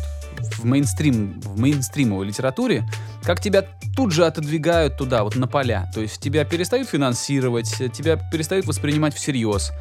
в 0.57 0.65
мейнстрим, 0.65 1.39
в 1.39 1.59
мейнстримовой 1.59 2.26
литературе, 2.26 2.84
как 3.24 3.39
тебя 3.39 3.65
тут 3.95 4.11
же 4.11 4.26
отодвигают 4.26 4.97
туда, 4.97 5.24
вот 5.24 5.36
на 5.36 5.47
поля. 5.47 5.89
То 5.93 6.01
есть 6.01 6.20
тебя 6.20 6.43
перестают 6.43 6.89
финансировать, 6.89 7.80
э, 7.80 7.89
тебя 7.89 8.18
перестают 8.18 8.65
воспринимать 8.65 9.13
всерьез. 9.13 9.72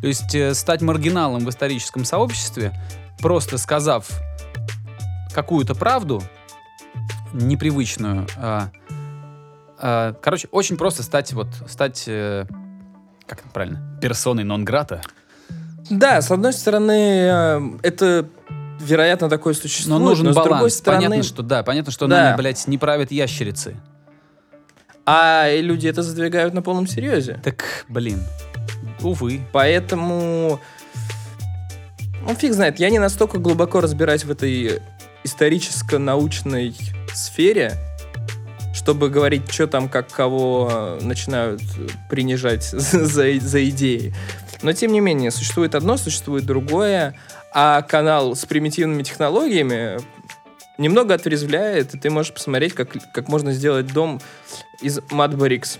То 0.00 0.06
есть 0.06 0.34
э, 0.34 0.54
стать 0.54 0.82
маргиналом 0.82 1.44
в 1.44 1.50
историческом 1.50 2.04
сообществе, 2.04 2.72
просто 3.18 3.58
сказав 3.58 4.08
какую-то 5.32 5.74
правду, 5.74 6.22
непривычную, 7.32 8.26
а, 8.36 8.70
а, 9.78 10.14
короче, 10.14 10.48
очень 10.52 10.76
просто 10.76 11.02
стать 11.02 11.32
вот, 11.32 11.48
стать, 11.68 12.04
э, 12.06 12.46
как 13.26 13.42
правильно, 13.52 13.98
персоной 14.00 14.44
нон-грата. 14.44 15.02
Да, 15.90 16.22
с 16.22 16.30
одной 16.30 16.52
стороны, 16.52 16.92
э, 16.92 17.60
это, 17.82 18.26
вероятно, 18.80 19.28
такое 19.28 19.54
Но 19.54 19.60
существует, 19.60 20.00
нужен 20.00 20.26
но 20.26 20.32
с 20.32 20.34
другой 20.34 20.50
баланс. 20.50 20.74
стороны... 20.74 21.04
Понятно, 21.04 21.22
что 21.22 21.42
да, 21.42 21.62
понятно, 21.62 21.92
что 21.92 22.06
Да. 22.06 22.24
нами, 22.24 22.36
блядь, 22.36 22.66
не 22.66 22.78
правят 22.78 23.10
ящерицы. 23.10 23.76
А 25.06 25.48
люди 25.54 25.86
это 25.86 26.02
задвигают 26.02 26.54
на 26.54 26.62
полном 26.62 26.86
серьезе. 26.86 27.40
Так, 27.44 27.84
блин, 27.88 28.22
увы. 29.02 29.40
Поэтому... 29.52 30.60
Ну, 32.26 32.34
фиг 32.34 32.54
знает, 32.54 32.78
я 32.80 32.88
не 32.88 32.98
настолько 32.98 33.36
глубоко 33.38 33.82
разбираюсь 33.82 34.24
в 34.24 34.30
этой 34.30 34.80
историческо-научной 35.24 36.74
сфере, 37.12 37.74
чтобы 38.74 39.10
говорить, 39.10 39.50
что 39.52 39.66
там, 39.66 39.88
как 39.90 40.10
кого 40.10 40.98
начинают 41.02 41.60
принижать 42.08 42.64
за, 42.72 43.38
за 43.40 43.68
идеи. 43.68 44.14
Но, 44.64 44.72
тем 44.72 44.92
не 44.92 45.00
менее, 45.00 45.30
существует 45.30 45.74
одно, 45.74 45.98
существует 45.98 46.46
другое, 46.46 47.14
а 47.52 47.82
канал 47.82 48.34
с 48.34 48.46
примитивными 48.46 49.02
технологиями 49.02 49.98
немного 50.78 51.12
отрезвляет, 51.12 51.94
и 51.94 51.98
ты 51.98 52.08
можешь 52.08 52.32
посмотреть, 52.32 52.72
как, 52.72 52.88
как 53.12 53.28
можно 53.28 53.52
сделать 53.52 53.92
дом 53.92 54.22
из 54.80 55.00
Madbricks. 55.10 55.78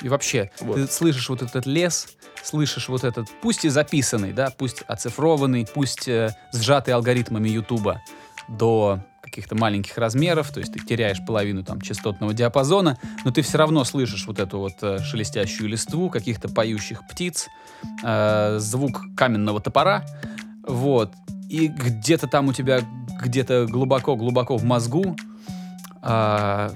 И 0.00 0.08
вообще, 0.08 0.50
Вот. 0.60 0.76
ты 0.76 0.86
слышишь 0.86 1.28
вот 1.28 1.42
этот 1.42 1.66
лес, 1.66 2.08
слышишь 2.42 2.88
вот 2.88 3.04
этот, 3.04 3.28
пусть 3.42 3.66
и 3.66 3.68
записанный, 3.68 4.32
да, 4.32 4.48
пусть 4.50 4.82
оцифрованный, 4.88 5.68
пусть 5.72 6.08
э, 6.08 6.34
сжатый 6.54 6.94
алгоритмами 6.94 7.50
Ютуба 7.50 8.00
до 8.48 9.00
каких-то 9.32 9.54
маленьких 9.54 9.96
размеров, 9.96 10.50
то 10.50 10.60
есть 10.60 10.74
ты 10.74 10.78
теряешь 10.80 11.24
половину 11.26 11.64
там 11.64 11.80
частотного 11.80 12.34
диапазона, 12.34 12.98
но 13.24 13.30
ты 13.30 13.40
все 13.40 13.56
равно 13.56 13.82
слышишь 13.84 14.26
вот 14.26 14.38
эту 14.38 14.58
вот 14.58 14.74
э, 14.82 14.98
шелестящую 14.98 15.70
листву, 15.70 16.10
каких-то 16.10 16.50
поющих 16.50 17.02
птиц, 17.08 17.48
э, 18.04 18.56
звук 18.58 19.00
каменного 19.16 19.60
топора, 19.60 20.04
вот, 20.66 21.12
и 21.48 21.68
где-то 21.68 22.28
там 22.28 22.48
у 22.48 22.52
тебя, 22.52 22.80
где-то 23.22 23.66
глубоко-глубоко 23.66 24.58
в 24.58 24.64
мозгу 24.64 25.16
а, 26.02 26.72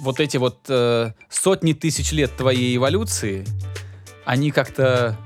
вот 0.00 0.20
эти 0.20 0.36
вот 0.36 0.58
э, 0.68 1.12
сотни 1.28 1.72
тысяч 1.72 2.12
лет 2.12 2.36
твоей 2.36 2.76
эволюции, 2.76 3.46
они 4.24 4.50
как-то, 4.50 5.16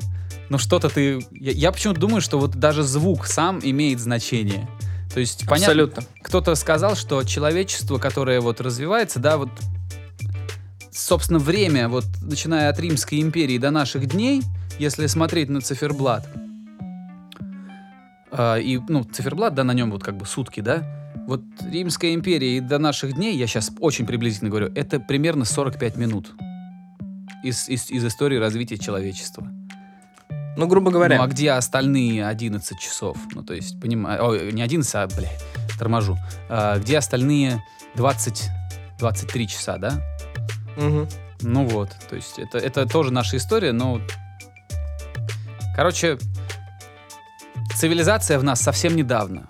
ну 0.49 0.59
что-то 0.59 0.89
ты, 0.89 1.25
я, 1.31 1.53
я 1.53 1.73
почему-то 1.73 2.01
думаю, 2.01 2.21
что 2.21 2.39
вот 2.39 2.57
даже 2.57 2.83
звук 2.83 3.27
сам 3.27 3.61
имеет 3.63 4.01
значение. 4.01 4.69
То 5.15 5.21
есть 5.21 5.47
понятно, 5.47 5.67
Абсолютно. 5.67 6.03
кто-то 6.23 6.57
сказал, 6.57 6.97
что 6.97 7.23
человечество, 7.23 7.99
которое 7.99 8.41
вот 8.41 8.61
развивается, 8.61 9.21
да, 9.21 9.37
вот 9.37 9.49
собственно 10.91 11.39
время, 11.39 11.89
вот 11.89 12.05
начиная 12.21 12.69
от 12.69 12.81
Римской 12.81 13.21
империи 13.21 13.59
до 13.59 13.71
наших 13.71 14.07
дней, 14.07 14.43
если 14.81 15.07
смотреть 15.07 15.51
на 15.51 15.61
циферблат, 15.61 16.29
а, 18.33 18.57
и, 18.57 18.81
ну, 18.89 19.05
циферблат, 19.05 19.55
да, 19.55 19.63
на 19.63 19.73
нем 19.73 19.93
вот 19.93 20.03
как 20.03 20.17
бы 20.17 20.27
сутки, 20.27 20.59
да, 20.59 20.83
вот 21.29 21.43
Римская 21.63 22.13
империя 22.13 22.57
и 22.57 22.61
до 22.61 22.81
наших 22.81 23.13
дней, 23.15 23.37
я 23.37 23.47
сейчас 23.47 23.71
очень 23.79 24.07
приблизительно 24.07 24.51
говорю, 24.51 24.73
это 24.75 24.99
примерно 24.99 25.45
45 25.45 25.97
минут 25.97 26.33
из, 27.45 27.69
из, 27.69 27.89
из 27.89 28.05
истории 28.05 28.37
развития 28.37 28.79
человечества. 28.79 29.49
Ну, 30.57 30.67
грубо 30.67 30.91
говоря. 30.91 31.19
Ну, 31.19 31.23
а 31.25 31.27
где 31.27 31.51
остальные 31.53 32.27
11 32.27 32.79
часов? 32.79 33.17
Ну, 33.35 33.43
то 33.43 33.55
есть, 33.55 33.81
понимаю, 33.81 34.25
ой, 34.25 34.53
не 34.53 34.63
11, 34.63 34.95
а, 34.95 35.07
бля, 35.09 35.29
торможу. 35.79 36.17
А, 36.49 36.79
где 36.79 36.99
остальные 36.99 37.63
20, 37.97 38.51
23 38.99 39.49
часа, 39.49 39.79
да? 39.79 40.01
Мгм. 40.77 41.09
Ну 41.43 41.67
вот, 41.67 41.91
то 42.09 42.17
есть 42.17 42.39
это, 42.39 42.59
это 42.59 42.87
тоже 42.87 43.13
наша 43.13 43.37
история, 43.37 43.73
но... 43.73 44.01
Короче, 45.77 46.19
цивилизация 47.77 48.39
в 48.39 48.45
нас 48.45 48.61
совсем 48.61 48.95
недавно. 48.97 49.47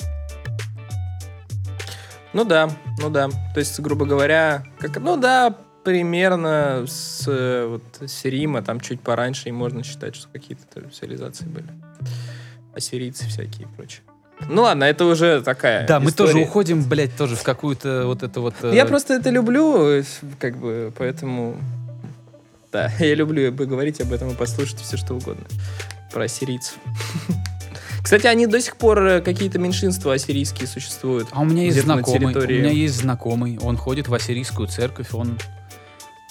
Ну 2.33 2.45
да, 2.45 2.69
ну 2.99 3.11
да. 3.11 3.29
То 3.29 3.61
есть, 3.61 3.79
грубо 3.79 4.07
говоря, 4.07 4.65
как, 4.81 4.97
ну 4.97 5.17
да, 5.17 5.55
примерно 5.85 6.85
с, 6.87 7.25
э, 7.29 7.67
вот, 7.67 7.83
с 8.11 8.25
Рима, 8.25 8.63
там 8.63 8.81
чуть 8.81 9.01
пораньше, 9.01 9.49
и 9.49 9.53
можно 9.53 9.85
считать, 9.85 10.17
что 10.17 10.29
какие-то 10.33 10.89
цивилизации 10.91 11.45
были. 11.47 11.67
Ассирийцы 12.75 13.27
всякие 13.29 13.67
и 13.69 13.77
прочее. 13.77 14.01
Ну 14.49 14.63
ладно, 14.63 14.85
это 14.85 15.05
уже 15.05 15.43
такая 15.43 15.87
Да, 15.87 16.01
мы 16.01 16.11
история. 16.11 16.33
тоже 16.33 16.45
уходим, 16.45 16.83
блядь, 16.83 17.17
тоже 17.17 17.37
в 17.37 17.43
какую-то 17.45 18.03
вот 18.07 18.23
это 18.25 18.41
вот... 18.41 18.55
э, 18.63 18.75
Я 18.75 18.85
просто 18.85 19.15
это 19.15 19.31
люблю, 19.31 19.89
э, 19.89 20.03
как 20.41 20.57
бы, 20.57 20.93
поэтому... 20.99 21.57
Да, 22.73 22.91
я 22.99 23.15
люблю 23.15 23.53
бы 23.53 23.67
говорить 23.67 24.01
об 24.01 24.13
этом 24.13 24.31
и 24.31 24.35
послушать 24.35 24.81
все 24.81 24.97
что 24.97 25.15
угодно. 25.15 25.45
Про 26.13 26.25
ассирийцев. 26.25 26.75
Кстати, 28.03 28.27
они 28.27 28.47
до 28.47 28.61
сих 28.61 28.77
пор 28.77 29.03
э, 29.07 29.21
какие-то 29.21 29.59
меньшинства 29.59 30.15
ассирийские 30.15 30.67
существуют. 30.67 31.29
А 31.31 31.41
у 31.41 31.45
меня 31.45 31.63
есть 31.65 31.81
знакомый. 31.83 32.21
территории. 32.21 32.59
У 32.59 32.63
меня 32.63 32.71
есть 32.73 32.97
знакомый. 32.97 33.59
Он 33.63 33.77
ходит 33.77 34.09
в 34.09 34.15
ассирийскую 34.15 34.67
церковь. 34.69 35.15
Он 35.15 35.39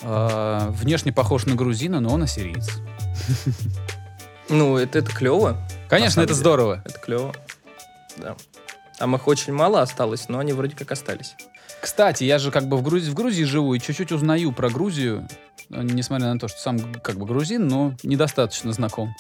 э, 0.04 0.70
внешне 0.70 1.12
похож 1.12 1.46
на 1.46 1.56
грузина, 1.56 2.00
но 2.00 2.14
он 2.14 2.24
ассириец. 2.24 2.70
Ну, 4.50 4.78
это, 4.78 5.00
это 5.00 5.10
клево. 5.10 5.58
Конечно, 5.90 6.20
это 6.20 6.34
деле. 6.34 6.40
здорово. 6.40 6.82
Это 6.86 7.00
клево. 7.00 7.34
Да. 8.18 8.36
Там 9.00 9.16
их 9.16 9.28
очень 9.28 9.54
мало 9.54 9.82
осталось, 9.82 10.28
но 10.30 10.40
они 10.40 10.54
вроде 10.54 10.76
как 10.76 10.92
остались. 10.92 11.36
Кстати, 11.82 12.24
я 12.24 12.40
же 12.40 12.52
как 12.52 12.68
бы 12.68 12.78
в 12.78 12.84
Грузии, 12.84 13.10
в 13.10 13.14
Грузии 13.14 13.44
живу 13.44 13.74
и 13.74 13.80
чуть-чуть 13.80 14.12
узнаю 14.12 14.52
про 14.52 14.70
Грузию, 14.70 15.28
э, 15.70 15.82
несмотря 15.84 16.34
на 16.34 16.40
то, 16.40 16.48
что 16.48 16.60
сам 16.60 16.94
как 16.96 17.18
бы 17.18 17.26
грузин, 17.26 17.68
но 17.68 17.94
недостаточно 18.04 18.72
знаком. 18.74 19.14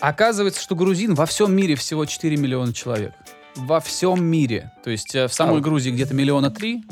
Оказывается, 0.00 0.62
что 0.62 0.74
грузин 0.74 1.14
во 1.14 1.26
всем 1.26 1.54
мире 1.54 1.74
всего 1.74 2.06
4 2.06 2.36
миллиона 2.36 2.72
человек. 2.72 3.12
Во 3.54 3.80
всем 3.80 4.24
мире. 4.24 4.72
То 4.82 4.90
есть 4.90 5.14
э, 5.14 5.28
в 5.28 5.34
самой 5.34 5.58
А. 5.58 5.60
Грузии 5.60 5.90
где-то 5.90 6.14
миллиона 6.14 6.50
три, 6.50 6.82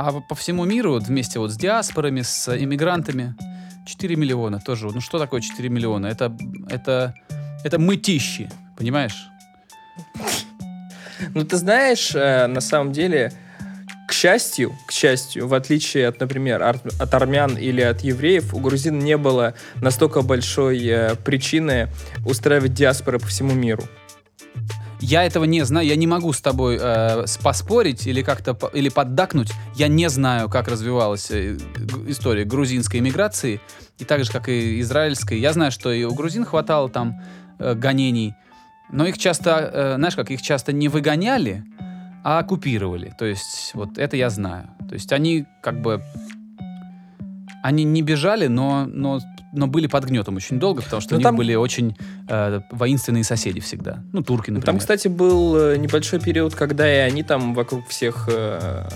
а 0.00 0.20
по 0.20 0.34
всему 0.34 0.64
миру 0.64 0.98
вместе 0.98 1.38
вот 1.38 1.50
с 1.50 1.56
диаспорами, 1.56 2.22
с 2.22 2.48
иммигрантами 2.56 3.34
4 3.86 4.16
миллиона 4.16 4.60
тоже. 4.60 4.86
Ну 4.86 5.00
что 5.00 5.18
такое 5.18 5.40
4 5.40 5.68
миллиона? 5.68 6.06
Это, 6.06 6.36
это, 6.68 7.14
это 7.64 7.78
мытищи, 7.78 8.50
понимаешь? 8.76 9.28
Ну, 11.34 11.44
ты 11.44 11.56
знаешь, 11.56 12.14
э, 12.14 12.46
на 12.46 12.62
самом 12.62 12.92
деле, 12.92 13.30
к 14.08 14.12
счастью, 14.12 14.72
к 14.86 14.92
счастью, 14.92 15.46
в 15.46 15.54
отличие 15.54 16.08
от, 16.08 16.18
например, 16.18 16.62
от 16.62 17.14
армян 17.14 17.58
или 17.58 17.82
от 17.82 18.00
евреев, 18.00 18.54
у 18.54 18.58
грузин 18.58 18.98
не 18.98 19.18
было 19.18 19.54
настолько 19.82 20.22
большой 20.22 20.82
э, 20.86 21.14
причины 21.16 21.88
устраивать 22.24 22.72
диаспоры 22.72 23.18
по 23.18 23.26
всему 23.26 23.52
миру. 23.52 23.84
Я 25.00 25.24
этого 25.24 25.44
не 25.44 25.64
знаю, 25.64 25.86
я 25.86 25.96
не 25.96 26.06
могу 26.06 26.32
с 26.32 26.40
тобой 26.40 26.78
э, 26.80 27.24
поспорить 27.42 28.06
или 28.06 28.22
как-то 28.22 28.56
или 28.74 28.90
поддакнуть. 28.90 29.50
Я 29.74 29.88
не 29.88 30.08
знаю, 30.10 30.50
как 30.50 30.68
развивалась 30.68 31.30
э, 31.30 31.56
история 32.06 32.44
грузинской 32.44 33.00
иммиграции, 33.00 33.60
и 33.98 34.04
так 34.04 34.24
же, 34.24 34.30
как 34.30 34.48
и 34.48 34.80
израильской. 34.80 35.38
Я 35.38 35.52
знаю, 35.52 35.72
что 35.72 35.90
и 35.92 36.04
у 36.04 36.14
грузин 36.14 36.44
хватало 36.44 36.90
там 36.90 37.20
э, 37.58 37.74
гонений, 37.74 38.34
но 38.92 39.06
их 39.06 39.16
часто, 39.16 39.70
э, 39.72 39.94
знаешь, 39.96 40.16
как 40.16 40.30
их 40.30 40.42
часто 40.42 40.72
не 40.72 40.88
выгоняли, 40.88 41.64
а 42.22 42.38
оккупировали. 42.38 43.14
То 43.18 43.24
есть 43.24 43.72
вот 43.74 43.96
это 43.96 44.16
я 44.16 44.28
знаю. 44.28 44.68
То 44.86 44.94
есть 44.94 45.12
они 45.12 45.46
как 45.62 45.80
бы 45.80 46.02
они 47.62 47.84
не 47.84 48.02
бежали, 48.02 48.48
но 48.48 48.84
но 48.86 49.20
но 49.52 49.66
были 49.66 49.86
под 49.86 50.04
гнетом 50.04 50.36
очень 50.36 50.58
долго, 50.58 50.82
потому 50.82 51.00
что 51.00 51.12
Ну, 51.12 51.16
у 51.16 51.18
них 51.18 51.24
там- 51.24 51.36
были 51.36 51.54
очень 51.54 51.96
э, 52.28 52.60
воинственные 52.70 53.24
соседи 53.24 53.60
всегда. 53.60 54.02
Ну, 54.12 54.22
турки, 54.22 54.50
например. 54.50 54.64
Там, 54.66 54.78
кстати, 54.78 55.08
был 55.08 55.56
э, 55.56 55.76
небольшой 55.76 56.20
период, 56.20 56.54
когда 56.54 56.92
и 56.92 56.98
они 56.98 57.22
там 57.22 57.54
вокруг 57.54 57.88
всех 57.88 58.28
э, 58.30 58.88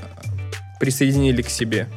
присоединили 0.81 1.43
к 1.43 1.49
себе. 1.49 1.89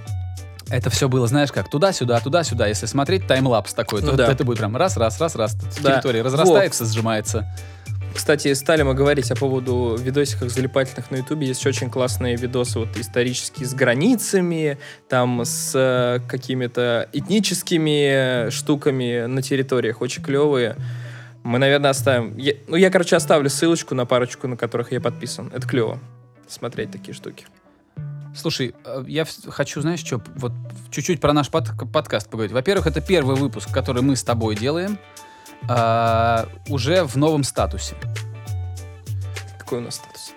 Это 0.70 0.90
все 0.90 1.08
было, 1.08 1.28
знаешь, 1.28 1.52
как 1.52 1.70
туда-сюда, 1.70 2.20
туда-сюда. 2.20 2.68
Если 2.68 2.88
смотреть 2.88 3.26
таймлапс 3.26 3.74
такой, 3.74 4.02
Ну 4.02 4.12
то 4.12 4.18
да. 4.18 4.32
это 4.32 4.44
будет 4.44 4.58
прям 4.58 4.76
раз-раз-раз-раз. 4.76 5.56
Да. 5.82 5.94
Территория 5.94 6.22
разрастается, 6.24 6.86
сжимается. 6.86 7.48
Кстати, 8.14 8.54
стали 8.56 8.82
мы 8.82 8.94
говорить 8.94 9.32
о 9.32 9.36
поводу 9.36 9.96
видосиков 9.98 10.50
залипательных 10.50 11.12
на 11.12 11.18
Ютубе. 11.18 11.48
Есть 11.48 11.66
очень 11.66 11.90
классные 11.90 12.36
видосы 12.36 12.80
вот 12.80 12.98
исторические 12.98 13.68
с 13.68 13.74
границами, 13.74 14.78
там 15.08 15.42
с 15.46 15.72
э, 15.76 16.20
какими-то 16.28 17.08
этническими 17.14 18.50
штуками 18.50 19.26
на 19.28 19.42
территориях. 19.42 20.02
Очень 20.02 20.24
клевые. 20.24 20.76
Мы, 21.44 21.60
наверное, 21.60 21.92
оставим... 21.92 22.36
Я- 22.38 22.56
ну, 22.68 22.76
я, 22.76 22.90
короче, 22.90 23.16
оставлю 23.16 23.50
ссылочку 23.50 23.96
на 23.96 24.06
парочку, 24.06 24.48
на 24.48 24.58
которых 24.58 24.92
я 24.92 25.00
подписан. 25.00 25.52
Это 25.54 25.68
клево. 25.68 26.00
Смотреть 26.48 26.92
такие 26.92 27.14
штуки. 27.14 27.46
Слушай, 28.36 28.76
э, 28.84 29.04
я 29.08 29.26
хочу, 29.48 29.80
знаешь, 29.82 30.00
что, 30.00 30.22
вот 30.36 30.52
чуть-чуть 30.92 31.22
про 31.22 31.34
наш 31.34 31.50
под- 31.50 31.92
подкаст 31.94 32.30
поговорить. 32.30 32.52
Во-первых, 32.52 32.88
это 32.88 33.00
первый 33.00 33.36
выпуск, 33.36 33.72
который 33.72 34.02
мы 34.02 34.16
с 34.16 34.24
тобой 34.24 34.56
делаем, 34.56 34.98
уже 36.70 37.04
в 37.04 37.16
новом 37.16 37.44
статусе. 37.44 37.96
Какой 39.58 39.80
у 39.80 39.82
нас 39.82 39.96
статус? 39.96 40.34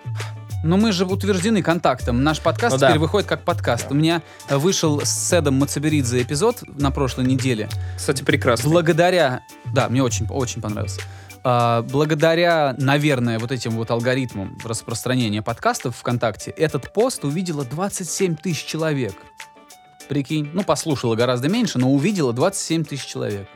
Но 0.62 0.76
мы 0.76 0.92
же 0.92 1.06
утверждены 1.06 1.62
контактом. 1.62 2.22
Наш 2.22 2.40
подкаст 2.40 2.74
Ну 2.74 2.80
да. 2.80 2.88
теперь 2.88 3.00
выходит 3.00 3.28
как 3.28 3.44
подкаст. 3.44 3.84
Да. 3.84 3.94
У 3.94 3.94
меня 3.94 4.22
э, 4.48 4.56
вышел 4.58 5.00
с 5.00 5.08
Седом 5.08 5.54
Мацаберидзе 5.54 6.20
эпизод 6.20 6.62
на 6.66 6.90
прошлой 6.90 7.24
неделе. 7.24 7.68
Кстати, 7.96 8.22
прекрасно. 8.22 8.68
Благодаря, 8.68 9.40
да, 9.72 9.88
мне 9.88 10.02
очень, 10.02 10.26
очень 10.28 10.60
понравился. 10.60 11.00
А, 11.42 11.82
благодаря, 11.82 12.74
наверное, 12.78 13.38
вот 13.38 13.52
этим 13.52 13.70
вот 13.72 13.90
алгоритмам 13.90 14.58
распространения 14.62 15.40
подкастов 15.40 15.96
ВКонтакте, 15.96 16.50
этот 16.50 16.92
пост 16.92 17.24
увидело 17.24 17.64
27 17.64 18.36
тысяч 18.36 18.64
человек. 18.66 19.14
Прикинь, 20.10 20.50
ну, 20.52 20.62
послушало 20.62 21.14
гораздо 21.14 21.48
меньше, 21.48 21.78
но 21.78 21.90
увидело 21.90 22.34
27 22.34 22.84
тысяч 22.84 23.06
человек. 23.06 23.48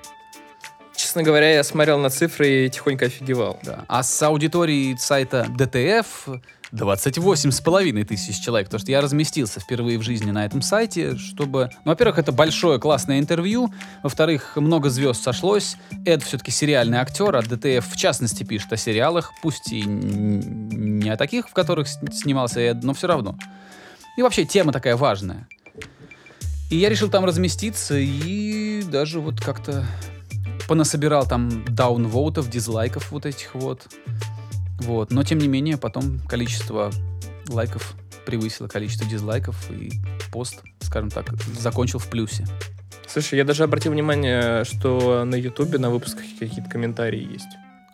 Честно 0.97 1.23
говоря, 1.23 1.53
я 1.53 1.65
смотрел 1.65 1.99
на 1.99 2.11
цифры 2.11 2.67
и 2.67 2.71
тихонько 2.71 3.07
офигевал. 3.07 3.59
Да. 3.63 3.85
А 3.89 4.03
с 4.03 4.23
аудиторией 4.23 4.97
сайта 4.97 5.47
ДТФ 5.49 6.29
28 6.75 7.51
с 7.53 7.61
половиной 7.61 8.05
тысяч 8.05 8.41
человек, 8.41 8.67
потому 8.69 8.81
что 8.81 8.91
я 8.91 9.01
разместился 9.01 9.61
впервые 9.61 9.99
в 9.99 10.03
жизни 10.03 10.31
на 10.31 10.45
этом 10.45 10.61
сайте, 10.61 11.17
чтобы... 11.17 11.71
Ну, 11.85 11.93
во-первых, 11.93 12.19
это 12.19 12.33
большое 12.33 12.81
классное 12.81 13.21
интервью, 13.21 13.73
во-вторых, 14.03 14.57
много 14.57 14.91
звезд 14.91 15.23
сошлось, 15.23 15.77
Эд 16.05 16.23
все-таки 16.25 16.51
сериальный 16.51 16.99
актер, 16.99 17.35
а 17.37 17.43
ДТФ 17.43 17.87
в 17.87 17.97
частности 17.97 18.43
пишет 18.43 18.73
о 18.73 18.77
сериалах, 18.77 19.33
пусть 19.41 19.73
и 19.73 19.83
не 19.85 21.09
о 21.11 21.17
таких, 21.17 21.49
в 21.49 21.53
которых 21.53 21.87
снимался 21.89 22.61
Эд, 22.61 22.83
но 22.83 22.93
все 22.93 23.07
равно. 23.07 23.39
И 24.17 24.23
вообще 24.23 24.45
тема 24.45 24.73
такая 24.73 24.97
важная. 24.97 25.49
И 26.71 26.77
я 26.77 26.89
решил 26.89 27.09
там 27.09 27.25
разместиться 27.25 27.97
и 27.99 28.83
даже 28.83 29.21
вот 29.21 29.41
как-то 29.41 29.87
понасобирал 30.69 31.27
там 31.27 31.65
даунвоутов, 31.65 32.51
дизлайков 32.51 33.11
вот 33.11 33.27
этих 33.27 33.55
вот. 33.55 33.87
Вот. 34.81 35.11
Но 35.11 35.23
тем 35.23 35.39
не 35.39 35.49
менее, 35.49 35.77
потом 35.77 36.19
количество 36.29 36.91
лайков 37.49 37.95
превысило 38.25 38.69
количество 38.69 39.07
дизлайков, 39.07 39.71
и 39.71 39.93
пост, 40.33 40.63
скажем 40.81 41.11
так, 41.11 41.33
закончил 41.59 41.99
в 41.99 42.09
плюсе. 42.09 42.47
Слушай, 43.07 43.37
я 43.37 43.45
даже 43.45 43.65
обратил 43.65 43.93
внимание, 43.93 44.65
что 44.65 45.25
на 45.25 45.35
Ютубе 45.35 45.79
на 45.79 45.91
выпусках 45.91 46.25
какие-то 46.39 46.69
комментарии 46.69 47.33
есть. 47.33 47.49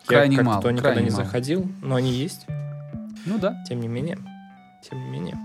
Крайне 0.05 0.37
я 0.37 0.43
мало, 0.43 0.61
никогда 0.61 0.81
крайне 0.81 1.09
не 1.09 1.11
мало. 1.11 1.25
заходил, 1.25 1.69
но 1.81 1.95
они 1.95 2.11
есть. 2.11 2.45
Ну 3.25 3.37
да. 3.37 3.63
Тем 3.67 3.81
не 3.81 3.87
менее. 3.87 4.17
Тем 4.89 4.99
не 4.99 5.09
менее. 5.09 5.37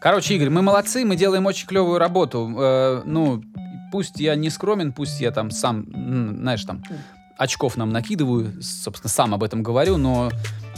Короче, 0.00 0.34
Игорь, 0.34 0.50
мы 0.50 0.62
молодцы, 0.62 1.04
мы 1.04 1.16
делаем 1.16 1.46
очень 1.46 1.66
клевую 1.66 1.98
работу. 1.98 2.52
Э, 2.56 3.02
ну, 3.04 3.42
пусть 3.90 4.20
я 4.20 4.34
не 4.34 4.50
скромен, 4.50 4.92
пусть 4.92 5.20
я 5.20 5.30
там 5.30 5.50
сам, 5.50 5.86
знаешь, 6.40 6.64
там, 6.64 6.82
очков 7.36 7.76
нам 7.76 7.90
накидываю, 7.90 8.62
собственно, 8.62 9.10
сам 9.10 9.34
об 9.34 9.42
этом 9.42 9.62
говорю, 9.62 9.96
но 9.96 10.30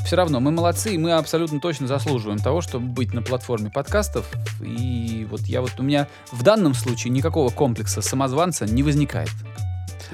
все 0.04 0.16
равно 0.16 0.40
мы 0.40 0.50
молодцы, 0.50 0.94
и 0.94 0.98
мы 0.98 1.12
абсолютно 1.12 1.60
точно 1.60 1.86
заслуживаем 1.86 2.38
того, 2.38 2.60
чтобы 2.60 2.86
быть 2.86 3.12
на 3.12 3.22
платформе 3.22 3.70
подкастов. 3.70 4.30
И 4.62 5.26
вот 5.30 5.42
я 5.42 5.60
вот, 5.60 5.72
у 5.78 5.82
меня 5.82 6.06
в 6.32 6.42
данном 6.42 6.74
случае 6.74 7.12
никакого 7.12 7.50
комплекса 7.50 8.02
самозванца 8.02 8.64
не 8.66 8.82
возникает. 8.82 9.30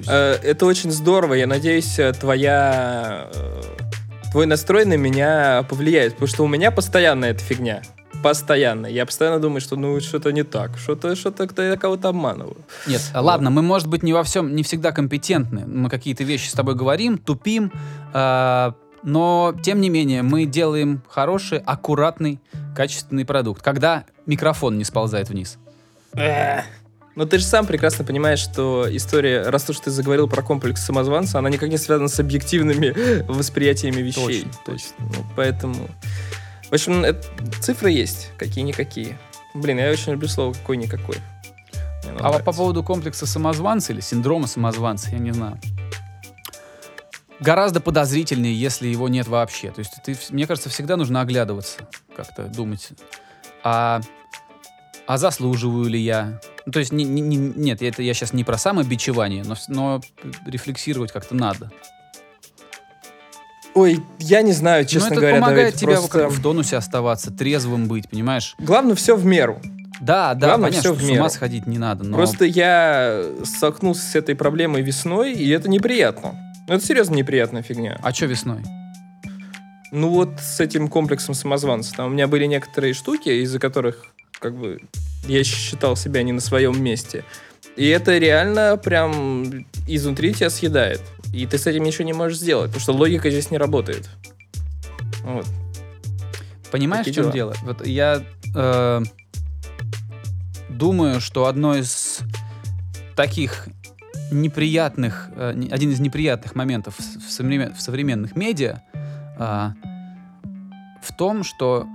Э, 0.08 0.34
Это 0.42 0.66
очень 0.66 0.90
здорово. 0.90 1.34
Я 1.34 1.46
надеюсь, 1.46 1.98
э, 1.98 2.12
твоя... 2.12 3.28
э, 3.32 3.62
Твой 4.32 4.46
настрой 4.46 4.84
на 4.84 4.94
меня 4.98 5.64
повлияет, 5.68 6.14
потому 6.14 6.28
что 6.28 6.44
у 6.44 6.48
меня 6.48 6.70
постоянно 6.70 7.24
эта 7.26 7.42
фигня. 7.42 7.80
Постоянно. 8.22 8.86
Я 8.86 9.06
постоянно 9.06 9.38
думаю, 9.40 9.60
что 9.60 9.76
ну 9.76 10.00
что-то 10.00 10.30
не 10.32 10.42
так, 10.42 10.78
что-то, 10.78 11.14
что-то 11.14 11.46
кто- 11.46 11.62
я 11.62 11.76
кого-то 11.76 12.08
обманываю. 12.08 12.56
Нет, 12.86 13.02
ладно, 13.14 13.50
мы, 13.50 13.62
может 13.62 13.88
быть, 13.88 14.02
не 14.02 14.12
во 14.12 14.22
всем, 14.22 14.54
не 14.54 14.62
всегда 14.62 14.92
компетентны. 14.92 15.64
Мы 15.66 15.88
какие-то 15.88 16.24
вещи 16.24 16.48
с 16.48 16.52
тобой 16.52 16.74
говорим, 16.74 17.18
тупим, 17.18 17.72
а, 18.12 18.74
но, 19.02 19.54
тем 19.62 19.80
не 19.80 19.88
менее, 19.88 20.22
мы 20.22 20.46
делаем 20.46 21.02
хороший, 21.08 21.58
аккуратный, 21.58 22.40
качественный 22.74 23.24
продукт, 23.24 23.62
когда 23.62 24.04
микрофон 24.26 24.78
не 24.78 24.84
сползает 24.84 25.28
вниз. 25.28 25.58
Но 27.14 27.24
ты 27.24 27.38
же 27.38 27.44
сам 27.44 27.64
прекрасно 27.66 28.04
понимаешь, 28.04 28.40
что 28.40 28.86
история, 28.90 29.48
раз 29.48 29.64
то, 29.64 29.72
что 29.72 29.84
ты 29.84 29.90
заговорил 29.90 30.28
про 30.28 30.42
комплекс 30.42 30.84
самозванца, 30.84 31.38
она 31.38 31.48
никак 31.48 31.70
не 31.70 31.78
связана 31.78 32.08
с 32.08 32.20
объективными 32.20 33.22
восприятиями 33.28 34.02
вещей. 34.02 34.42
Точно, 34.42 34.50
То 34.66 34.72
есть, 34.72 34.94
ну, 34.98 35.24
поэтому... 35.34 35.88
В 36.70 36.72
общем, 36.72 37.04
это- 37.04 37.22
цифры 37.60 37.90
есть, 37.90 38.30
какие-никакие. 38.38 39.18
Блин, 39.54 39.78
я 39.78 39.90
очень 39.90 40.12
люблю 40.12 40.28
слово 40.28 40.52
«какой-никакой». 40.52 41.16
А 42.08 42.12
нравится. 42.18 42.42
по 42.44 42.52
поводу 42.52 42.82
комплекса 42.84 43.26
самозванца 43.26 43.92
или 43.92 44.00
синдрома 44.00 44.46
самозванца, 44.46 45.10
я 45.10 45.18
не 45.18 45.32
знаю. 45.32 45.58
Гораздо 47.40 47.80
подозрительнее, 47.80 48.58
если 48.58 48.88
его 48.88 49.08
нет 49.08 49.28
вообще. 49.28 49.70
То 49.70 49.80
есть, 49.80 49.92
ты, 50.02 50.16
мне 50.30 50.46
кажется, 50.46 50.70
всегда 50.70 50.96
нужно 50.96 51.20
оглядываться, 51.20 51.80
как-то 52.16 52.44
думать. 52.44 52.90
А, 53.62 54.00
а 55.06 55.18
заслуживаю 55.18 55.88
ли 55.88 56.00
я? 56.00 56.40
Ну, 56.64 56.72
то 56.72 56.78
есть, 56.78 56.92
не- 56.92 57.04
не- 57.04 57.20
не- 57.20 57.36
нет, 57.36 57.82
это 57.82 58.02
я 58.02 58.14
сейчас 58.14 58.32
не 58.32 58.42
про 58.44 58.56
самобичевание, 58.56 59.44
но, 59.44 59.54
но 59.68 60.00
рефлексировать 60.46 61.12
как-то 61.12 61.34
надо. 61.34 61.70
Ой, 63.76 64.02
я 64.20 64.40
не 64.40 64.52
знаю, 64.52 64.86
честно 64.86 65.10
Но 65.10 65.14
это 65.16 65.20
говоря, 65.20 65.36
помогает 65.36 65.74
Давид, 65.74 65.80
тебе 65.80 65.92
просто... 65.96 66.28
в 66.30 66.42
тонусе 66.42 66.76
оставаться, 66.78 67.30
трезвым 67.30 67.88
быть, 67.88 68.08
понимаешь? 68.08 68.54
Главное, 68.58 68.94
все 68.94 69.14
в 69.14 69.26
меру. 69.26 69.60
Да, 70.00 70.32
да, 70.32 70.48
Главное, 70.48 70.70
понятно, 70.70 70.80
всё 70.80 70.92
в 70.94 70.96
что 70.96 71.06
с 71.06 71.08
ума 71.10 71.18
меру. 71.18 71.30
сходить 71.30 71.66
не 71.66 71.76
надо, 71.76 72.04
но... 72.04 72.16
Просто 72.16 72.46
я 72.46 73.22
столкнулся 73.44 74.00
с 74.00 74.14
этой 74.14 74.34
проблемой 74.34 74.80
весной, 74.80 75.34
и 75.34 75.50
это 75.50 75.68
неприятно. 75.68 76.34
Ну, 76.66 76.74
Это 76.74 76.86
серьезно 76.86 77.16
неприятная 77.16 77.62
фигня. 77.62 77.98
А 78.02 78.14
что 78.14 78.24
весной? 78.24 78.62
Ну 79.92 80.08
вот 80.08 80.30
с 80.40 80.58
этим 80.58 80.88
комплексом 80.88 81.34
самозванца. 81.34 81.94
Там 81.94 82.06
у 82.06 82.10
меня 82.10 82.28
были 82.28 82.46
некоторые 82.46 82.94
штуки, 82.94 83.28
из-за 83.28 83.58
которых 83.58 84.06
как 84.40 84.56
бы 84.56 84.80
я 85.26 85.44
считал 85.44 85.96
себя 85.96 86.22
не 86.22 86.32
на 86.32 86.40
своем 86.40 86.82
месте. 86.82 87.24
И 87.76 87.86
это 87.88 88.16
реально 88.18 88.78
прям 88.82 89.66
изнутри 89.86 90.32
тебя 90.32 90.50
съедает. 90.50 91.02
И 91.32 91.46
ты 91.46 91.58
с 91.58 91.66
этим 91.66 91.82
ничего 91.82 92.04
не 92.04 92.12
можешь 92.12 92.38
сделать, 92.38 92.68
потому 92.68 92.80
что 92.80 92.92
логика 92.92 93.30
здесь 93.30 93.50
не 93.50 93.58
работает. 93.58 94.08
Вот. 95.22 95.46
Понимаешь, 96.70 97.06
в 97.06 97.10
Такие 97.10 97.24
чем 97.24 97.32
дела. 97.32 97.54
дело? 97.54 97.74
Вот 97.74 97.86
я 97.86 98.22
э, 98.54 99.02
думаю, 100.68 101.20
что 101.20 101.46
одно 101.46 101.76
из 101.76 102.20
таких 103.14 103.68
неприятных, 104.30 105.30
э, 105.36 105.50
один 105.70 105.90
из 105.90 106.00
неприятных 106.00 106.54
моментов 106.54 106.96
в, 106.98 107.30
современ- 107.30 107.74
в 107.74 107.80
современных 107.80 108.36
медиа 108.36 108.82
а, 109.38 109.74
в 111.02 111.14
том, 111.16 111.44
что 111.44 111.86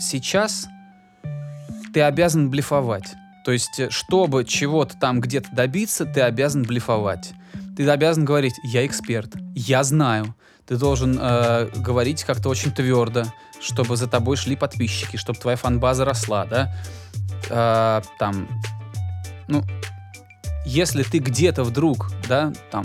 сейчас 0.00 0.68
ты 1.92 2.02
обязан 2.02 2.50
блефовать. 2.50 3.14
То 3.46 3.52
есть, 3.52 3.78
э, 3.78 3.90
чтобы 3.90 4.44
чего-то 4.44 4.96
там 4.98 5.20
где-то 5.20 5.50
добиться, 5.52 6.04
ты 6.04 6.20
обязан 6.22 6.64
блефовать. 6.64 7.32
Ты 7.76 7.88
обязан 7.88 8.24
говорить, 8.24 8.54
я 8.64 8.84
эксперт, 8.84 9.34
я 9.54 9.84
знаю. 9.84 10.34
Ты 10.66 10.76
должен 10.76 11.16
э, 11.16 11.68
говорить 11.76 12.24
как-то 12.24 12.48
очень 12.48 12.72
твердо, 12.72 13.22
чтобы 13.60 13.96
за 13.96 14.08
тобой 14.08 14.36
шли 14.36 14.56
подписчики, 14.56 15.16
чтобы 15.16 15.38
твоя 15.38 15.56
фанбаза 15.56 16.04
росла, 16.04 16.44
да? 16.44 16.74
Э, 17.48 18.02
там, 18.18 18.48
ну, 19.46 19.62
если 20.64 21.04
ты 21.04 21.18
где-то 21.18 21.62
вдруг, 21.62 22.10
да, 22.28 22.52
там, 22.72 22.84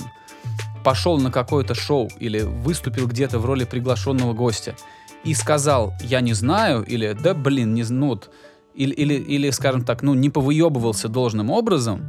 пошел 0.84 1.18
на 1.18 1.32
какое-то 1.32 1.74
шоу 1.74 2.08
или 2.20 2.42
выступил 2.42 3.08
где-то 3.08 3.40
в 3.40 3.48
роли 3.48 3.64
приглашенного 3.64 4.34
гостя 4.34 4.76
и 5.24 5.34
сказал, 5.34 5.96
я 6.02 6.22
не 6.22 6.34
знаю, 6.34 6.84
или, 6.84 7.14
да, 7.20 7.34
блин, 7.34 7.74
не 7.74 7.82
знаю, 7.82 8.00
ну, 8.00 8.08
вот, 8.10 8.30
или, 8.74 8.94
или, 8.94 9.14
или, 9.16 9.50
скажем 9.50 9.84
так, 9.84 10.02
ну, 10.02 10.14
не 10.14 10.30
повыебывался 10.30 11.08
должным 11.08 11.50
образом, 11.50 12.02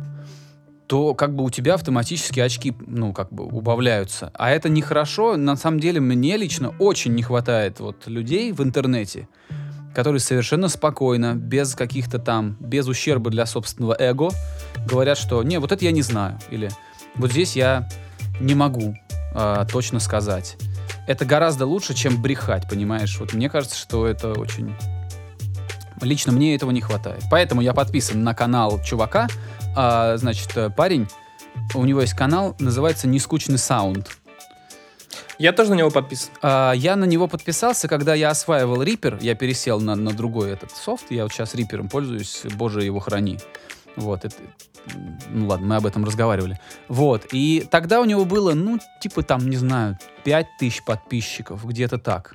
то 0.86 1.14
как 1.14 1.34
бы 1.34 1.44
у 1.44 1.50
тебя 1.50 1.74
автоматически 1.74 2.40
очки, 2.40 2.74
ну, 2.86 3.12
как 3.12 3.32
бы 3.32 3.44
убавляются. 3.44 4.30
А 4.34 4.50
это 4.50 4.68
нехорошо. 4.68 5.36
На 5.36 5.56
самом 5.56 5.80
деле, 5.80 6.00
мне 6.00 6.36
лично 6.36 6.74
очень 6.78 7.14
не 7.14 7.22
хватает 7.22 7.80
вот 7.80 8.06
людей 8.06 8.52
в 8.52 8.62
интернете, 8.62 9.28
которые 9.94 10.20
совершенно 10.20 10.68
спокойно, 10.68 11.34
без 11.34 11.74
каких-то 11.74 12.18
там, 12.18 12.56
без 12.60 12.86
ущерба 12.88 13.30
для 13.30 13.46
собственного 13.46 13.96
эго, 13.98 14.30
говорят, 14.86 15.18
что 15.18 15.42
не, 15.42 15.58
вот 15.58 15.72
это 15.72 15.84
я 15.84 15.92
не 15.92 16.02
знаю. 16.02 16.38
Или 16.50 16.70
вот 17.14 17.30
здесь 17.30 17.56
я 17.56 17.88
не 18.40 18.54
могу 18.54 18.94
а, 19.34 19.64
точно 19.64 20.00
сказать. 20.00 20.56
Это 21.06 21.24
гораздо 21.24 21.66
лучше, 21.66 21.94
чем 21.94 22.20
брехать, 22.20 22.68
понимаешь? 22.68 23.18
Вот 23.18 23.32
мне 23.34 23.48
кажется, 23.48 23.76
что 23.76 24.06
это 24.06 24.32
очень... 24.32 24.74
Лично 26.02 26.32
мне 26.32 26.54
этого 26.54 26.70
не 26.70 26.80
хватает. 26.80 27.22
Поэтому 27.30 27.60
я 27.60 27.72
подписан 27.72 28.22
на 28.22 28.34
канал 28.34 28.80
чувака. 28.84 29.28
А, 29.76 30.16
значит, 30.16 30.50
э, 30.56 30.70
парень, 30.70 31.08
у 31.74 31.84
него 31.84 32.00
есть 32.00 32.14
канал, 32.14 32.56
называется 32.58 33.06
«Нескучный 33.08 33.58
саунд». 33.58 34.10
Я 35.38 35.52
тоже 35.52 35.70
на 35.70 35.74
него 35.74 35.90
подписан. 35.90 36.30
А, 36.42 36.72
я 36.72 36.96
на 36.96 37.04
него 37.04 37.26
подписался, 37.26 37.88
когда 37.88 38.14
я 38.14 38.30
осваивал 38.30 38.82
Reaper. 38.82 39.18
Я 39.20 39.34
пересел 39.34 39.80
на, 39.80 39.94
на 39.94 40.12
другой 40.12 40.50
этот 40.50 40.70
софт. 40.72 41.10
Я 41.10 41.24
вот 41.24 41.32
сейчас 41.32 41.54
Reaper 41.54 41.88
пользуюсь. 41.88 42.42
Боже, 42.54 42.84
его 42.84 43.00
храни. 43.00 43.38
Вот, 43.96 44.24
это... 44.24 44.36
Ну 45.30 45.46
ладно, 45.46 45.66
мы 45.66 45.76
об 45.76 45.86
этом 45.86 46.04
разговаривали. 46.04 46.58
Вот, 46.88 47.26
и 47.32 47.66
тогда 47.70 48.00
у 48.00 48.04
него 48.04 48.24
было, 48.24 48.52
ну, 48.52 48.78
типа 49.00 49.22
там, 49.22 49.48
не 49.48 49.56
знаю, 49.56 49.96
5000 50.24 50.84
подписчиков, 50.84 51.64
где-то 51.64 51.98
так. 51.98 52.34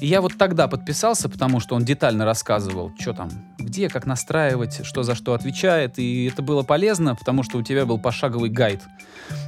И 0.00 0.06
я 0.06 0.20
вот 0.20 0.36
тогда 0.36 0.68
подписался, 0.68 1.28
потому 1.28 1.58
что 1.58 1.74
он 1.74 1.84
детально 1.84 2.24
рассказывал, 2.24 2.92
что 2.98 3.14
там, 3.14 3.30
где, 3.58 3.88
как 3.88 4.04
настраивать, 4.04 4.84
что 4.84 5.02
за 5.02 5.14
что 5.14 5.32
отвечает. 5.32 5.98
И 5.98 6.26
это 6.26 6.42
было 6.42 6.62
полезно, 6.62 7.14
потому 7.14 7.42
что 7.42 7.58
у 7.58 7.62
тебя 7.62 7.86
был 7.86 7.98
пошаговый 7.98 8.50
гайд. 8.50 8.82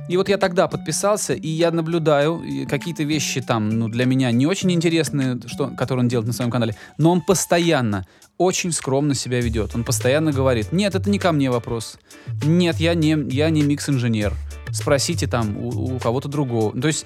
И 0.08 0.16
вот 0.16 0.28
я 0.30 0.38
тогда 0.38 0.66
подписался, 0.66 1.34
и 1.34 1.48
я 1.48 1.70
наблюдаю 1.70 2.42
какие-то 2.68 3.02
вещи 3.02 3.42
там, 3.42 3.68
ну, 3.68 3.88
для 3.88 4.06
меня 4.06 4.30
не 4.30 4.46
очень 4.46 4.72
интересные, 4.72 5.38
что, 5.46 5.68
которые 5.68 6.04
он 6.04 6.08
делает 6.08 6.26
на 6.26 6.32
своем 6.32 6.50
канале, 6.50 6.74
но 6.96 7.12
он 7.12 7.20
постоянно 7.20 8.06
очень 8.38 8.72
скромно 8.72 9.14
себя 9.14 9.40
ведет. 9.40 9.74
Он 9.74 9.84
постоянно 9.84 10.32
говорит, 10.32 10.72
нет, 10.72 10.94
это 10.94 11.10
не 11.10 11.18
ко 11.18 11.32
мне 11.32 11.50
вопрос. 11.50 11.98
Нет, 12.42 12.76
я 12.78 12.94
не, 12.94 13.16
я 13.30 13.50
не 13.50 13.62
микс-инженер. 13.62 14.32
Спросите 14.70 15.26
там 15.26 15.58
у, 15.58 15.96
у 15.96 15.98
кого-то 15.98 16.28
другого. 16.28 16.78
То 16.80 16.88
есть 16.88 17.04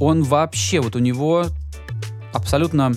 он 0.00 0.24
вообще, 0.24 0.80
вот 0.80 0.96
у 0.96 0.98
него 0.98 1.46
абсолютно 2.32 2.92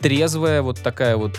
трезвая 0.00 0.62
вот 0.62 0.80
такая 0.80 1.16
вот 1.16 1.38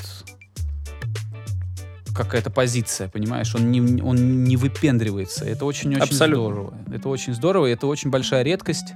какая-то 2.16 2.50
позиция, 2.50 3.10
понимаешь? 3.10 3.54
Он 3.56 3.72
не, 3.72 4.02
он 4.02 4.44
не 4.44 4.56
выпендривается. 4.56 5.46
Это 5.46 5.66
очень-очень 5.66 6.14
здорово. 6.14 6.74
Это 6.94 7.10
очень 7.10 7.34
здорово, 7.34 7.68
и 7.68 7.72
это 7.72 7.88
очень 7.88 8.10
большая 8.10 8.44
редкость. 8.44 8.94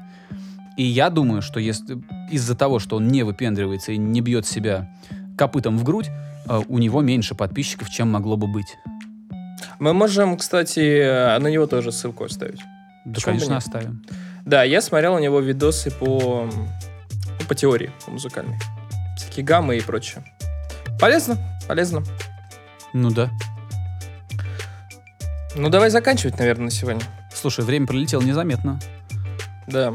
И 0.78 0.84
я 0.84 1.10
думаю, 1.10 1.42
что 1.42 1.60
если 1.60 1.98
из-за 2.32 2.56
того, 2.56 2.78
что 2.80 2.98
он 2.98 3.08
не 3.08 3.24
выпендривается 3.24 3.92
и 3.92 3.98
не 3.98 4.22
бьет 4.22 4.46
себя 4.46 4.90
копытом 5.36 5.78
в 5.78 5.84
грудь, 5.84 6.10
э, 6.48 6.62
у 6.68 6.78
него 6.78 7.02
меньше 7.02 7.34
подписчиков, 7.34 7.90
чем 7.90 8.12
могло 8.12 8.38
бы 8.38 8.48
быть. 8.48 8.78
Мы 9.80 9.94
можем, 9.94 10.38
кстати, 10.38 11.40
на 11.40 11.50
него 11.50 11.66
тоже 11.66 11.92
ссылку 11.92 12.26
оставить. 12.26 12.60
Да, 13.06 13.16
Почему 13.16 13.34
конечно, 13.34 13.58
оставим. 13.58 14.04
Да, 14.46 14.64
я 14.64 14.82
смотрел 14.82 15.16
у 15.16 15.20
него 15.20 15.40
видосы 15.40 15.92
по, 15.92 16.50
по 17.46 17.56
теории 17.56 17.92
по 18.06 18.12
музыкальной. 18.12 18.58
Всякие 19.18 19.46
гаммы 19.46 19.78
и 19.78 19.82
прочее. 19.82 20.24
Полезно, 21.00 21.38
полезно. 21.68 22.04
Ну 22.94 23.12
да. 23.12 23.30
Ну, 25.56 25.70
давай 25.70 25.90
заканчивать, 25.90 26.38
наверное, 26.38 26.66
на 26.66 26.72
сегодня. 26.72 27.02
Слушай, 27.34 27.66
время 27.66 27.88
пролетело 27.88 28.22
незаметно. 28.22 28.80
Да. 29.68 29.94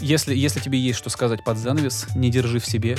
Если, 0.00 0.34
если 0.34 0.60
тебе 0.60 0.78
есть 0.78 0.98
что 0.98 1.08
сказать 1.08 1.44
под 1.44 1.56
занавес, 1.56 2.06
не 2.14 2.30
держи 2.30 2.58
в 2.58 2.66
себе. 2.66 2.96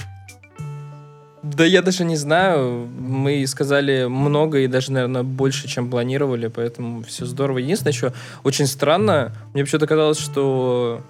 Да 1.43 1.63
я 1.63 1.81
даже 1.81 2.03
не 2.03 2.15
знаю. 2.15 2.87
Мы 2.87 3.45
сказали 3.47 4.05
много 4.05 4.59
и 4.59 4.67
даже, 4.67 4.91
наверное, 4.91 5.23
больше, 5.23 5.67
чем 5.67 5.89
планировали, 5.89 6.47
поэтому 6.47 7.03
все 7.03 7.25
здорово. 7.25 7.59
Единственное, 7.59 7.93
еще 7.93 8.13
очень 8.43 8.65
странно, 8.65 9.33
мне 9.53 9.63
почему-то 9.63 9.87
казалось, 9.87 10.19
что 10.19 11.03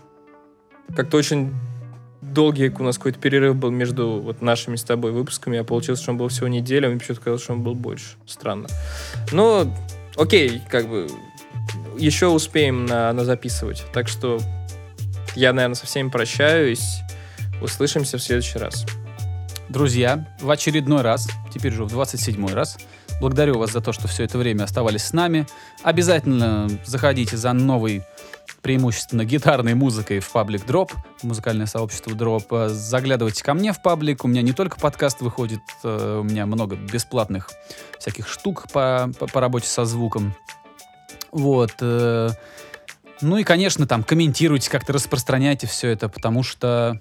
как-то 0.96 1.18
очень 1.18 1.54
долгий 2.36 2.70
у 2.70 2.84
нас 2.84 2.98
какой-то 2.98 3.18
перерыв 3.18 3.56
был 3.56 3.72
между 3.72 4.22
вот 4.22 4.44
нашими 4.44 4.76
с 4.76 4.84
тобой 4.84 5.12
выпусками, 5.12 5.58
а 5.58 5.64
получилось, 5.64 6.02
что 6.02 6.12
он 6.12 6.18
был 6.20 6.28
всего 6.28 6.48
неделя, 6.48 6.88
мне 6.90 7.00
почему-то 7.00 7.22
казалось, 7.22 7.42
что 7.42 7.54
он 7.54 7.64
был 7.64 7.74
больше. 7.74 8.18
Странно. 8.28 8.68
Но, 9.32 9.74
окей, 10.16 10.62
как 10.70 10.88
бы 10.88 11.08
еще 11.98 12.28
успеем 12.28 12.86
на, 12.86 13.12
на 13.14 13.26
записывать. 13.26 13.84
Так 13.92 14.08
что 14.08 14.40
я, 15.36 15.52
наверное, 15.54 15.76
со 15.76 15.88
всеми 15.88 16.10
прощаюсь. 16.10 17.00
Услышимся 17.62 18.18
в 18.18 18.22
следующий 18.22 18.60
раз. 18.60 18.86
Друзья, 19.70 20.28
в 20.42 20.52
очередной 20.52 21.02
раз, 21.02 21.28
теперь 21.54 21.74
уже 21.74 21.86
в 21.86 21.90
27 21.90 22.48
раз, 22.54 22.78
благодарю 23.20 23.58
вас 23.58 23.72
за 23.72 23.82
то, 23.82 23.94
что 23.94 24.08
все 24.08 24.24
это 24.24 24.38
время 24.38 24.64
оставались 24.64 25.04
с 25.04 25.14
нами. 25.14 25.48
Обязательно 25.84 26.70
заходите 26.86 27.38
за 27.38 27.54
новой 27.54 28.04
преимущественно 28.62 29.26
гитарной 29.26 29.74
музыкой 29.74 30.20
в 30.20 30.32
паблик 30.32 30.66
Drop, 30.66 30.92
музыкальное 31.24 31.66
сообщество 31.66 32.12
Drop. 32.12 32.70
Заглядывайте 32.70 33.44
ко 33.44 33.54
мне 33.54 33.74
в 33.74 33.82
паблик. 33.82 34.26
У 34.26 34.28
меня 34.28 34.42
не 34.42 34.54
только 34.54 34.80
подкаст 34.80 35.22
выходит, 35.22 35.62
э, 35.84 36.20
у 36.22 36.24
меня 36.24 36.46
много 36.46 36.76
бесплатных 36.76 37.52
всяких 38.00 38.28
штук 38.28 38.68
по, 38.72 39.12
по, 39.20 39.28
по 39.28 39.42
работе 39.42 39.68
со 39.68 39.86
звуком. 39.86 40.36
Вот. 41.32 41.74
э, 41.82 42.30
Ну 43.22 43.38
и, 43.38 43.44
конечно, 43.44 43.88
там 43.88 44.04
комментируйте, 44.04 44.70
как-то 44.70 44.94
распространяйте 44.94 45.68
все 45.68 45.90
это, 45.90 46.10
потому 46.10 46.44
что 46.44 47.00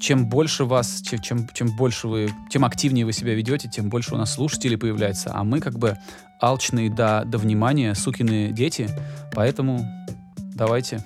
чем 0.00 0.26
больше 0.26 0.64
вас, 0.64 1.02
чем, 1.02 1.46
чем, 1.52 1.76
больше 1.76 2.08
вы, 2.08 2.30
чем 2.50 2.64
активнее 2.64 3.04
вы 3.04 3.12
себя 3.12 3.34
ведете, 3.34 3.68
тем 3.68 3.90
больше 3.90 4.14
у 4.14 4.18
нас 4.18 4.32
слушателей 4.32 4.78
появляется. 4.78 5.30
А 5.32 5.44
мы 5.44 5.60
как 5.60 5.78
бы 5.78 5.98
алчные 6.40 6.90
до, 6.90 7.22
до 7.26 7.38
внимания, 7.38 7.94
сукины 7.94 8.50
дети. 8.50 8.88
Поэтому 9.34 9.86
давайте 10.60 11.02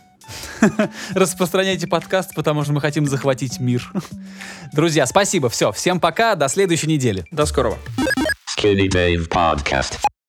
распространяйте 1.15 1.87
подкаст, 1.87 2.35
потому 2.35 2.65
что 2.65 2.73
мы 2.73 2.81
хотим 2.81 3.07
захватить 3.07 3.61
мир. 3.61 3.89
Друзья, 4.73 5.07
спасибо. 5.07 5.49
Все, 5.49 5.71
всем 5.71 6.01
пока, 6.01 6.35
до 6.35 6.49
следующей 6.49 6.89
недели. 6.89 7.25
До 7.31 7.47
скорого. 7.47 7.79
Skinny 8.59 8.89
Dave 8.89 9.29
Podcast. 9.29 10.14